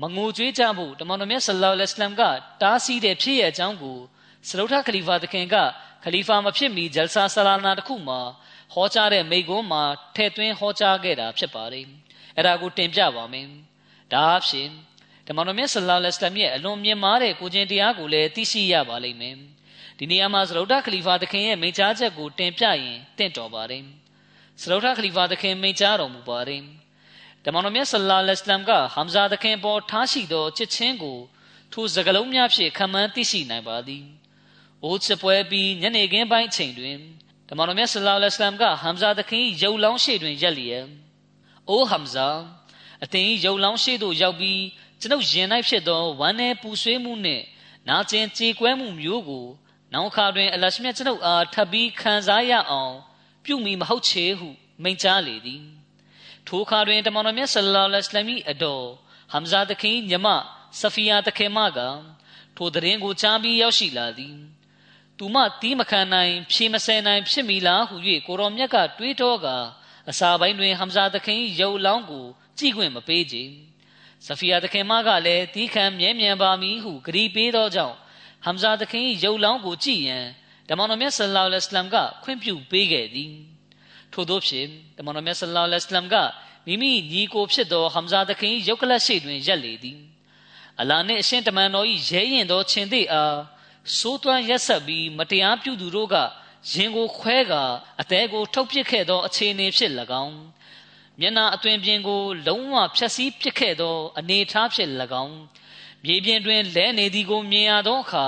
[0.00, 2.22] မငိုကြွေးကြဖို့တမန်တော်မြတ်ဆလ္လာလဟ်အလัยဟ်က
[2.62, 3.98] တားဆီးတဲ့ဖြစ်ရဲ့အကြောင်းကို
[4.48, 5.56] စလုထခလီဖာသခင်က
[6.04, 8.20] ခလီဖာမဖြစ်မီဂျလ်ဆာဆလာနာတစ်ခုမှာ
[8.72, 9.82] ဟောကြားတဲ့မိကွန်းမှာ
[10.16, 11.86] ထည့်သွင်းဟောကြားခဲ့တာဖြစ်ပါတယ်။
[12.36, 13.46] အဲ့ဒါကိုတင်ပြပါမယ်။
[14.12, 14.68] ဒါအဖြစ်
[15.26, 19.36] တမန်တော်မြတ်ဆလ္လာလဟ်အလัยဟ်ရဲ့အလွန်မြင့်မားတဲ့ကိုခြင်းတရားကိုလည်းသိရှိရပါလိမ့်မယ်။
[19.98, 23.84] ဒီနေရာမှာစလုထခလီဖာသခင်ရဲ့မိန့်ကြားချက်ကိုတင်ပြရင်တင့်တော်ပါတယ်။
[24.60, 26.62] စလုထခလီဖာသခင်မိန့်ကြားတော်မူပါတယ်။
[27.44, 31.18] တမန်တော်မြတ်ဆလ္လာလဟ်အလัยဟ်ကဟမ်ဇာသခင်ပေါ်ထားရှိသောချစ်ချင်းကို
[31.72, 34.04] ထိုစကလုံးများဖြင့်ခံမှန်းသိရှိနိုင်ပါသည်။
[34.84, 36.98] အိုးချပွဲပြီးညနေခင်းပိုင်းချိန်တွင်
[37.50, 40.86] တမန်တော်မြတ်ဆလ္လာလဟ်အလัยဟ်ကဟမ်ဇာသခင်ရုပ်လောင်းရှေ့တွင်ရက်လျက်
[41.68, 42.28] အိုးဟမ်ဇာ
[43.04, 44.62] အသင်ရုပ်လောင်းရှေ့သို့ရောက်ပြီး
[45.00, 47.44] ကျွန်ုပ်ရင်၌ဖြစ်သောဝမ်းနည်းပူဆွေးမှုနှင့်
[47.88, 49.46] နာကျင်ကြေကွဲမှုမျိုးကို
[49.92, 52.94] နောက်ခါတွင်အလရှမြတ်ကျွန်ုပ်အားထပ်ပြီးခံစားရအောင်
[53.44, 54.48] ပြုမိမဟုတ်ချေဟု
[54.82, 55.62] မိန့်ကြားလေသည်
[56.48, 58.84] ထိုခါတွင်တမန်တော်မြတ်ဆလ္လာလဟ်အလัยဟ်အတော်
[59.32, 60.26] ဟမ်ဇာသခင်ညမ
[60.80, 61.78] ဆဖီယာသခင်မက
[62.56, 64.36] ထိုတရင်ကိုချားပြီးရောက်ရှိလာသည်
[65.18, 67.96] သူမတီးမခံနိုင် ဖြေမဆယ်နိုင်ဖြစ်မိလားဟု၍
[68.26, 69.46] ကိုရောမြတ်ကတွေးတောက
[70.10, 72.26] အစာပိုင်းတွင်ဟမ်ဇာသခင်ရုပ်လောင်းကို
[72.58, 73.36] ကြည့်ခွင့်မပေးကြ
[74.26, 77.96] ဆဖီယာသခင်မကလည်းတီးခံမြဲမြံပါမည်ဟုဂရီပေးသောကြောင့်
[78.44, 80.26] ဟမ်ဇာသခင်ရုပ်လောင်းကိုကြည့်ရန်
[80.68, 83.32] ဓမ္မတော်မြတ်ဆလ္လာလဟ်အလัยဟ်ကခွင့်ပြုပေးခဲ့သည်
[84.12, 86.16] ထို့သောဖြင့်ဓမ္မတော်မြတ်ဆလ္လာလဟ်အလัยဟ်က
[86.66, 89.98] မိမိညီကိုဖြစ်သောဟမ်ဇာသခင်ရုပ်ကလတ်ရှိတွင်ရက်လေသည်
[90.80, 93.38] အလာနှင့်အရှင်တမန်တော်၏ရဲရင်သောခြင်းသေးအား
[93.96, 96.16] စိုးသွမ်းရက်ဆက်ပြီးမတရားပြုသူတို့က
[96.72, 97.62] ရင်ကိုခွဲကာ
[98.00, 99.92] အသေးကိုထုတ်ပစ်ခဲ့သောအခြေအနေဖြစ်၎
[100.24, 100.36] င်း
[101.20, 104.90] မျက်နာအသွင်ပြင်ကို လုံးဝဖျက်ဆီးပစ်ခဲ့သော အနေအထားဖြစ်၎
[105.24, 105.36] င်း
[106.04, 108.26] မြေပြင်တွင်လဲနေသည်ကိုမြင်ရသောအခါ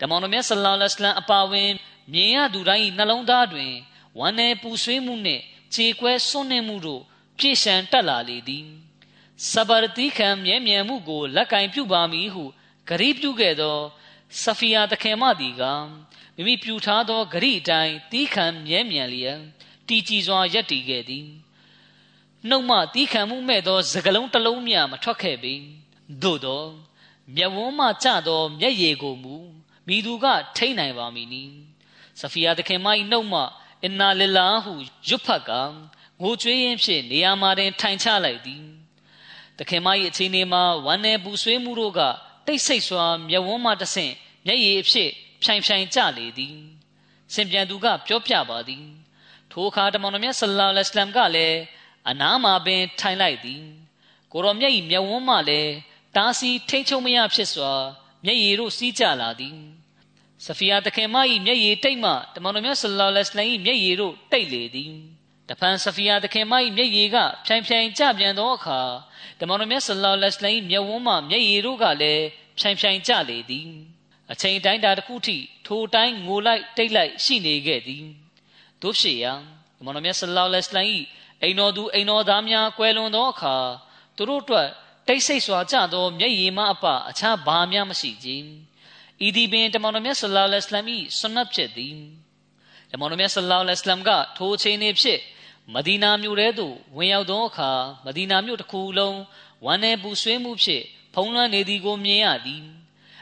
[0.00, 1.70] ဓမ္မတော်မြတ်ဆလ္လာလဟ်အလိုင်းအပါဝင်
[2.12, 3.72] မြင်ရသူတိုင်းနှလုံးသားတွင်
[4.18, 5.42] ဝမ်းနည်းပူဆွေးမှုနှင့်
[5.74, 7.02] ခြေကွဲစွန့်နှင့်မှုတို့
[7.38, 8.66] ပြည့်ရှံတက်လာလေသည်
[9.50, 12.44] စဘာတိခံမြဲမြံမှုကိုလက်ကင်ပြုပါမည်ဟု
[12.88, 13.78] ဂရိပြုခဲ့သော
[14.42, 15.62] ဆဖီယာတခင်မသည်က
[16.36, 19.40] မိမိပြူထားသောဂရိအတိုင်းတီးခံမြဲမြံလျက်
[19.88, 21.26] တီကြည်စွာရက်တည်ခဲ့သည်
[22.48, 25.54] နှုတ်မှတီးခံမှုမဲ့သောစကလုံးတစ်လုံးမျှမထွက်ခဲ့ပေ
[26.22, 26.64] သို့သော
[27.36, 29.36] မျက်ဝန်းမှကျသောမျက်ရည်ကိုမူ
[29.86, 30.26] မိသူက
[30.56, 31.44] ထိမ့်နိုင်ပါမည်နီ
[32.20, 33.42] ဆဖီယာတခင်မ၏နှုတ်မှ
[33.82, 34.72] အင်နာလလာဟု
[35.08, 35.50] ရွတ်ဖတ်က
[36.22, 38.64] ငိုကြွေးရင်းဖြင့်နေရာမှာတင်ထိုင်ချလိုက်သည်
[39.58, 42.00] တခင်မ၏အချိန်မှာဝမ်းနယ်ပူဆွေးမှုတို့က
[42.48, 44.12] တိတ်ဆိတ်စွာမျက်ဝန်းမှတဆင့်
[44.46, 45.10] မျက်ရည်အဖြစ်
[45.42, 46.56] ဖြိုင်ဖြိုင်ကျလေသည်
[47.34, 48.84] စင်ပြန်သူကပြောပြပါသည်
[49.50, 51.58] ထိုအခါတမန်တော်မြတ်ဆလ္လာလဟ်အလัยဟ်ကလည်း
[52.10, 53.62] အနားမှာပင်ထိုင်လိုက်သည်
[54.32, 55.72] ကိုရောမြတ်၏မျက်ဝန်းမှလည်း
[56.16, 57.72] တားဆီးထိမ့်ချုံမရဖြစ်စွာ
[58.24, 59.58] မျက်ရည်တို့စီးကျလာသည်
[60.44, 64.92] ဆဖီယာတခင်မ၏မျက်ရည်တိတ်မှတမန်တော်မြတ်ဆလ္လာလဟ်အလัยဟ်၏မျက်ရည်တို့တိတ်လေသည်
[65.48, 68.80] တဖန်ဆဖီယာတခင်မ၏မျက်ရည်ကဖြိုင်ဖြိုင်ကျပြန်သောအခါ
[69.40, 72.24] တမန်တော်မြတ်ဆလ္လာလဟ်အလိုင်းမျက်ဝန်းမှမျက်ရည်တို့ကလည်း
[72.58, 73.68] ဖြိုင်ဖြိုင်ကျလေသည်
[74.32, 75.36] အချိန်တိုင်းတာတစ်ခုထိ
[75.66, 78.04] ထိုတိုင်းငိုလိုက်တိတ်လိုက်ရှိနေခဲ့သည်
[78.82, 79.32] တို့ဖြစ်ရာ
[79.78, 81.00] တမန်တော်မြတ်ဆလ္လာလဟ်အလိုင်း
[81.42, 83.56] အိမ်တော်သူအိမ်တော်သားများကွယ်လွန်သောအခါ
[84.16, 84.68] သူတို့အတွက်
[85.08, 88.28] တိတ်ဆိတ်စွာကြသောမျက်ရည်မအပအခြားဘာမှမရှိကြ။
[89.26, 90.88] ဤဒီပင်တမန်တော်မြတ်ဆလ္လာလဟ်အလိုင်း၏
[91.18, 91.96] ဆွနတ်ဖြစ်သည်။
[92.90, 95.20] တမန်တော်မြတ်ဆလ္လာလဟ်အလိုင်းကထိုအချိန်ဖြစ်
[95.74, 97.70] မဒီနာမြို့ထဲသို့ဝင်ရောက်သောအခါ
[98.06, 99.18] မဒီနာမြို့တစ်ခုလုံး
[99.64, 102.62] ဝမ်းနေပူဆွေးမှုဖြင့်ဖုံးလွှမ်းနေသည်ကိုမြင်ရသည်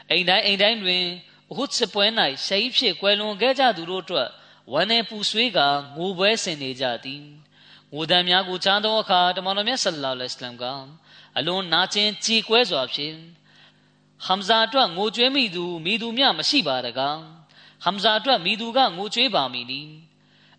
[0.09, 1.03] အိမ်တိုင်းအိမ်တိုင်းတွင်
[1.51, 2.05] အဟုတ်စပွဲ၌
[2.45, 4.29] ရှိဖြင့်ကွယ်လွန်ခဲ့ကြသူတို့အတွက်
[4.71, 5.59] ဝမ်းနေပူဆွေးက
[5.97, 7.23] ငိုပွဲဆင်နေကြသည်
[7.93, 10.63] ငိုတံများကိုချမ်းသောအခါတမန်တော်မြတ်ဆလ္လာလဟ်အလัยဟ်က
[11.37, 13.15] အလွန်နာကျင်ကြည်ကွဲစွာဖြင့်
[14.25, 17.17] ဟမ်ဇာအတွက်ငိုကြွေးမိသူမိသူမျှမရှိပါတကား
[17.83, 19.81] ဟမ်ဇာအတွက်မိသူကငိုကြွေးပါမည်နီ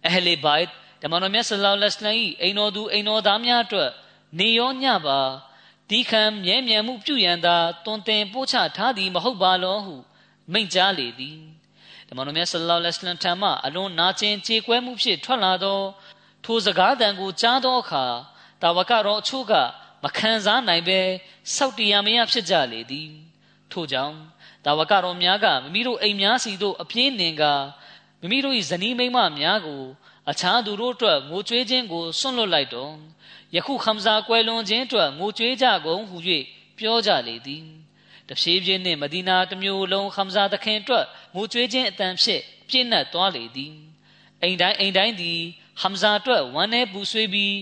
[0.07, 0.71] အဟလေဘိုက်တ
[1.11, 3.91] မန်တော်မြတ်ဆလောလ္လဟ်အလိုင်းအိမ်တော်သူအိမ်တော်သားများအတွက်
[4.39, 5.21] နေရောညပါ
[5.91, 9.95] ဒီခံမြဲမြံမှုပြုရန်သာတွင်တင်ပို့ချထားသည်မဟုတ်ပါလောဟု
[10.53, 11.39] မိန့်ကြားလေသည်
[12.09, 15.81] တမန်တော်မြတ်ဆလ္လာလဟ်အလัยဟိဝါစလမ်ထံမှအလွန်နာကျင်ကြေကွဲမှုဖြင့်ထွက်လာသော
[16.45, 18.05] ထိုစကားတန်ကိုကြားသောအခါ
[18.63, 19.53] တာဝကတော်အချို့က
[20.05, 21.01] မခံစားနိုင်ပဲ
[21.55, 23.11] စောက်တရားမရဖြစ်ကြလေသည်
[23.73, 24.17] ထို့ကြောင့်
[24.65, 27.45] တာဝကတော်များကမိမိတို့အိမ်များစီသို့အပြေးနှင်က
[28.21, 29.83] မိမိတို့၏ဇနီးမိန်းမများကို
[30.31, 32.93] အခြားသူတို့အတွက်ငိုကြွေးခြင်းကိုစွန့်လွတ်လိုက်တော့
[33.55, 36.17] ယခုခမ်ဇာကွယ်လွန်ခြင်းအတွက်ငိုကြွေးကြကုန်ဟု၍
[36.79, 37.65] ပြောကြလေသည်
[38.29, 41.05] တဖြည်းဖြည်းနှင့်မဒီနာတစ်မျိုးလုံးခမ်ဇာသခင်အတွက်
[41.35, 43.73] ငိုကြွေးခြင်းအတန်ဖြင့်ပြည့်နှက်သွားလေသည်
[44.43, 45.41] အိမ်တိုင်းအိမ်တိုင်းသည်
[45.81, 47.55] ဟမ်ဇာအတွက်ဝမ်းနည်းပူဆွေးပြီး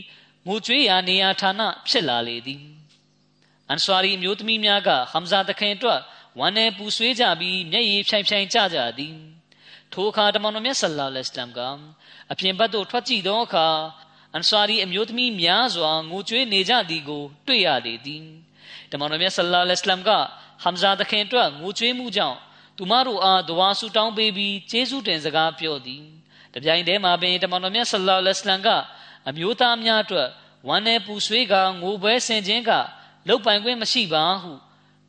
[0.46, 2.62] ငိုကြွေးရာနေရာဌာနဖြစ်လာလေသည်
[3.68, 6.00] အန်ဆွာရီမျိုးသမီးများကဟမ်ဇာသခင်အတွက်
[6.38, 9.16] ဝမ်းနည်းပူဆွေးကြပြီးမျက်ရည်ဖြိုင်ဖြိုင်ကြကြသည်
[9.92, 11.60] ထိုအခါတမန်တော်မြတ်ဆလ္လာလဟ်အလัยဟိဝါစလမ်က
[12.32, 13.66] အပြင်ဘက်သို့ထွက်ကြည့်သောအခါ
[14.34, 18.24] အန်ဆွာရီအမျိုးသမီးများစွာငိုကြွေးနေကြသည်ကို တွေ့ရလေသည်
[18.90, 20.10] တမန်တော်မြတ်ဆလ္လာလဟ်အလัยဟိဝါစလမ်က
[20.62, 22.38] ဟမ်ဇာသခင်အတွက်ငိုကြွေးမှုကြောင့်
[22.76, 26.04] သူမတို့အားဒဝါဆူတောင်းပေးပြီးကျေးဇူးတင်စကားပြောသည်
[26.54, 28.68] တပြိုင်တည်းမှာပင်တမန်တော်မြတ်ဆလ္လာလဟ်အလัยဟိဝါစလမ်က
[29.28, 30.28] အမျိုးသားများအတွက်
[30.68, 32.70] ဝမ်းနဲ့ပူဆွေးကငိုပွဲဆင်ခြင်းက
[33.28, 34.52] လုတ်ပိုင်ခွင့်မရှိပါဟု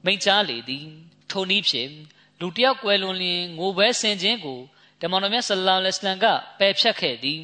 [0.05, 0.88] မိန့်ကြားလေသည်
[1.32, 1.91] ထိုနည်းဖြင့်
[2.39, 4.59] လူတယောက်ကွယ်လွန်လျင်ငိုပွဲဆင်ခြင်းကို
[5.02, 6.26] တမန်တော်မြတ်ဆလ္လာလဟ်အလัยဟိဝါစလမ်က
[6.60, 7.41] ပယ်ဖြတ်ခဲ့သည်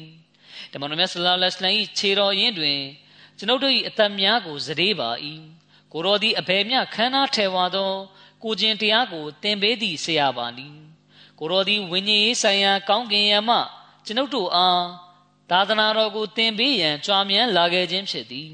[0.72, 2.80] တမန်တော်မြတ်ဆလ္လာလဟ်အလัยဟိဝါစလမ်၏ခြေတော်ရင်းတွင်
[3.38, 5.10] ကျွန်ုပ်တို့၏အသက်များကိုစရေပါ၏
[5.92, 7.92] ကိုရောသည်အဘယ်မျှခမ်းနားထဲဝါသော
[8.42, 10.68] ကိုကျင်တရားကိုသင်ပေးသည့်ဆရာပါနီ
[11.38, 13.58] ကိုရောသည်ဝိညာဉ်ရေးဆိုင်ရာကောင်းကင်ယံမှ
[14.06, 14.84] ကျွန်ုပ်တို့အား
[15.50, 18.50] သာသနာတော်ကိုသင်ပေးရန်ကြွားမြန်းလာခဲ့ခြင်းဖြစ်သည်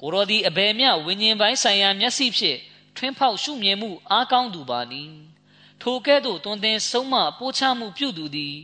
[0.00, 2.58] ကိုရောသည်အဘယ်မျှဝိညာဉ်ပိုင်းဆိုင်ရာမျက်စိဖြင့်
[2.96, 5.04] ထွင်းဖောက်ရှုမြင်မှုအားကောင်းသူပါနီ
[5.88, 8.56] ထိုကဲ့သို့တွင်တင်ဆုံးမပိုးချမှုပြုသူသည်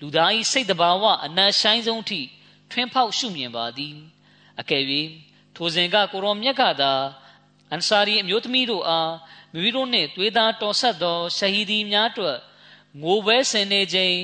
[0.00, 2.20] လူသား၏စိတ်တဘာဝအနတ်ဆိုင်ဆုံးထိ
[2.70, 3.96] ထွင်းဖောက်ရှုမြင်ပါသည်
[4.60, 4.84] အကယ်၍
[5.56, 6.92] ထိုစဉ်ကကိုရောမြတ်ကသာ
[7.70, 9.12] အန်ဆာရီအမျိုးသမီးတို့အား
[9.52, 12.38] မိမိတို့နှင့်သွေးသားတော်ဆက်သောရှဟီဒီများအတွက်
[13.02, 14.18] ငိုပွဲဆင်နေခြင်း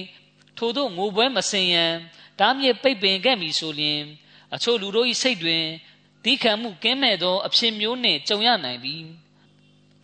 [0.59, 1.93] ထို့သောငိုပွဲမဆင်ရန်
[2.41, 4.01] တားမြစ်ပိတ်ပင်ခဲ့မည်ဆိုလျှင်
[4.55, 5.65] အချို့လူတို့၏စိတ်တွင်
[6.25, 9.22] တိခံမှုကင်းမဲ့သောအဖြစ်မျိုးနှင့်ကြုံရနိုင်ပြီး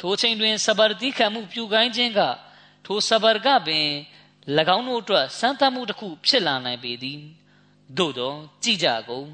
[0.01, 2.21] ထိုချိန်တွင်စဘာတိခံမှုပြုကိုင်းခြင်းက
[2.87, 3.87] ထိုစဘာကပင်၎
[4.77, 7.21] င်းတို့အတွက်စမ်းသပ်မှုတစ်ခုဖြစ်လာနိုင်ပေသည်
[7.97, 8.33] သို့သော
[8.63, 9.29] ကြည်ကြကုန်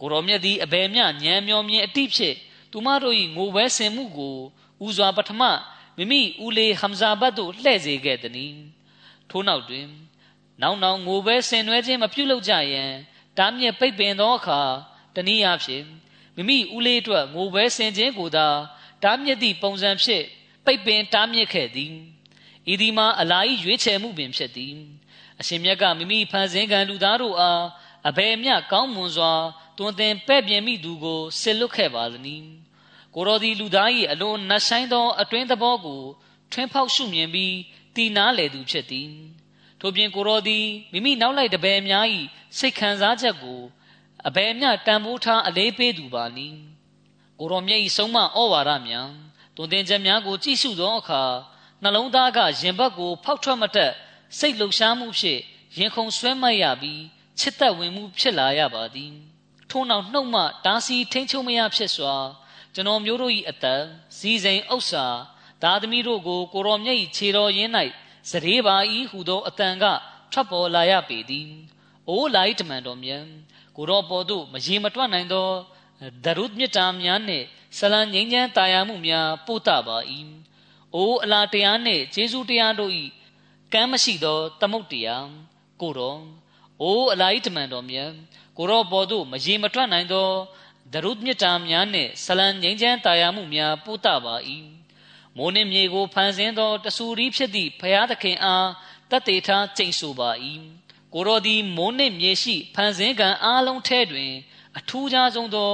[0.00, 2.34] ကိုရောမြတ်သည်အဘယ်မျှညံမျောမြင်အတိဖြစ်
[2.72, 4.36] သူမတို့၏ငိုပွဲဆင်မှုကို
[4.84, 5.42] ဦးစွာပထမ
[5.96, 8.54] မိမိဦးလေးဟမ်ဇာဘတ်တို့လှဲ့စေခဲ့သည်။
[9.30, 9.86] ထို့နောက်တွင်
[10.62, 12.90] နောက်နောက်ငိုပဲဆင်နွှဲခြင်းမပြုလုပ်ကြရန်
[13.38, 14.60] တားမြစ်ပိတ်ပင်သောအခါ
[15.14, 15.84] တနည်းအားဖြင့်
[16.36, 18.46] မိမိဦးလေးအတွက်ငိုပဲဆင်ခြင်းကိုသာ
[19.04, 20.24] တားမြစ်သည့်ပုံစံဖြင့်
[20.64, 21.92] ပိတ်ပင်တားမြစ်ခဲ့သည်။
[22.72, 24.74] ဤဒီမှာအလာ၏ရွေးချယ်မှုပင်ဖြစ်သည်။
[25.40, 27.64] အရှင်မြတ်ကမိမိဖန်ဆင်းကံလူသားတို့အား
[28.08, 29.32] အဘယ်မျှကောင်းမွန်စွာ
[29.78, 32.48] တွင်တင်ပဲ့ပြင်မိသူကိုစစ်လွတ်ခဲ့ပါသနည်း
[33.14, 36.02] ကိုရောဒီလူသား၏အလွန်နှဆိုင်သော အတွင်းသဘောကို
[36.52, 37.54] ထွန်းဖောက်ရှုမြင်ပြီး
[37.96, 39.10] တည်နာလေသူဖြစ်သည်
[39.80, 40.58] ထို့ပြင်ကိုရောဒီ
[40.92, 42.06] မိမိနောက်လိုက်တပည့်များ၏
[42.58, 43.60] စိတ်ခံစားချက်ကို
[44.28, 46.73] အဘယ်မျှတန်ဖိုးထားအလေးပေးသူပါနည်း
[47.44, 49.10] ကိုရောမြတ်၏ဆုံးမဩဝါဒများ
[49.56, 51.22] တွင်တင်ချက်များကိုကြည့်ရှုသောအခါ
[51.82, 53.92] နှလုံးသားကရင်ဘတ်ကို ဖောက်ထွက်မတက်
[54.38, 55.40] စိတ်လှုပ်ရှားမှုဖြင့်
[55.76, 57.02] ရင်ခုန်ဆွဲမှတ်ရပြီး
[57.38, 59.12] ချစ်သက်ဝင်မှုဖြစ်လာရပါသည်
[59.70, 62.14] ထို့နောက်နှုတ်မှတားဆီးထိန်ချုပ်မရဖြစ်စွာ
[62.74, 63.82] ကျွန်တော်မျိုးတို့၏အသက်
[64.18, 65.06] စည်းစိမ်ဥစ္စာ
[65.62, 67.72] သားသမီးတို့ကိုကိုရောမြတ်၏ခြေတော်ရင်း၌
[68.30, 68.76] စရေပါ၏
[69.10, 69.84] ဟုသောအတန်က
[70.32, 71.48] ထွက်ပေါ်လာရပေသည်။
[72.08, 73.24] အိုးလိုက်တမန်တော်မြတ်
[73.76, 75.48] ကိုရောပေါ်သို့မရေမတွက်နိုင်သော
[76.24, 77.46] ဒရုမြတ်တာများနှင့်
[77.78, 79.98] ဆလံငိမ့်ချမ်းတာယာမှုများပို့တပါ၏။
[80.94, 82.92] အိုးအလားတရားနှင့်ဂျေဇုတရားတို့၏
[83.72, 85.26] ကမ်းမရှိသောသမုတ်တရား
[85.80, 86.18] ကိုရော
[86.80, 88.10] အိုးအလားတမန်တော်မြတ်
[88.56, 90.28] ကိုရောပေါ်သို့မရေမတွက်နိုင်သော
[90.92, 94.34] ဒရုမြတ်တာများနှင့်ဆလံငိမ့်ချမ်းတာယာမှုများပို့တပါ၏
[95.36, 98.68] မိုးနှင့်မြေကိုဖန်ဆင်းသောတဆူရီဖြစ်သည့်ဖရာသခင်အား
[99.10, 100.30] တတ်တေထားကျိန်ဆိုပါ၏
[101.14, 104.32] ကိုရောသည်မိုးနှင့်မြေရှိဖန်ဆင်းကံအားလုံးထဲတွင်
[104.78, 105.72] အထူးခြားဆုံးသော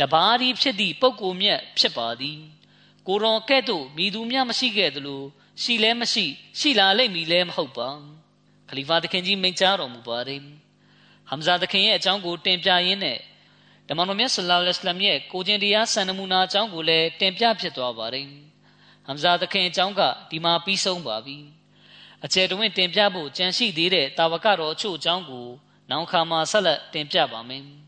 [0.00, 2.38] တပါးဒီဖြစ်သည့်ပုဂ္ဂိုလ်မြတ်ဖြစ်ပါသည်
[3.06, 5.22] ကိုရောကဲ့သို့မိသူမြမရှိခဲ့သလို
[5.62, 6.24] ရှိလဲမရှိ
[6.58, 7.88] ရှိလာလိမ့်မည်လဲမဟုတ်ပါ
[8.68, 10.40] ခလီဖာသခင်ကြီးမိန့်ကြားတော်မူပါတယ်
[11.28, 13.18] ဟမ်ဇာသခင်ရဲ့အကြောင်းကိုတင်ပြရင်းနဲ့
[13.88, 18.26] ဓမ္မတော်မြတ်ဆလ္လာလဟ်အလัยဟ်ရဲ့ကိုကျင်တရားစံနမူနာအကြောင်းကိုလည်းတင်ပြဖြစ်သွားပါတယ်။
[19.06, 21.36] ဟမ်ဇာသခင်အကြောင်းကဒီမှာပြီးဆုံးပါပြီ။
[22.24, 25.46] အကျယ်တွင်တင်ပြဖို့ကြံရှိသေးတဲ့တာဝကတော်အချို့အကြောင်းကို
[25.90, 27.64] နောက်ခါမှာဆက်လက်တင်ပြပါမယ်။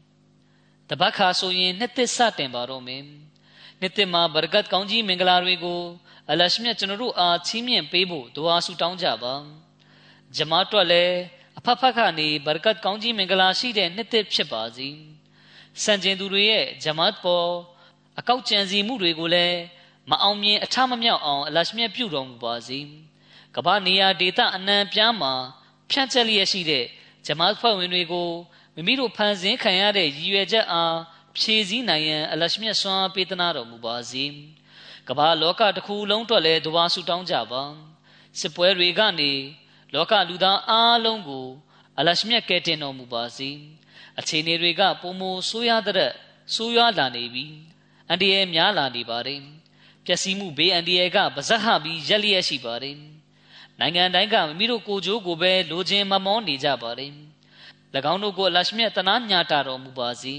[0.91, 3.03] တပတ်ခါဆိုရင်နှစ်သစ်စတင်ပါတော့မယ်။
[3.80, 5.80] နှစ်သစ်မှာဘရကတ်ကောင်းကြီးမင်္ဂလာတွေကို
[6.30, 9.34] အလရှမြတ်ကျွန်တော်တို့အားချီးမြှင့်ပေးဖို့ဒွါဆုတောင်းကြပါ။
[10.36, 11.16] ဂျမားတွက်လည်း
[11.59, 14.88] အဖက်ဖက်ကနေဘရကတ်ကောင်းကြီးမင်္ဂလာရှိတဲ့နှစ်သစ်ဖြစ်ပါစေ။
[15.82, 17.49] စံကျင်သူတွေရဲ့ဂျမတ်ပေါ်
[18.18, 19.59] အကောက်ကြံစီမှုတွေကိုလည်း
[20.11, 22.78] မအောင်မြင်အထမမြောက်အောင်အလရှမြတ်ပြုတော်မူပါစေ
[23.57, 25.32] ကမ္ဘာနေရာဒေသအနှံ့ပြားမှာ
[25.91, 26.84] ဖြန့်ကျက်လျက်ရှိတဲ့
[27.26, 28.30] ဂျမားဖွဲ့ဝင်တွေကို
[28.75, 30.97] မိမိတို့ဖန်ဆင်းခံရတဲ့ရည်ရွယ်ချက်အား
[31.37, 34.25] ဖြည့်ဆည်းနိုင်ရန်အလရှမြတ်စွာပေးသနာတော်မူပါစေ
[35.09, 37.62] ကမ္ဘာလောကတစ်ခုလုံးအတွက်လည်းဒွါဆုတောင်းကြပါ
[38.41, 39.33] စစ်ပွဲတွေကနေ
[39.95, 41.47] လောကလူသားအားလုံးကို
[41.99, 43.51] အလရှမြတ်ကဲတင်တော်မူပါစေ
[44.18, 46.12] အခြေအနေတွေကပုံမဆိုးရတဲ့
[46.55, 47.47] ဆိုးရွားလာနေပြီ
[48.09, 49.41] အန္တရာယ်များလာနေပါတယ်
[50.05, 52.97] ပျက်စီးမှုဘေးအန္တရာယ်ကပါဇက်ဟပြီးရက်လျက်ရှိပါတယ်
[53.81, 57.12] နိုင်ငံတိုင်းကမိမိတို့ကိုကြိုးကိုပဲလိုချင်မမောနေကြပါတယ်၎
[58.12, 60.34] င်းတို့ကိုအလရှမြတ်တနာညာတာတော်မူပါစေ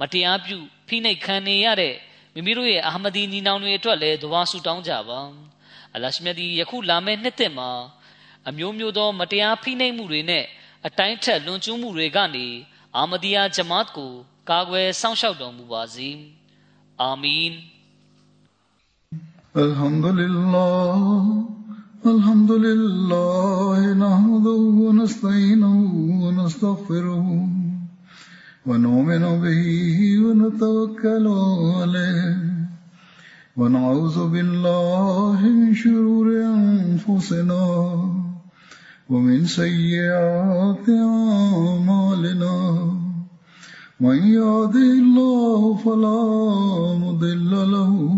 [0.00, 0.56] မတရားပြု
[0.88, 1.94] ဖိနှိပ်ခံနေရတဲ့
[2.34, 5.20] မိမိတို့ရဲ့အာမဒီညီနောင်တွေအတွက်လည်းဒွါဆူတောင်းကြပါ
[5.94, 7.70] အလရှမြတ်ဒီယခုလာမယ့်နှစ်သက်မှာ
[8.48, 10.44] အမျိုးမျိုးသောမတရားဖိနှိပ်မှုတွေနဲ့
[10.86, 12.46] အတိုင်းထက်လွန်ကျူးမှုတွေကနေ
[12.96, 14.12] အာမဒီယာဂျမတ်ကို
[14.50, 16.10] ကာကွယ်စောင့်ရှောက်တော်မူပါစေ
[17.02, 17.54] အာမင်
[19.64, 21.02] الحمد لله
[22.05, 25.77] الحمد لله نحمده ونستعينه
[26.23, 27.47] ونستغفره
[28.67, 29.65] ونؤمن به
[30.25, 31.27] ونتوكل
[31.77, 32.37] عليه
[33.57, 37.65] ونعوذ بالله من شرور أنفسنا
[39.09, 42.55] ومن سيئات أعمالنا
[43.99, 46.21] من يهده الله فلا
[47.05, 48.17] مضل له